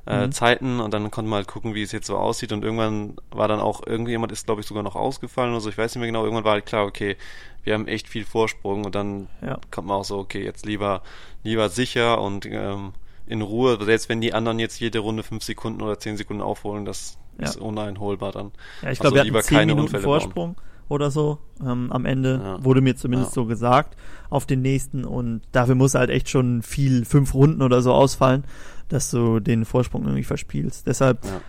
äh, 0.07 0.27
mhm. 0.27 0.33
Zeiten 0.33 0.81
und 0.81 0.93
dann 0.93 1.11
konnte 1.11 1.31
man 1.31 1.39
halt 1.39 1.49
gucken, 1.49 1.75
wie 1.75 1.83
es 1.83 1.93
jetzt 1.93 2.07
so 2.07 2.17
aussieht 2.17 2.53
und 2.53 2.65
irgendwann 2.65 3.17
war 3.31 3.49
dann 3.49 3.61
auch, 3.61 3.87
irgendjemand 3.87 4.33
ist 4.33 4.47
glaube 4.47 4.61
ich 4.61 4.67
sogar 4.67 4.83
noch 4.83 4.97
ausgefallen 4.97 5.53
oder 5.53 5.61
so, 5.61 5.69
ich 5.69 5.79
weiß 5.79 5.95
nicht 5.95 6.01
mehr 6.01 6.09
genau, 6.09 6.25
irgendwann 6.25 6.45
war 6.45 6.53
halt 6.53 6.67
klar, 6.67 6.87
okay, 6.87 7.17
wir 7.63 7.75
haben 7.75 7.87
echt 7.87 8.09
viel 8.09 8.25
Vorsprung 8.25 8.85
und 8.85 8.95
dann 8.95 9.29
ja. 9.41 9.59
kommt 9.71 9.89
man 9.89 9.99
auch 9.99 10.05
so, 10.05 10.19
okay, 10.19 10.45
jetzt 10.45 10.67
lieber, 10.67 11.03
lieber 11.45 11.69
sicher 11.69 12.21
und 12.21 12.47
ähm, 12.47 12.93
in 13.27 13.43
Ruhe, 13.43 13.79
selbst 13.85 14.09
wenn 14.09 14.21
die 14.21 14.35
anderen 14.35 14.59
jetzt 14.59 14.81
jede 14.81 14.99
Runde 14.99 15.23
fünf 15.23 15.45
Sekunden 15.45 15.81
oder 15.81 15.99
zehn 15.99 16.17
Sekunden 16.17 16.43
aufholen, 16.43 16.85
das 16.85 17.19
ja. 17.39 17.47
ist 17.47 17.57
uneinholbar 17.57 18.33
dann. 18.33 18.51
Ja, 18.83 18.91
ich 18.91 18.99
glaube, 18.99 19.21
also 19.21 19.33
wir 19.33 19.39
hatten 19.39 19.47
zehn 19.47 19.59
Minuten 19.61 19.81
Unfälle 19.83 20.03
Vorsprung. 20.03 20.55
Bauen 20.55 20.73
oder 20.93 21.11
so 21.11 21.39
ähm, 21.61 21.91
am 21.91 22.05
Ende, 22.05 22.41
ja. 22.43 22.65
wurde 22.65 22.81
mir 22.81 22.97
zumindest 22.97 23.31
ja. 23.31 23.35
so 23.35 23.47
gesagt, 23.47 23.97
auf 24.29 24.47
den 24.47 24.61
nächsten 24.61 25.05
und 25.05 25.41
dafür 25.53 25.75
muss 25.75 25.95
halt 25.95 26.11
echt 26.11 26.29
schon 26.29 26.63
viel, 26.63 27.05
fünf 27.05 27.35
Runden 27.35 27.63
oder 27.63 27.81
so 27.81 27.93
ausfallen, 27.93 28.45
dass 28.93 29.11
du 29.11 29.41
den 29.41 29.65
Vorsprung 29.65 30.03
irgendwie 30.05 30.25
verspielst. 30.25 30.87
Deshalb 30.87 31.25
ja 31.25 31.41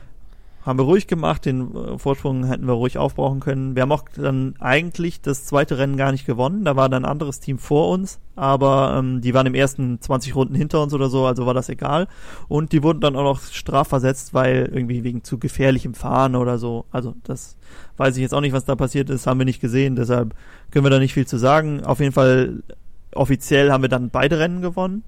haben 0.66 0.80
wir 0.80 0.86
ruhig 0.86 1.08
gemacht, 1.08 1.46
den 1.46 1.76
äh, 1.76 1.98
Vorsprung 1.98 2.46
hätten 2.46 2.68
wir 2.68 2.74
ruhig 2.74 2.98
aufbrauchen 2.98 3.40
können. 3.40 3.76
Wir 3.76 3.82
haben 3.82 3.92
auch 3.92 4.06
dann 4.16 4.56
eigentlich 4.60 5.22
das 5.22 5.46
zweite 5.46 5.78
Rennen 5.78 5.98
gar 5.98 6.12
nicht 6.12 6.26
gewonnen, 6.26 6.64
da 6.64 6.76
war 6.76 6.90
dann 6.90 7.04
ein 7.04 7.12
anderes 7.12 7.40
Team 7.40 7.58
vor 7.58 7.90
uns, 7.90 8.20
aber 8.36 8.96
ähm, 8.98 9.22
die 9.22 9.34
waren 9.34 9.46
im 9.46 9.56
ersten 9.56 10.00
20 10.00 10.36
Runden 10.36 10.56
hinter 10.56 10.82
uns 10.82 10.94
oder 10.94 11.10
so, 11.10 11.26
also 11.26 11.46
war 11.46 11.54
das 11.54 11.70
egal. 11.70 12.08
Und 12.48 12.72
die 12.72 12.82
wurden 12.82 13.02
dann 13.02 13.16
auch 13.16 13.24
noch 13.24 13.42
strafversetzt, 13.42 14.34
weil 14.34 14.70
irgendwie 14.74 15.04
wegen 15.04 15.24
zu 15.24 15.38
gefährlichem 15.38 15.94
Fahren 15.94 16.36
oder 16.36 16.58
so. 16.58 16.86
Also 16.92 17.16
das 17.24 17.58
weiß 17.98 18.16
ich 18.16 18.22
jetzt 18.22 18.34
auch 18.34 18.42
nicht, 18.42 18.54
was 18.54 18.66
da 18.66 18.76
passiert 18.76 19.10
ist, 19.10 19.28
haben 19.28 19.40
wir 19.40 19.46
nicht 19.46 19.62
gesehen, 19.62 19.96
deshalb 19.96 20.34
können 20.72 20.86
wir 20.86 20.92
da 20.92 21.00
nicht 21.00 21.14
viel 21.14 21.28
zu 21.28 21.38
sagen. 21.38 21.84
Auf 21.84 22.00
jeden 22.00 22.14
Fall 22.14 22.64
offiziell 23.14 23.72
haben 23.72 23.84
wir 23.84 23.90
dann 23.90 24.10
beide 24.10 24.40
Rennen 24.40 24.62
gewonnen 24.62 25.04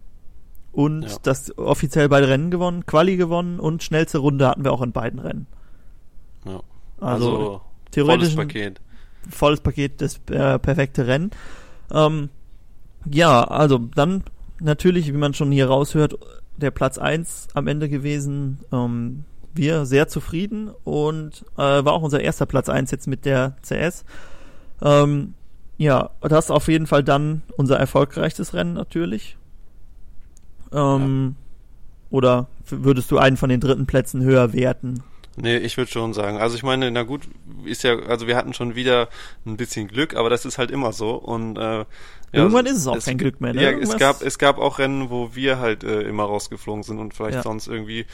und 0.75 1.03
ja. 1.03 1.17
das 1.23 1.57
offiziell 1.57 2.09
beide 2.09 2.27
Rennen 2.27 2.51
gewonnen, 2.51 2.85
Quali 2.85 3.15
gewonnen 3.15 3.61
und 3.61 3.81
schnellste 3.81 4.17
Runde 4.17 4.47
hatten 4.47 4.65
wir 4.65 4.73
auch 4.73 4.81
in 4.81 4.91
beiden 4.91 5.19
Rennen. 5.19 5.47
Ja. 6.45 6.59
Also, 6.99 7.31
also 7.31 7.61
theoretisch 7.91 8.35
volles 8.35 8.47
Paket. 8.47 8.81
Volles 9.29 9.61
Paket, 9.61 10.01
das 10.01 10.19
äh, 10.29 10.59
perfekte 10.59 11.07
Rennen. 11.07 11.31
Ähm, 11.93 12.29
ja, 13.09 13.43
also 13.45 13.77
dann 13.77 14.23
natürlich, 14.59 15.07
wie 15.07 15.17
man 15.17 15.33
schon 15.33 15.51
hier 15.51 15.67
raushört, 15.67 16.17
der 16.57 16.71
Platz 16.71 16.97
1 16.97 17.47
am 17.53 17.67
Ende 17.67 17.87
gewesen. 17.87 18.59
Ähm, 18.73 19.23
wir 19.53 19.85
sehr 19.85 20.09
zufrieden 20.09 20.69
und 20.83 21.45
äh, 21.55 21.61
war 21.61 21.93
auch 21.93 22.01
unser 22.01 22.19
erster 22.19 22.45
Platz 22.45 22.67
1 22.67 22.91
jetzt 22.91 23.07
mit 23.07 23.23
der 23.23 23.55
CS. 23.61 24.03
Ähm, 24.81 25.35
ja, 25.77 26.09
das 26.19 26.45
ist 26.45 26.51
auf 26.51 26.67
jeden 26.67 26.87
Fall 26.87 27.05
dann 27.05 27.43
unser 27.55 27.77
erfolgreichstes 27.77 28.53
Rennen 28.53 28.73
natürlich. 28.73 29.37
Ähm, 30.75 31.35
ja. 31.37 31.45
Oder 32.11 32.47
würdest 32.69 33.11
du 33.11 33.17
einen 33.17 33.37
von 33.37 33.49
den 33.49 33.59
dritten 33.59 33.87
Plätzen 33.87 34.23
höher 34.23 34.53
werten? 34.53 35.03
Nee, 35.37 35.57
ich 35.57 35.75
würde 35.75 35.91
schon 35.91 36.13
sagen. 36.13 36.37
Also 36.37 36.55
ich 36.55 36.63
meine, 36.63 36.89
na 36.91 37.03
gut, 37.03 37.23
ist 37.65 37.83
ja, 37.83 37.99
also 37.99 38.25
wir 38.25 38.37
hatten 38.37 38.53
schon 38.53 38.75
wieder 38.75 39.09
ein 39.45 39.57
bisschen 39.57 39.87
Glück, 39.87 40.15
aber 40.15 40.29
das 40.29 40.45
ist 40.45 40.57
halt 40.57 40.71
immer 40.71 40.93
so. 40.93 41.15
Und 41.15 41.57
äh, 41.57 41.61
ja, 41.61 41.85
irgendwann 42.31 42.65
ist 42.65 42.77
es 42.77 42.87
auch 42.87 42.95
es, 42.95 43.05
kein 43.05 43.17
Glück 43.17 43.41
mehr. 43.41 43.53
Ne? 43.53 43.63
Ja, 43.63 43.71
es 43.71 43.97
gab, 43.97 44.21
es 44.21 44.37
gab 44.37 44.57
auch 44.57 44.79
Rennen, 44.79 45.09
wo 45.09 45.35
wir 45.35 45.59
halt 45.59 45.83
äh, 45.83 46.01
immer 46.01 46.23
rausgeflogen 46.23 46.83
sind 46.83 46.99
und 46.99 47.13
vielleicht 47.13 47.35
ja. 47.35 47.43
sonst 47.43 47.67
irgendwie, 47.67 48.05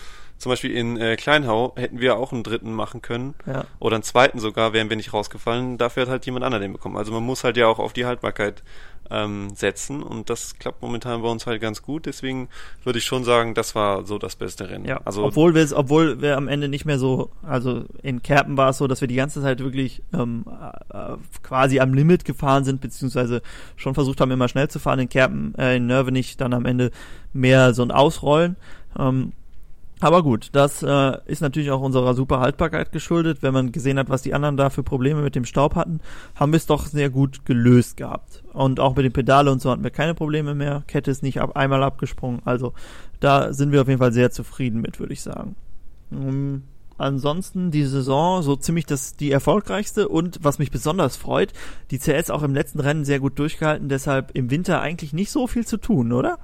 zum 0.42 0.50
Beispiel 0.50 0.72
in 0.72 0.98
äh, 0.98 1.16
Kleinhau 1.18 1.74
hätten 1.76 2.00
wir 2.00 2.18
auch 2.18 2.32
einen 2.32 2.42
dritten 2.42 2.74
machen 2.74 3.04
können. 3.04 3.36
Ja. 3.46 3.66
Oder 3.78 3.98
einen 3.98 4.04
zweiten 4.04 4.40
sogar, 4.40 4.74
wären 4.74 4.90
wir 4.90 4.98
nicht 4.98 5.14
rausgefallen. 5.14 5.78
Dafür 5.78 6.02
hat 6.02 6.10
halt 6.10 6.26
jemand 6.26 6.44
anderer 6.44 6.60
den 6.60 6.74
bekommen. 6.74 6.98
Also 6.98 7.12
man 7.12 7.22
muss 7.22 7.44
halt 7.44 7.58
ja 7.58 7.68
auch 7.68 7.78
auf 7.78 7.94
die 7.94 8.08
Haltbarkeit 8.08 8.64
ähm, 9.12 9.50
setzen 9.54 10.02
und 10.02 10.32
das 10.32 10.58
klappt 10.58 10.82
momentan 10.82 11.22
bei 11.22 11.28
uns 11.28 11.46
halt 11.46 11.62
ganz 11.62 11.84
gut. 11.84 12.08
Deswegen 12.08 12.50
würde 12.84 12.98
ich 12.98 13.06
schon 13.06 13.24
sagen, 13.24 13.54
das 13.54 13.76
war 13.76 14.04
so 14.06 14.18
das 14.18 14.36
beste 14.36 14.68
Rennen. 14.68 14.86
Ja, 14.86 15.02
also 15.06 15.24
obwohl 15.24 15.54
wir 15.54 15.68
obwohl 15.76 16.22
wir 16.22 16.38
am 16.38 16.48
Ende 16.48 16.68
nicht 16.68 16.86
mehr 16.86 16.98
so, 16.98 17.30
also 17.44 17.84
in 18.02 18.24
Kerpen 18.24 18.58
war 18.58 18.70
es 18.70 18.80
so, 18.80 18.88
dass 18.88 19.02
wir 19.02 19.08
die 19.08 19.16
ganze 19.16 19.44
Zeit 19.44 19.60
wirklich 19.60 20.02
ähm, 20.12 20.46
äh, 20.92 21.18
quasi 21.44 21.80
am 21.80 21.94
Limit 21.94 22.26
gefahren 22.26 22.64
sind, 22.64 22.82
beziehungsweise 22.82 23.44
schon 23.76 23.94
versucht 23.94 24.22
haben, 24.22 24.32
immer 24.32 24.48
schnell 24.48 24.70
zu 24.70 24.80
fahren. 24.80 24.98
In 24.98 25.10
Kerpen, 25.10 25.54
äh, 25.56 25.76
in 25.76 25.86
Nörvenich 25.86 26.38
dann 26.38 26.54
am 26.54 26.66
Ende 26.66 26.90
mehr 27.32 27.76
so 27.76 27.84
ein 27.84 27.92
Ausrollen. 27.92 28.56
Ähm, 28.98 29.34
aber 30.02 30.24
gut, 30.24 30.50
das 30.52 30.82
äh, 30.82 31.18
ist 31.28 31.42
natürlich 31.42 31.70
auch 31.70 31.82
unserer 31.82 32.16
super 32.16 32.40
Haltbarkeit 32.40 32.92
geschuldet. 32.92 33.44
Wenn 33.44 33.54
man 33.54 33.72
gesehen 33.72 34.00
hat, 34.00 34.10
was 34.10 34.24
die 34.24 34.34
anderen 34.34 34.58
da 34.58 34.72
für 34.72 34.82
Probleme 34.82 35.22
mit 35.22 35.36
dem 35.36 35.46
Staub 35.46 35.76
hatten, 35.76 36.00
haben 36.36 36.52
wir 36.52 36.58
es 36.58 36.66
doch 36.66 36.88
sehr 36.88 37.12
gut 37.12 37.46
gelöst 37.46 37.98
gehabt. 37.98 38.44
Und 38.52 38.80
auch 38.80 38.96
mit 38.96 39.06
den 39.06 39.14
Pedale 39.14 39.52
und 39.52 39.62
so 39.62 39.70
hatten 39.70 39.84
wir 39.84 39.92
keine 39.92 40.16
Probleme 40.16 40.56
mehr. 40.56 40.84
Kette 40.88 41.12
ist 41.12 41.22
nicht 41.22 41.40
ab, 41.40 41.56
einmal 41.56 41.84
abgesprungen. 41.84 42.42
Also 42.46 42.74
da 43.20 43.54
sind 43.54 43.72
wir 43.72 43.82
auf 43.82 43.88
jeden 43.88 44.00
Fall 44.00 44.12
sehr 44.12 44.32
zufrieden 44.32 44.82
mit, 44.82 45.00
würde 45.00 45.14
ich 45.14 45.22
sagen. 45.22 45.56
Um, 46.10 46.28
ähm, 46.28 46.64
ansonsten 46.98 47.72
die 47.72 47.86
Saison 47.86 48.44
so 48.44 48.56
ziemlich 48.56 48.86
das 48.86 49.16
die 49.16 49.32
erfolgreichste 49.32 50.08
und 50.08 50.40
was 50.42 50.60
mich 50.60 50.72
besonders 50.72 51.16
freut, 51.16 51.54
die 51.90 52.00
CS 52.00 52.30
auch 52.30 52.44
im 52.44 52.54
letzten 52.54 52.80
Rennen 52.80 53.06
sehr 53.06 53.20
gut 53.20 53.40
durchgehalten, 53.40 53.90
deshalb 53.90 54.32
im 54.36 54.52
Winter 54.52 54.82
eigentlich 54.82 55.14
nicht 55.14 55.32
so 55.32 55.48
viel 55.48 55.66
zu 55.66 55.78
tun, 55.78 56.12
oder? 56.12 56.38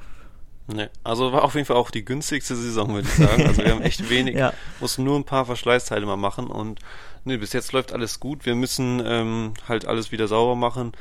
Ne, 0.70 0.89
also 1.01 1.32
war 1.32 1.45
auf 1.45 1.55
jeden 1.55 1.65
Fall 1.65 1.78
auch 1.78 1.91
die 1.91 2.03
günstigste 2.03 2.53
Saison, 2.53 2.93
würde 2.93 3.07
ich 3.07 3.13
sagen. 3.13 3.47
Also 3.47 3.63
wir 3.63 3.72
haben 3.72 3.82
echt 3.82 4.09
wenig, 4.09 4.36
ja. 4.36 4.51
mussten 4.82 5.05
nur 5.05 5.15
ein 5.15 5.24
paar 5.24 5.45
Verschleißteile 5.45 6.05
mal 6.05 6.18
machen 6.18 6.47
und 6.47 6.82
ne, 7.24 7.38
bis 7.38 7.53
jetzt 7.53 7.72
läuft 7.72 7.93
alles 7.93 8.20
gut. 8.20 8.45
Wir 8.45 8.53
müssen 8.53 9.01
ähm, 9.05 9.53
halt 9.70 9.86
alles 9.86 10.11
wieder 10.11 10.28
sauber 10.28 10.55
machen, 10.55 10.91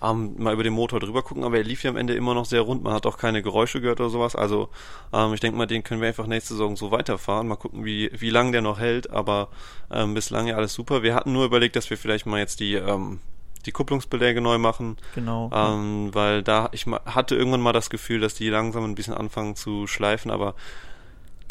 ähm, 0.00 0.34
mal 0.38 0.54
über 0.54 0.62
den 0.62 0.74
Motor 0.74 1.00
drüber 1.00 1.22
gucken, 1.22 1.42
aber 1.42 1.56
er 1.56 1.64
lief 1.64 1.82
ja 1.82 1.90
am 1.90 1.96
Ende 1.96 2.14
immer 2.14 2.34
noch 2.34 2.44
sehr 2.44 2.60
rund. 2.60 2.84
Man 2.84 2.92
hat 2.92 3.04
auch 3.04 3.18
keine 3.18 3.42
Geräusche 3.42 3.80
gehört 3.80 3.98
oder 3.98 4.10
sowas. 4.10 4.36
Also 4.36 4.68
ähm, 5.12 5.34
ich 5.34 5.40
denke 5.40 5.58
mal, 5.58 5.66
den 5.66 5.82
können 5.82 6.00
wir 6.00 6.06
einfach 6.06 6.28
nächste 6.28 6.54
Saison 6.54 6.76
so 6.76 6.92
weiterfahren. 6.92 7.48
Mal 7.48 7.56
gucken, 7.56 7.84
wie, 7.84 8.12
wie 8.16 8.30
lange 8.30 8.52
der 8.52 8.62
noch 8.62 8.78
hält, 8.78 9.10
aber 9.10 9.48
ähm, 9.90 10.14
bislang 10.14 10.46
ja 10.46 10.54
alles 10.54 10.72
super. 10.72 11.02
Wir 11.02 11.16
hatten 11.16 11.32
nur 11.32 11.46
überlegt, 11.46 11.74
dass 11.74 11.90
wir 11.90 11.98
vielleicht 11.98 12.26
mal 12.26 12.38
jetzt 12.38 12.60
die 12.60 12.74
ähm, 12.74 13.18
die 13.66 13.72
Kupplungsbeläge 13.72 14.40
neu 14.40 14.58
machen. 14.58 14.96
Genau. 15.14 15.50
Ähm, 15.52 16.14
weil 16.14 16.42
da, 16.42 16.68
ich 16.72 16.86
hatte 16.86 17.34
irgendwann 17.34 17.60
mal 17.60 17.72
das 17.72 17.90
Gefühl, 17.90 18.20
dass 18.20 18.34
die 18.34 18.48
langsam 18.48 18.84
ein 18.84 18.94
bisschen 18.94 19.14
anfangen 19.14 19.56
zu 19.56 19.86
schleifen, 19.86 20.30
aber 20.30 20.54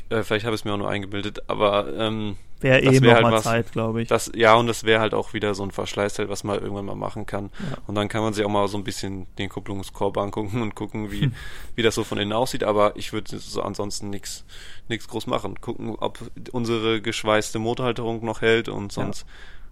Äh, 0.09 0.22
vielleicht 0.22 0.45
habe 0.45 0.53
ich 0.53 0.61
es 0.61 0.66
mir 0.66 0.74
auch 0.74 0.78
nur 0.78 0.89
eingebildet, 0.89 1.41
aber 1.47 1.91
ähm, 1.97 2.38
wäre 2.59 2.80
eh 2.80 3.01
wär 3.01 3.16
halt 3.16 3.24
mal 3.24 3.41
Zeit, 3.41 3.72
glaube 3.72 4.03
ich. 4.03 4.07
Das, 4.07 4.32
ja, 4.36 4.53
und 4.53 4.68
das 4.68 4.84
wäre 4.84 4.99
halt 4.99 5.16
auch 5.16 5.34
wieder 5.34 5.55
so 5.55 5.63
ein 5.63 5.72
Verschleißteil, 5.72 6.30
was 6.30 6.43
man 6.43 6.59
irgendwann 6.59 6.86
mal 6.86 6.95
machen 6.95 7.26
kann. 7.26 7.49
Ja. 7.59 7.78
Und 7.88 7.95
dann 7.95 8.07
kann 8.07 8.22
man 8.22 8.32
sich 8.32 8.45
auch 8.45 8.49
mal 8.49 8.68
so 8.68 8.78
ein 8.78 8.84
bisschen 8.84 9.26
den 9.39 9.49
Kupplungskorb 9.49 10.16
angucken 10.20 10.61
und 10.61 10.76
gucken, 10.76 11.11
wie, 11.11 11.32
wie 11.74 11.82
das 11.82 11.95
so 11.95 12.03
von 12.03 12.20
innen 12.20 12.34
aussieht. 12.34 12.63
Aber 12.63 12.95
ich 12.95 13.13
würde 13.13 13.39
so 13.39 13.63
ansonsten 13.63 14.11
nichts 14.11 14.45
nichts 14.89 15.07
groß 15.07 15.26
machen. 15.26 15.59
Gucken, 15.59 15.95
ob 15.97 16.20
unsere 16.51 17.01
geschweißte 17.01 17.57
Motorhalterung 17.57 18.24
noch 18.24 18.41
hält 18.41 18.70
und 18.70 18.91
sonst. 18.91 19.26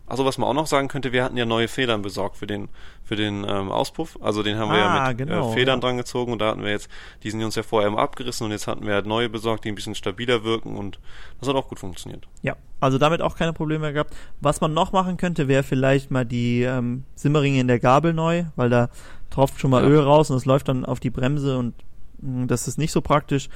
Also 0.06 0.26
was 0.26 0.38
man 0.38 0.50
auch 0.50 0.54
noch 0.54 0.68
sagen 0.68 0.90
könnte, 0.90 1.14
wir 1.14 1.24
hatten 1.24 1.38
ja 1.38 1.46
neue 1.46 1.68
Federn 1.70 2.02
besorgt 2.02 2.36
für 2.38 2.46
den 2.46 2.68
für 3.04 3.16
den 3.16 3.46
ähm, 3.48 3.72
Auspuff. 3.72 4.18
Also 4.22 4.44
den 4.44 4.58
haben 4.58 4.70
wir 4.72 4.78
Ah, 4.78 5.06
ja 5.06 5.10
mit 5.10 5.18
genau, 5.20 5.52
äh, 5.52 5.54
Federn 5.54 5.80
ja. 5.80 5.82
dran 5.88 5.98
gezogen 5.98 6.32
und 6.34 6.40
da 6.40 6.50
hatten 6.50 6.62
wir 6.64 6.72
jetzt, 6.72 6.90
die 7.24 7.32
sind 7.32 7.42
uns 7.44 7.56
ja 7.56 7.64
vorher 7.64 7.88
immer 7.90 8.00
abgerissen 8.00 8.46
und 8.46 8.52
jetzt 8.52 8.68
hatten 8.68 8.86
wir 8.86 8.94
halt 8.96 9.06
neue 9.06 9.30
besorgt, 9.30 9.64
die 9.66 9.70
ein 9.70 9.76
bisschen 9.76 9.96
stabiler 9.96 10.44
wirken 10.44 10.76
und 10.78 11.00
das 11.40 11.48
hat 11.50 11.56
auch 11.56 11.68
gut 11.70 11.80
funktioniert. 11.80 12.28
Ja, 12.42 12.56
also 12.82 12.98
damit 12.98 13.22
auch 13.22 13.36
keine 13.38 13.54
Probleme 13.54 13.92
gehabt. 13.94 14.14
Was 14.42 14.60
man 14.62 14.74
noch 14.74 14.92
machen 14.92 15.18
könnte, 15.18 15.48
wäre 15.48 15.64
vielleicht 15.64 16.12
mal 16.12 16.26
die 16.26 16.64
ähm, 16.64 17.04
Simmeringe 17.16 17.60
in 17.62 17.68
der 17.68 17.80
Gabel 17.80 18.14
neu, 18.14 18.44
weil 18.56 18.70
da 18.70 18.90
tropft 19.30 19.60
schon 19.60 19.72
mal 19.72 19.84
Ja. 19.84 19.90
Öl 19.90 20.00
raus 20.02 20.30
und 20.30 20.38
es 20.38 20.46
läuft 20.46 20.68
dann 20.68 20.86
auf 20.86 21.00
die 21.00 21.10
Bremse 21.10 21.58
und 21.58 21.74
mh, 22.22 22.48
das 22.48 22.68
ist 22.68 22.78
nicht 22.78 22.92
so 22.92 23.02
praktisch. 23.02 23.50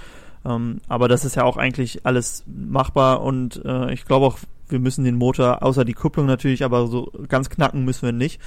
Ähm, 0.46 0.80
aber 0.88 1.08
das 1.08 1.26
ist 1.26 1.36
ja 1.36 1.44
auch 1.44 1.58
eigentlich 1.58 2.06
alles 2.06 2.44
machbar 2.48 3.22
und 3.22 3.62
äh, 3.66 3.92
ich 3.94 4.06
glaube 4.06 4.26
auch, 4.28 4.38
wir 4.70 4.80
müssen 4.80 5.04
den 5.06 5.16
Motor, 5.16 5.64
außer 5.64 5.86
die 5.86 5.94
Kupplung 5.94 6.26
natürlich, 6.26 6.64
aber 6.64 6.88
so 6.88 7.12
ganz 7.28 7.50
knacken 7.50 7.86
müssen 7.86 8.04
wir 8.04 8.12
nicht, 8.12 8.42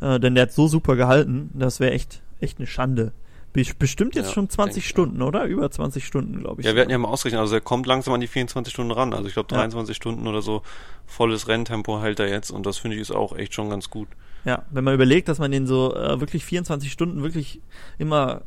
äh, 0.00 0.18
denn 0.20 0.34
der 0.34 0.42
hat 0.42 0.52
so 0.52 0.68
super 0.68 0.96
gehalten, 0.96 1.50
das 1.54 1.80
wäre 1.80 1.92
echt, 1.92 2.22
echt 2.40 2.58
eine 2.58 2.66
Schande. 2.66 3.12
Be- 3.52 3.64
Bestimmt 3.78 4.14
jetzt 4.14 4.26
Ja, 4.28 4.32
schon 4.34 4.48
20 4.50 4.74
denke 4.74 4.78
ich 4.84 4.88
Stunden, 4.90 5.22
oder? 5.22 5.44
Über 5.44 5.70
20 5.70 6.04
Stunden, 6.06 6.40
glaube 6.40 6.60
ich. 6.60 6.66
Ja, 6.66 6.74
wir 6.74 6.82
hatten 6.82 6.90
ja 6.90 6.98
mal 6.98 7.08
ausgerechnet, 7.08 7.40
also 7.40 7.54
er 7.54 7.60
kommt 7.62 7.86
langsam 7.86 8.12
an 8.14 8.20
die 8.20 8.26
24 8.26 8.72
Stunden 8.72 8.90
ran. 8.92 9.14
Also 9.14 9.28
ich 9.28 9.32
glaube 9.34 9.48
Ja. 9.52 9.58
23 9.58 9.96
Stunden 9.96 10.26
oder 10.26 10.42
so 10.42 10.62
volles 11.06 11.48
Renntempo 11.48 12.00
hält 12.02 12.20
er 12.20 12.28
jetzt 12.28 12.50
und 12.50 12.66
das 12.66 12.76
finde 12.78 12.96
ich 12.96 13.02
ist 13.02 13.12
auch 13.12 13.34
echt 13.36 13.54
schon 13.54 13.70
ganz 13.70 13.88
gut. 13.88 14.08
Ja, 14.44 14.62
wenn 14.70 14.84
man 14.84 14.94
überlegt, 14.94 15.28
dass 15.28 15.38
man 15.38 15.50
den 15.50 15.66
so 15.66 15.94
äh, 15.96 16.20
wirklich 16.20 16.44
24 16.44 16.92
Stunden 16.92 17.22
wirklich 17.22 17.60
immer 17.98 18.42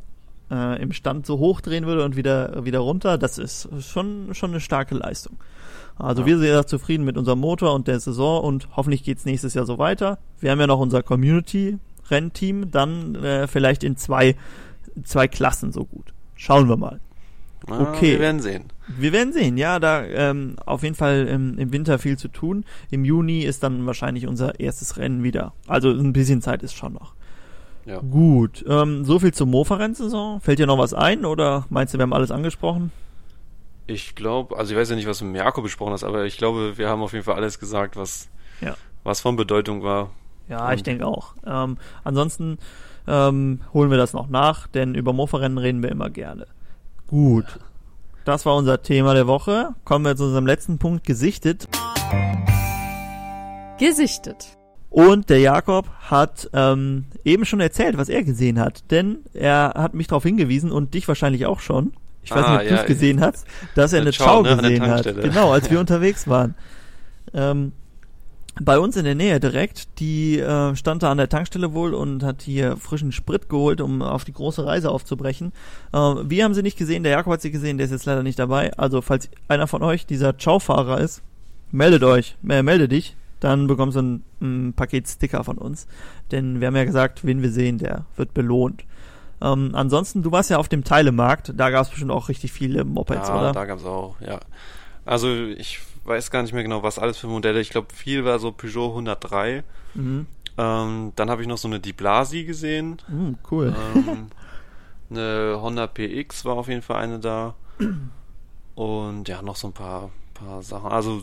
äh, 0.51 0.81
im 0.81 0.91
Stand 0.93 1.25
so 1.25 1.37
hochdrehen 1.39 1.85
würde 1.85 2.03
und 2.03 2.15
wieder 2.15 2.63
wieder 2.65 2.79
runter, 2.79 3.17
das 3.17 3.37
ist 3.37 3.69
schon 3.81 4.33
schon 4.33 4.51
eine 4.51 4.59
starke 4.59 4.95
Leistung. 4.95 5.37
Also 5.97 6.21
Ja. 6.21 6.27
wir 6.27 6.37
sind 6.37 6.45
sehr 6.45 6.67
zufrieden 6.67 7.03
mit 7.03 7.17
unserem 7.17 7.39
Motor 7.39 7.73
und 7.73 7.87
der 7.87 7.99
Saison 7.99 8.43
und 8.43 8.69
hoffentlich 8.75 9.03
geht's 9.03 9.25
nächstes 9.25 9.53
Jahr 9.53 9.65
so 9.65 9.77
weiter. 9.77 10.17
Wir 10.39 10.51
haben 10.51 10.59
ja 10.59 10.67
noch 10.67 10.79
unser 10.79 11.03
Community-Rennteam, 11.03 12.71
dann 12.71 13.15
äh, 13.15 13.47
vielleicht 13.47 13.83
in 13.83 13.97
zwei 13.97 14.35
zwei 15.03 15.27
Klassen 15.27 15.71
so 15.71 15.85
gut. 15.85 16.13
Schauen 16.35 16.67
wir 16.69 16.77
mal. 16.77 16.99
Ah, 17.67 17.91
Okay. 17.91 18.13
Wir 18.13 18.19
werden 18.19 18.41
sehen. 18.41 18.63
Wir 18.97 19.11
werden 19.13 19.33
sehen, 19.33 19.57
ja, 19.57 19.79
da 19.79 20.03
ähm, 20.03 20.55
auf 20.65 20.81
jeden 20.83 20.95
Fall 20.95 21.27
im, 21.27 21.57
im 21.59 21.71
Winter 21.71 21.99
viel 21.99 22.17
zu 22.17 22.27
tun. 22.29 22.65
Im 22.89 23.05
Juni 23.05 23.41
ist 23.41 23.61
dann 23.61 23.85
wahrscheinlich 23.85 24.25
unser 24.25 24.59
erstes 24.59 24.97
Rennen 24.97 25.21
wieder. 25.21 25.53
Also 25.67 25.89
ein 25.91 26.13
bisschen 26.13 26.41
Zeit 26.41 26.63
ist 26.63 26.73
schon 26.73 26.93
noch. 26.93 27.13
Ja. 27.89 27.99
Gut, 28.01 28.63
ähm, 28.67 29.03
so 29.03 29.17
viel 29.17 29.33
zur 29.33 29.47
Mofa-Rennsaison. 29.47 30.41
Fällt 30.41 30.59
dir 30.59 30.67
noch 30.67 30.77
was 30.77 30.93
ein 30.93 31.25
oder 31.25 31.65
meinst 31.69 31.93
du, 31.93 31.97
wir 31.97 32.03
haben 32.03 32.13
alles 32.13 32.29
angesprochen? 32.29 32.91
Ich 33.87 34.13
glaube, 34.13 34.55
also 34.57 34.73
ich 34.73 34.79
weiß 34.79 34.91
ja 34.91 34.95
nicht, 34.95 35.07
was 35.07 35.17
du 35.17 35.25
mit 35.25 35.33
Mirko 35.41 35.63
besprochen 35.63 35.93
hast, 35.93 36.03
aber 36.03 36.25
ich 36.25 36.37
glaube, 36.37 36.77
wir 36.77 36.87
haben 36.87 37.01
auf 37.01 37.13
jeden 37.13 37.25
Fall 37.25 37.35
alles 37.35 37.57
gesagt, 37.59 37.95
was, 37.97 38.29
Ja. 38.61 38.75
was 39.03 39.21
von 39.21 39.35
Bedeutung 39.35 39.81
war. 39.81 40.11
Ja, 40.47 40.71
ich 40.71 40.81
Und- 40.81 40.87
denke 40.87 41.07
auch. 41.07 41.33
Ähm, 41.47 41.77
ansonsten 42.03 42.59
ähm, 43.07 43.61
holen 43.73 43.89
wir 43.89 43.97
das 43.97 44.13
noch 44.13 44.29
nach, 44.29 44.67
denn 44.67 44.93
über 44.93 45.11
Mofa-Rennen 45.13 45.57
reden 45.57 45.81
wir 45.81 45.89
immer 45.89 46.11
gerne. 46.11 46.45
Gut. 47.07 47.45
Das 48.25 48.45
war 48.45 48.55
unser 48.55 48.83
Thema 48.83 49.15
der 49.15 49.25
Woche. 49.25 49.69
Kommen 49.83 50.05
wir 50.05 50.15
zu 50.15 50.25
unserem 50.25 50.45
letzten 50.45 50.77
Punkt, 50.77 51.03
gesichtet. 51.07 51.67
Gesichtet. 53.79 54.58
Und 54.89 55.29
der 55.29 55.39
Jakob 55.39 55.87
hat 55.99 56.49
ähm, 56.53 57.05
eben 57.23 57.45
schon 57.45 57.59
erzählt, 57.59 57.97
was 57.97 58.09
er 58.09 58.23
gesehen 58.23 58.59
hat. 58.59 58.89
Denn 58.91 59.19
er 59.33 59.73
hat 59.75 59.93
mich 59.93 60.07
darauf 60.07 60.23
hingewiesen 60.23 60.71
und 60.71 60.93
dich 60.93 61.07
wahrscheinlich 61.07 61.45
auch 61.45 61.59
schon. 61.59 61.93
Ich 62.23 62.31
weiß 62.31 62.43
Ah, 62.43 62.51
nicht, 62.53 62.61
ob 62.61 62.67
du 62.67 62.75
ja, 62.75 62.81
es 62.81 62.87
gesehen 62.87 63.21
hast, 63.21 63.45
dass 63.75 63.93
er 63.93 64.01
eine 64.01 64.11
Chow, 64.11 64.25
Chow 64.25 64.43
ne, 64.43 64.57
gesehen 64.57 64.87
hat. 64.87 65.03
Genau, 65.05 65.51
als 65.51 65.69
wir 65.69 65.79
unterwegs 65.79 66.27
waren. 66.27 66.55
Ähm, 67.33 67.71
bei 68.61 68.77
uns 68.77 68.97
in 68.97 69.05
der 69.05 69.15
Nähe 69.15 69.39
direkt, 69.39 69.99
die 69.99 70.37
äh, 70.39 70.75
stand 70.75 71.03
da 71.03 71.11
an 71.11 71.17
der 71.17 71.29
Tankstelle 71.29 71.73
wohl 71.73 71.93
und 71.93 72.23
hat 72.23 72.41
hier 72.41 72.75
frischen 72.75 73.11
Sprit 73.11 73.47
geholt, 73.47 73.79
um 73.79 74.01
auf 74.01 74.25
die 74.25 74.33
große 74.33 74.65
Reise 74.65 74.89
aufzubrechen. 74.91 75.53
Äh, 75.93 75.97
wir 75.97 76.43
haben 76.43 76.53
sie 76.53 76.63
nicht 76.63 76.77
gesehen, 76.77 77.03
der 77.03 77.13
Jakob 77.13 77.33
hat 77.33 77.41
sie 77.41 77.51
gesehen, 77.51 77.77
der 77.77 77.85
ist 77.85 77.91
jetzt 77.91 78.05
leider 78.05 78.23
nicht 78.23 78.39
dabei. 78.39 78.73
Also 78.77 79.01
falls 79.01 79.29
einer 79.47 79.67
von 79.67 79.81
euch 79.81 80.05
dieser 80.05 80.33
Chow-Fahrer 80.33 80.99
ist, 80.99 81.21
meldet 81.71 82.03
euch, 82.03 82.35
äh, 82.49 82.63
melde 82.63 82.89
dich, 82.89 83.15
dann 83.39 83.67
bekommst 83.67 83.97
du 83.97 84.01
ein, 84.01 84.23
ein 84.41 84.73
Paket 84.73 85.07
Sticker 85.07 85.43
von 85.43 85.57
uns. 85.57 85.87
Denn 86.31 86.59
wir 86.59 86.67
haben 86.67 86.75
ja 86.75 86.85
gesagt, 86.85 87.25
wen 87.25 87.41
wir 87.41 87.51
sehen, 87.51 87.77
der 87.77 88.05
wird 88.15 88.33
belohnt. 88.33 88.83
Ähm, 89.41 89.71
ansonsten, 89.73 90.21
du 90.21 90.31
warst 90.31 90.49
ja 90.49 90.57
auf 90.57 90.67
dem 90.67 90.83
Teilemarkt, 90.83 91.53
da 91.55 91.69
gab 91.69 91.83
es 91.83 91.89
bestimmt 91.89 92.11
auch 92.11 92.29
richtig 92.29 92.51
viele 92.51 92.83
Mopeds, 92.83 93.29
ja, 93.29 93.39
oder? 93.39 93.51
da 93.53 93.65
gab's 93.65 93.85
auch, 93.85 94.19
ja. 94.19 94.39
Also 95.05 95.29
ich 95.29 95.79
weiß 96.03 96.29
gar 96.31 96.41
nicht 96.41 96.53
mehr 96.53 96.63
genau, 96.63 96.83
was 96.83 96.99
alles 96.99 97.17
für 97.17 97.27
Modelle. 97.27 97.61
Ich 97.61 97.69
glaube, 97.69 97.87
viel 97.93 98.25
war 98.25 98.39
so 98.39 98.51
Peugeot 98.51 98.89
103. 98.89 99.63
Mhm. 99.93 100.27
Ähm, 100.57 101.13
dann 101.15 101.29
habe 101.29 101.41
ich 101.41 101.47
noch 101.47 101.57
so 101.57 101.67
eine 101.67 101.79
Di 101.79 101.93
Blasi 101.93 102.43
gesehen. 102.43 103.01
Mhm, 103.07 103.37
cool. 103.49 103.73
ähm, 103.95 104.27
eine 105.09 105.59
Honda 105.61 105.87
PX 105.87 106.43
war 106.45 106.55
auf 106.55 106.67
jeden 106.67 106.81
Fall 106.81 106.97
eine 106.97 107.19
da. 107.19 107.55
Und 108.75 109.27
ja, 109.27 109.41
noch 109.41 109.55
so 109.55 109.67
ein 109.67 109.73
paar, 109.73 110.09
paar 110.45 110.61
Sachen. 110.63 110.91
Also 110.91 111.21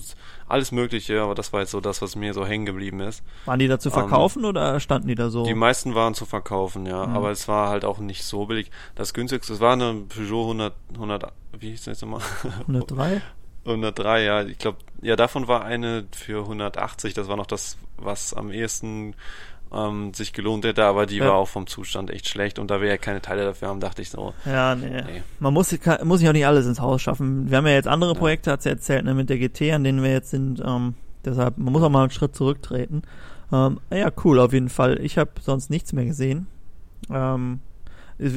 alles 0.49 0.73
Mögliche, 0.73 1.21
aber 1.23 1.35
das 1.35 1.53
war 1.53 1.61
jetzt 1.61 1.71
so 1.73 1.81
das, 1.81 2.03
was 2.03 2.17
mir 2.17 2.35
so 2.35 2.47
hängen 2.47 2.67
geblieben 2.67 3.01
ist. 3.01 3.23
Waren 3.45 3.59
die 3.59 3.69
da 3.69 3.79
zu 3.79 3.89
ähm, 3.89 3.95
verkaufen 3.95 4.45
oder 4.45 4.79
standen 4.81 5.09
die 5.09 5.14
da 5.14 5.31
so? 5.31 5.45
Die 5.45 5.55
meisten 5.55 5.95
waren 5.95 6.14
zu 6.14 6.27
verkaufen, 6.27 6.87
ja, 6.87 7.07
Mhm. 7.07 7.17
aber 7.17 7.31
es 7.31 7.49
war 7.49 7.69
halt 7.69 7.85
auch 7.85 7.99
nicht 7.99 8.25
so 8.25 8.47
billig. 8.47 8.71
Das 8.95 9.14
günstigste, 9.14 9.53
es 9.53 9.61
war 9.61 9.73
eine 9.73 9.95
Peugeot 10.09 10.43
100, 10.45 10.75
100 10.95 11.33
wie 11.59 11.71
hieß 11.71 11.85
das 11.85 12.01
jetzt 12.01 12.03
nochmal? 12.03 12.21
103? 12.61 13.23
103, 13.64 14.23
ja, 14.23 14.43
ich 14.45 14.59
glaube, 14.59 14.79
ja, 15.03 15.17
davon 15.17 15.49
war 15.49 15.64
eine 15.64 16.05
für 16.12 16.43
180, 16.43 17.14
das 17.14 17.29
war 17.29 17.37
noch 17.37 17.47
das, 17.47 17.77
was 17.97 18.33
am 18.35 18.51
ehesten 18.53 19.14
ähm, 19.73 20.14
sich 20.14 20.33
gelohnt 20.33 20.64
hätte, 20.64 20.85
aber 20.85 21.07
die 21.07 21.17
Ja. 21.17 21.27
war 21.27 21.35
auch 21.35 21.49
vom 21.49 21.67
Zustand 21.67 22.11
echt 22.11 22.29
schlecht 22.29 22.59
und 22.59 22.71
da 22.71 22.81
wir 22.81 22.89
ja 22.89 22.97
keine 22.97 23.21
Teile 23.21 23.45
dafür 23.45 23.69
haben, 23.69 23.81
dachte 23.81 24.03
ich 24.03 24.11
so, 24.11 24.33
Ja, 24.45 24.75
nee. 24.75 24.89
nee. 25.03 25.23
Man 25.41 25.53
muss, 25.53 25.77
kann, 25.81 26.07
muss 26.07 26.21
sich 26.21 26.29
auch 26.29 26.33
nicht 26.33 26.47
alles 26.47 26.67
ins 26.67 26.81
Haus 26.81 27.03
schaffen. 27.03 27.51
Wir 27.51 27.59
haben 27.59 27.67
ja 27.67 27.73
jetzt 27.73 27.89
andere 27.89 28.12
Ja. 28.14 28.19
Projekte, 28.19 28.51
ja 28.51 28.57
erzählt, 28.71 29.05
ne, 29.05 29.14
mit 29.14 29.29
der 29.31 29.39
GT, 29.39 29.73
an 29.73 29.85
denen 29.85 30.03
wir 30.03 30.11
jetzt 30.12 30.31
sind. 30.31 30.62
Ähm, 30.64 30.95
deshalb, 31.25 31.59
man 31.59 31.73
muss 31.73 31.83
auch 31.83 31.91
mal 31.91 32.03
einen 32.03 32.11
Schritt 32.11 32.35
zurücktreten. 32.37 33.03
Ähm, 33.53 33.81
ja, 33.91 34.11
cool, 34.25 34.39
auf 34.41 34.53
jeden 34.53 34.69
Fall. 34.69 34.99
Ich 35.01 35.19
habe 35.19 35.31
sonst 35.41 35.71
nichts 35.71 35.93
mehr 35.93 36.05
gesehen. 36.05 36.47
Ähm, 37.11 37.61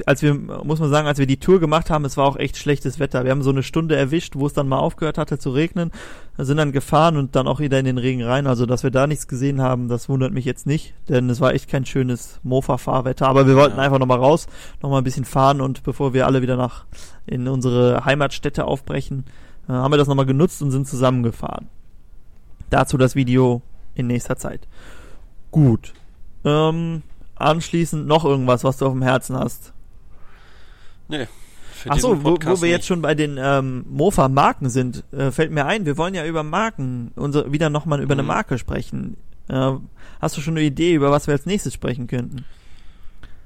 als 0.05 0.21
wir, 0.21 0.33
muss 0.33 0.79
man 0.79 0.89
sagen, 0.89 1.07
als 1.07 1.19
wir 1.19 1.25
die 1.25 1.39
Tour 1.39 1.59
gemacht 1.59 1.89
haben, 1.89 2.03
es 2.03 2.17
war 2.17 2.25
auch 2.25 2.35
echt 2.35 2.57
schlechtes 2.57 2.99
Wetter. 2.99 3.23
Wir 3.23 3.31
haben 3.31 3.43
so 3.43 3.49
eine 3.49 3.63
Stunde 3.63 3.95
erwischt, 3.95 4.35
wo 4.35 4.45
es 4.45 4.53
dann 4.53 4.67
mal 4.67 4.79
aufgehört 4.79 5.17
hatte 5.17 5.39
zu 5.39 5.51
regnen, 5.51 5.91
sind 6.37 6.57
dann 6.57 6.71
gefahren 6.73 7.15
und 7.15 7.35
dann 7.35 7.47
auch 7.47 7.59
wieder 7.61 7.79
in 7.79 7.85
den 7.85 7.97
Regen 7.97 8.21
rein. 8.23 8.45
Also, 8.45 8.65
dass 8.65 8.83
wir 8.83 8.91
da 8.91 9.07
nichts 9.07 9.27
gesehen 9.27 9.61
haben, 9.61 9.87
das 9.87 10.09
wundert 10.09 10.33
mich 10.33 10.43
jetzt 10.43 10.67
nicht, 10.67 10.93
denn 11.07 11.29
es 11.29 11.39
war 11.39 11.53
echt 11.53 11.69
kein 11.69 11.85
schönes 11.85 12.39
Mofa-Fahrwetter. 12.43 13.27
Aber 13.27 13.47
wir 13.47 13.55
wollten 13.55 13.77
Ja. 13.77 13.83
einfach 13.83 13.99
nochmal 13.99 14.19
raus, 14.19 14.47
nochmal 14.81 14.99
ein 15.01 15.05
bisschen 15.05 15.25
fahren 15.25 15.61
und 15.61 15.83
bevor 15.83 16.13
wir 16.13 16.25
alle 16.27 16.41
wieder 16.41 16.57
nach 16.57 16.85
in 17.25 17.47
unsere 17.47 18.03
Heimatstätte 18.03 18.65
aufbrechen, 18.65 19.23
äh, 19.69 19.71
haben 19.71 19.93
wir 19.93 19.97
das 19.97 20.07
nochmal 20.09 20.25
genutzt 20.25 20.61
und 20.61 20.71
sind 20.71 20.87
zusammengefahren. 20.87 21.67
Dazu 22.69 22.97
das 22.97 23.15
Video 23.15 23.61
in 23.95 24.07
nächster 24.07 24.35
Zeit. 24.35 24.67
Gut. 25.51 25.93
Ähm, 26.43 27.01
anschließend 27.39 28.07
noch 28.07 28.25
irgendwas, 28.25 28.63
was 28.63 28.77
du 28.77 28.85
auf 28.85 28.93
dem 28.93 29.01
Herzen 29.01 29.37
hast. 29.37 29.73
Nee. 31.07 31.27
Für 31.73 31.91
Ach 31.91 31.99
so, 31.99 32.13
diesen 32.13 32.25
wo, 32.25 32.37
wo 32.41 32.61
wir 32.61 32.69
jetzt 32.69 32.85
schon 32.85 33.01
bei 33.01 33.15
den 33.15 33.37
ähm, 33.41 33.85
Mofa-Marken 33.89 34.69
sind, 34.69 35.03
äh, 35.13 35.31
fällt 35.31 35.51
mir 35.51 35.65
ein, 35.65 35.85
wir 35.85 35.97
wollen 35.97 36.13
ja 36.13 36.25
über 36.25 36.43
Marken, 36.43 37.11
unser, 37.15 37.51
wieder 37.53 37.69
nochmal 37.69 38.01
über 38.01 38.13
eine 38.13 38.23
Mhm. 38.23 38.27
Marke 38.27 38.57
sprechen. 38.57 39.15
Äh, 39.47 39.71
hast 40.19 40.35
du 40.37 40.41
schon 40.41 40.55
eine 40.57 40.65
Idee, 40.65 40.93
über 40.93 41.09
was 41.09 41.27
wir 41.27 41.33
als 41.33 41.45
nächstes 41.45 41.73
sprechen 41.73 42.07
könnten? 42.07 42.43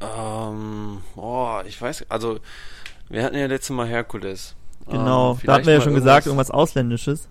Ähm, 0.01 0.97
oh, 1.15 1.59
ich 1.65 1.79
weiß, 1.81 2.05
also, 2.09 2.39
wir 3.09 3.23
hatten 3.23 3.37
ja 3.37 3.45
letztes 3.45 3.69
Mal 3.75 3.87
Herkules. 3.87 4.55
Genau, 4.89 5.33
Ähm, 5.33 5.39
da 5.45 5.53
hatten 5.53 5.65
wir 5.67 5.73
ja 5.73 5.81
schon 5.81 5.93
gesagt, 5.93 6.25
irgendwas 6.25 6.51
Ausländisches. 6.51 7.29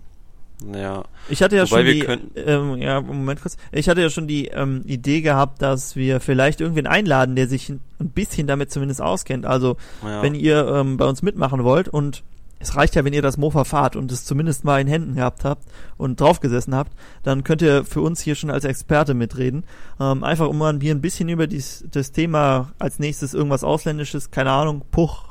Ja, 0.75 1.05
Ich 1.29 1.43
hatte 1.43 1.57
ja 1.57 1.63
Wobei 1.71 1.85
schon 1.85 1.93
die, 1.95 2.01
könnten- 2.01 2.31
ähm, 2.37 2.77
ja, 2.79 3.01
Moment 3.01 3.41
kurz. 3.43 3.57
Ich 3.73 3.89
hatte 3.89 4.01
ja 4.01 4.11
schon 4.11 4.27
die 4.29 4.49
ähm, 4.49 4.83
Idee 4.87 5.21
gehabt, 5.21 5.63
dass 5.63 5.97
wir 5.97 6.21
vielleicht 6.21 6.61
irgendwen 6.61 6.87
einladen, 6.87 7.37
der 7.37 7.49
sich 7.49 7.69
ein 7.69 7.81
ein 8.01 8.09
bisschen 8.11 8.47
damit 8.49 8.73
zumindest 8.73 9.01
auskennt. 9.01 9.47
Also, 9.47 9.77
ja. 10.03 10.23
wenn 10.23 10.35
ihr 10.35 10.67
ähm, 10.67 10.97
bei 10.97 11.05
uns 11.07 11.23
mitmachen 11.23 11.63
wollt 11.65 11.89
und 11.89 12.25
es 12.59 12.77
reicht 12.77 12.95
ja, 12.95 13.05
wenn 13.05 13.13
ihr 13.13 13.23
das 13.23 13.37
Mofa 13.39 13.65
fahrt 13.65 13.97
und 13.97 14.13
es 14.13 14.25
zumindest 14.25 14.65
mal 14.65 14.81
in 14.81 14.87
Händen 14.87 15.15
gehabt 15.17 15.45
habt 15.45 15.65
und 15.97 16.21
draufgesessen 16.21 16.75
habt, 16.75 16.93
dann 17.25 17.43
könnt 17.45 17.63
ihr 17.63 17.85
für 17.85 18.01
uns 18.01 18.21
hier 18.21 18.35
schon 18.37 18.51
als 18.51 18.65
Experte 18.65 19.15
mitreden. 19.15 19.65
Ähm, 20.01 20.23
einfach 20.23 20.49
um 20.49 20.59
mal 20.59 20.79
hier 20.81 20.95
ein 20.95 21.01
bisschen 21.01 21.29
über 21.29 21.47
dies, 21.49 21.85
das 21.91 22.13
Thema 22.13 22.73
als 22.79 22.99
nächstes 23.01 23.35
irgendwas 23.35 23.65
Ausländisches, 23.65 24.31
keine 24.31 24.51
Ahnung, 24.51 24.83
Puch, 24.91 25.25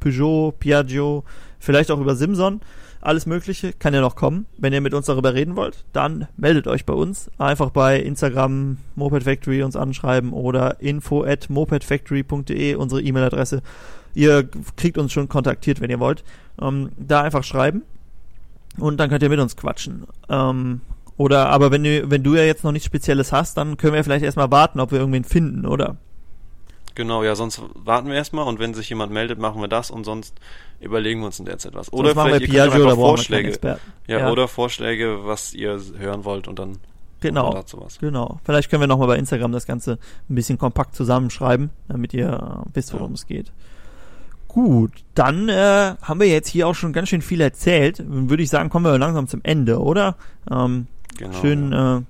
Peugeot, 0.00 0.52
Piaggio, 0.58 1.24
vielleicht 1.58 1.90
auch 1.90 2.00
über 2.00 2.16
Simson. 2.16 2.60
Alles 3.04 3.26
Mögliche 3.26 3.72
kann 3.72 3.94
ja 3.94 4.00
noch 4.00 4.16
kommen. 4.16 4.46
Wenn 4.56 4.72
ihr 4.72 4.80
mit 4.80 4.94
uns 4.94 5.06
darüber 5.06 5.34
reden 5.34 5.56
wollt, 5.56 5.84
dann 5.92 6.26
meldet 6.36 6.66
euch 6.66 6.86
bei 6.86 6.94
uns. 6.94 7.30
Einfach 7.38 7.70
bei 7.70 8.00
Instagram 8.00 8.78
Moped 8.94 9.24
Factory 9.24 9.62
uns 9.62 9.76
anschreiben 9.76 10.32
oder 10.32 10.80
info 10.80 11.22
at 11.22 11.50
mopedfactory.de, 11.50 12.74
unsere 12.74 13.02
E-Mail-Adresse. 13.02 13.62
Ihr 14.14 14.48
kriegt 14.76 14.96
uns 14.98 15.12
schon 15.12 15.28
kontaktiert, 15.28 15.80
wenn 15.80 15.90
ihr 15.90 16.00
wollt. 16.00 16.24
Ähm, 16.60 16.90
da 16.96 17.22
einfach 17.22 17.44
schreiben 17.44 17.82
und 18.78 18.98
dann 18.98 19.10
könnt 19.10 19.22
ihr 19.22 19.28
mit 19.28 19.40
uns 19.40 19.56
quatschen. 19.56 20.04
Ähm, 20.28 20.80
oder 21.16 21.48
aber 21.48 21.70
wenn 21.70 21.84
du, 21.84 22.10
wenn 22.10 22.22
du 22.22 22.34
ja 22.34 22.42
jetzt 22.42 22.64
noch 22.64 22.72
nichts 22.72 22.86
Spezielles 22.86 23.32
hast, 23.32 23.56
dann 23.56 23.76
können 23.76 23.94
wir 23.94 24.02
vielleicht 24.02 24.24
erstmal 24.24 24.50
warten, 24.50 24.80
ob 24.80 24.90
wir 24.90 24.98
irgendwen 24.98 25.24
finden, 25.24 25.66
oder? 25.66 25.96
Genau, 26.94 27.24
ja, 27.24 27.34
sonst 27.34 27.60
warten 27.74 28.08
wir 28.08 28.14
erstmal 28.14 28.46
und 28.46 28.60
wenn 28.60 28.72
sich 28.72 28.88
jemand 28.88 29.12
meldet, 29.12 29.38
machen 29.38 29.60
wir 29.60 29.68
das 29.68 29.90
und 29.90 30.04
sonst 30.04 30.34
überlegen 30.80 31.20
wir 31.20 31.26
uns 31.26 31.40
in 31.40 31.44
der 31.44 31.58
Zeit 31.58 31.74
was. 31.74 31.92
Oder 31.92 32.14
sonst 32.14 32.28
vielleicht 32.28 32.52
ihr 32.52 32.72
oder 32.72 32.94
Vorschläge. 32.94 33.58
Ja, 34.06 34.18
ja, 34.18 34.30
oder 34.30 34.46
Vorschläge, 34.46 35.20
was 35.24 35.54
ihr 35.54 35.80
hören 35.98 36.24
wollt 36.24 36.46
und 36.46 36.58
dann 36.58 36.78
genau, 37.20 37.52
dazu 37.52 37.80
was. 37.80 37.98
Genau. 37.98 38.38
Vielleicht 38.44 38.70
können 38.70 38.82
wir 38.82 38.86
nochmal 38.86 39.08
bei 39.08 39.16
Instagram 39.16 39.50
das 39.50 39.66
Ganze 39.66 39.98
ein 40.28 40.34
bisschen 40.36 40.56
kompakt 40.56 40.94
zusammenschreiben, 40.94 41.70
damit 41.88 42.14
ihr 42.14 42.64
wisst, 42.72 42.92
worum 42.92 43.10
ja. 43.10 43.14
es 43.14 43.26
geht. 43.26 43.50
Gut, 44.46 44.92
dann 45.14 45.48
äh, 45.48 45.96
haben 46.00 46.20
wir 46.20 46.28
jetzt 46.28 46.48
hier 46.48 46.68
auch 46.68 46.76
schon 46.76 46.92
ganz 46.92 47.08
schön 47.08 47.22
viel 47.22 47.40
erzählt. 47.40 48.00
Würde 48.06 48.40
ich 48.40 48.50
sagen, 48.50 48.70
kommen 48.70 48.84
wir 48.84 48.96
langsam 48.98 49.26
zum 49.26 49.40
Ende, 49.42 49.80
oder? 49.80 50.14
Ähm, 50.48 50.86
genau, 51.18 51.40
schön 51.40 51.72
ja. 51.72 51.96
äh, 51.96 52.02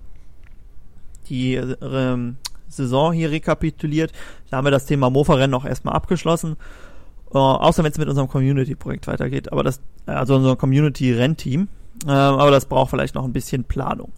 die 1.29 1.55
äh, 1.55 2.33
Saison 2.77 3.13
hier 3.13 3.31
rekapituliert. 3.31 4.13
Da 4.51 4.59
haben 4.59 4.67
wir 4.67 4.71
das 4.71 4.87
Thema 4.87 5.11
Mofa-Rennen 5.11 5.55
auch 5.55 5.65
erstmal 5.65 5.95
abgeschlossen. 5.95 6.57
Uh, 7.33 7.39
außer 7.39 7.83
wenn 7.83 7.91
es 7.91 7.99
mit 7.99 8.09
unserem 8.09 8.29
Community-Projekt 8.29 9.09
weitergeht. 9.09 9.51
Aber 9.51 9.65
das, 9.65 9.81
also 10.07 10.37
unser 10.37 10.57
Community-Rennteam. 10.57 11.69
Uh, 12.07 12.11
aber 12.11 12.51
das 12.51 12.67
braucht 12.67 12.91
vielleicht 12.91 13.15
noch 13.15 13.25
ein 13.25 13.33
bisschen 13.33 13.65
Planung. 13.65 14.13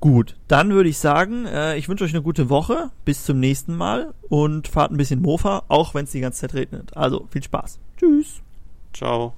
Gut, 0.00 0.36
dann 0.46 0.70
würde 0.70 0.88
ich 0.88 0.98
sagen, 0.98 1.46
äh, 1.46 1.76
ich 1.76 1.88
wünsche 1.88 2.04
euch 2.04 2.14
eine 2.14 2.22
gute 2.22 2.48
Woche. 2.48 2.90
Bis 3.04 3.24
zum 3.24 3.40
nächsten 3.40 3.76
Mal 3.76 4.14
und 4.28 4.68
fahrt 4.68 4.92
ein 4.92 4.96
bisschen 4.96 5.20
Mofa, 5.20 5.64
auch 5.68 5.94
wenn 5.94 6.04
es 6.04 6.12
die 6.12 6.20
ganze 6.20 6.42
Zeit 6.42 6.54
regnet. 6.54 6.96
Also 6.96 7.26
viel 7.30 7.42
Spaß. 7.42 7.80
Tschüss. 7.96 8.40
Ciao. 8.92 9.34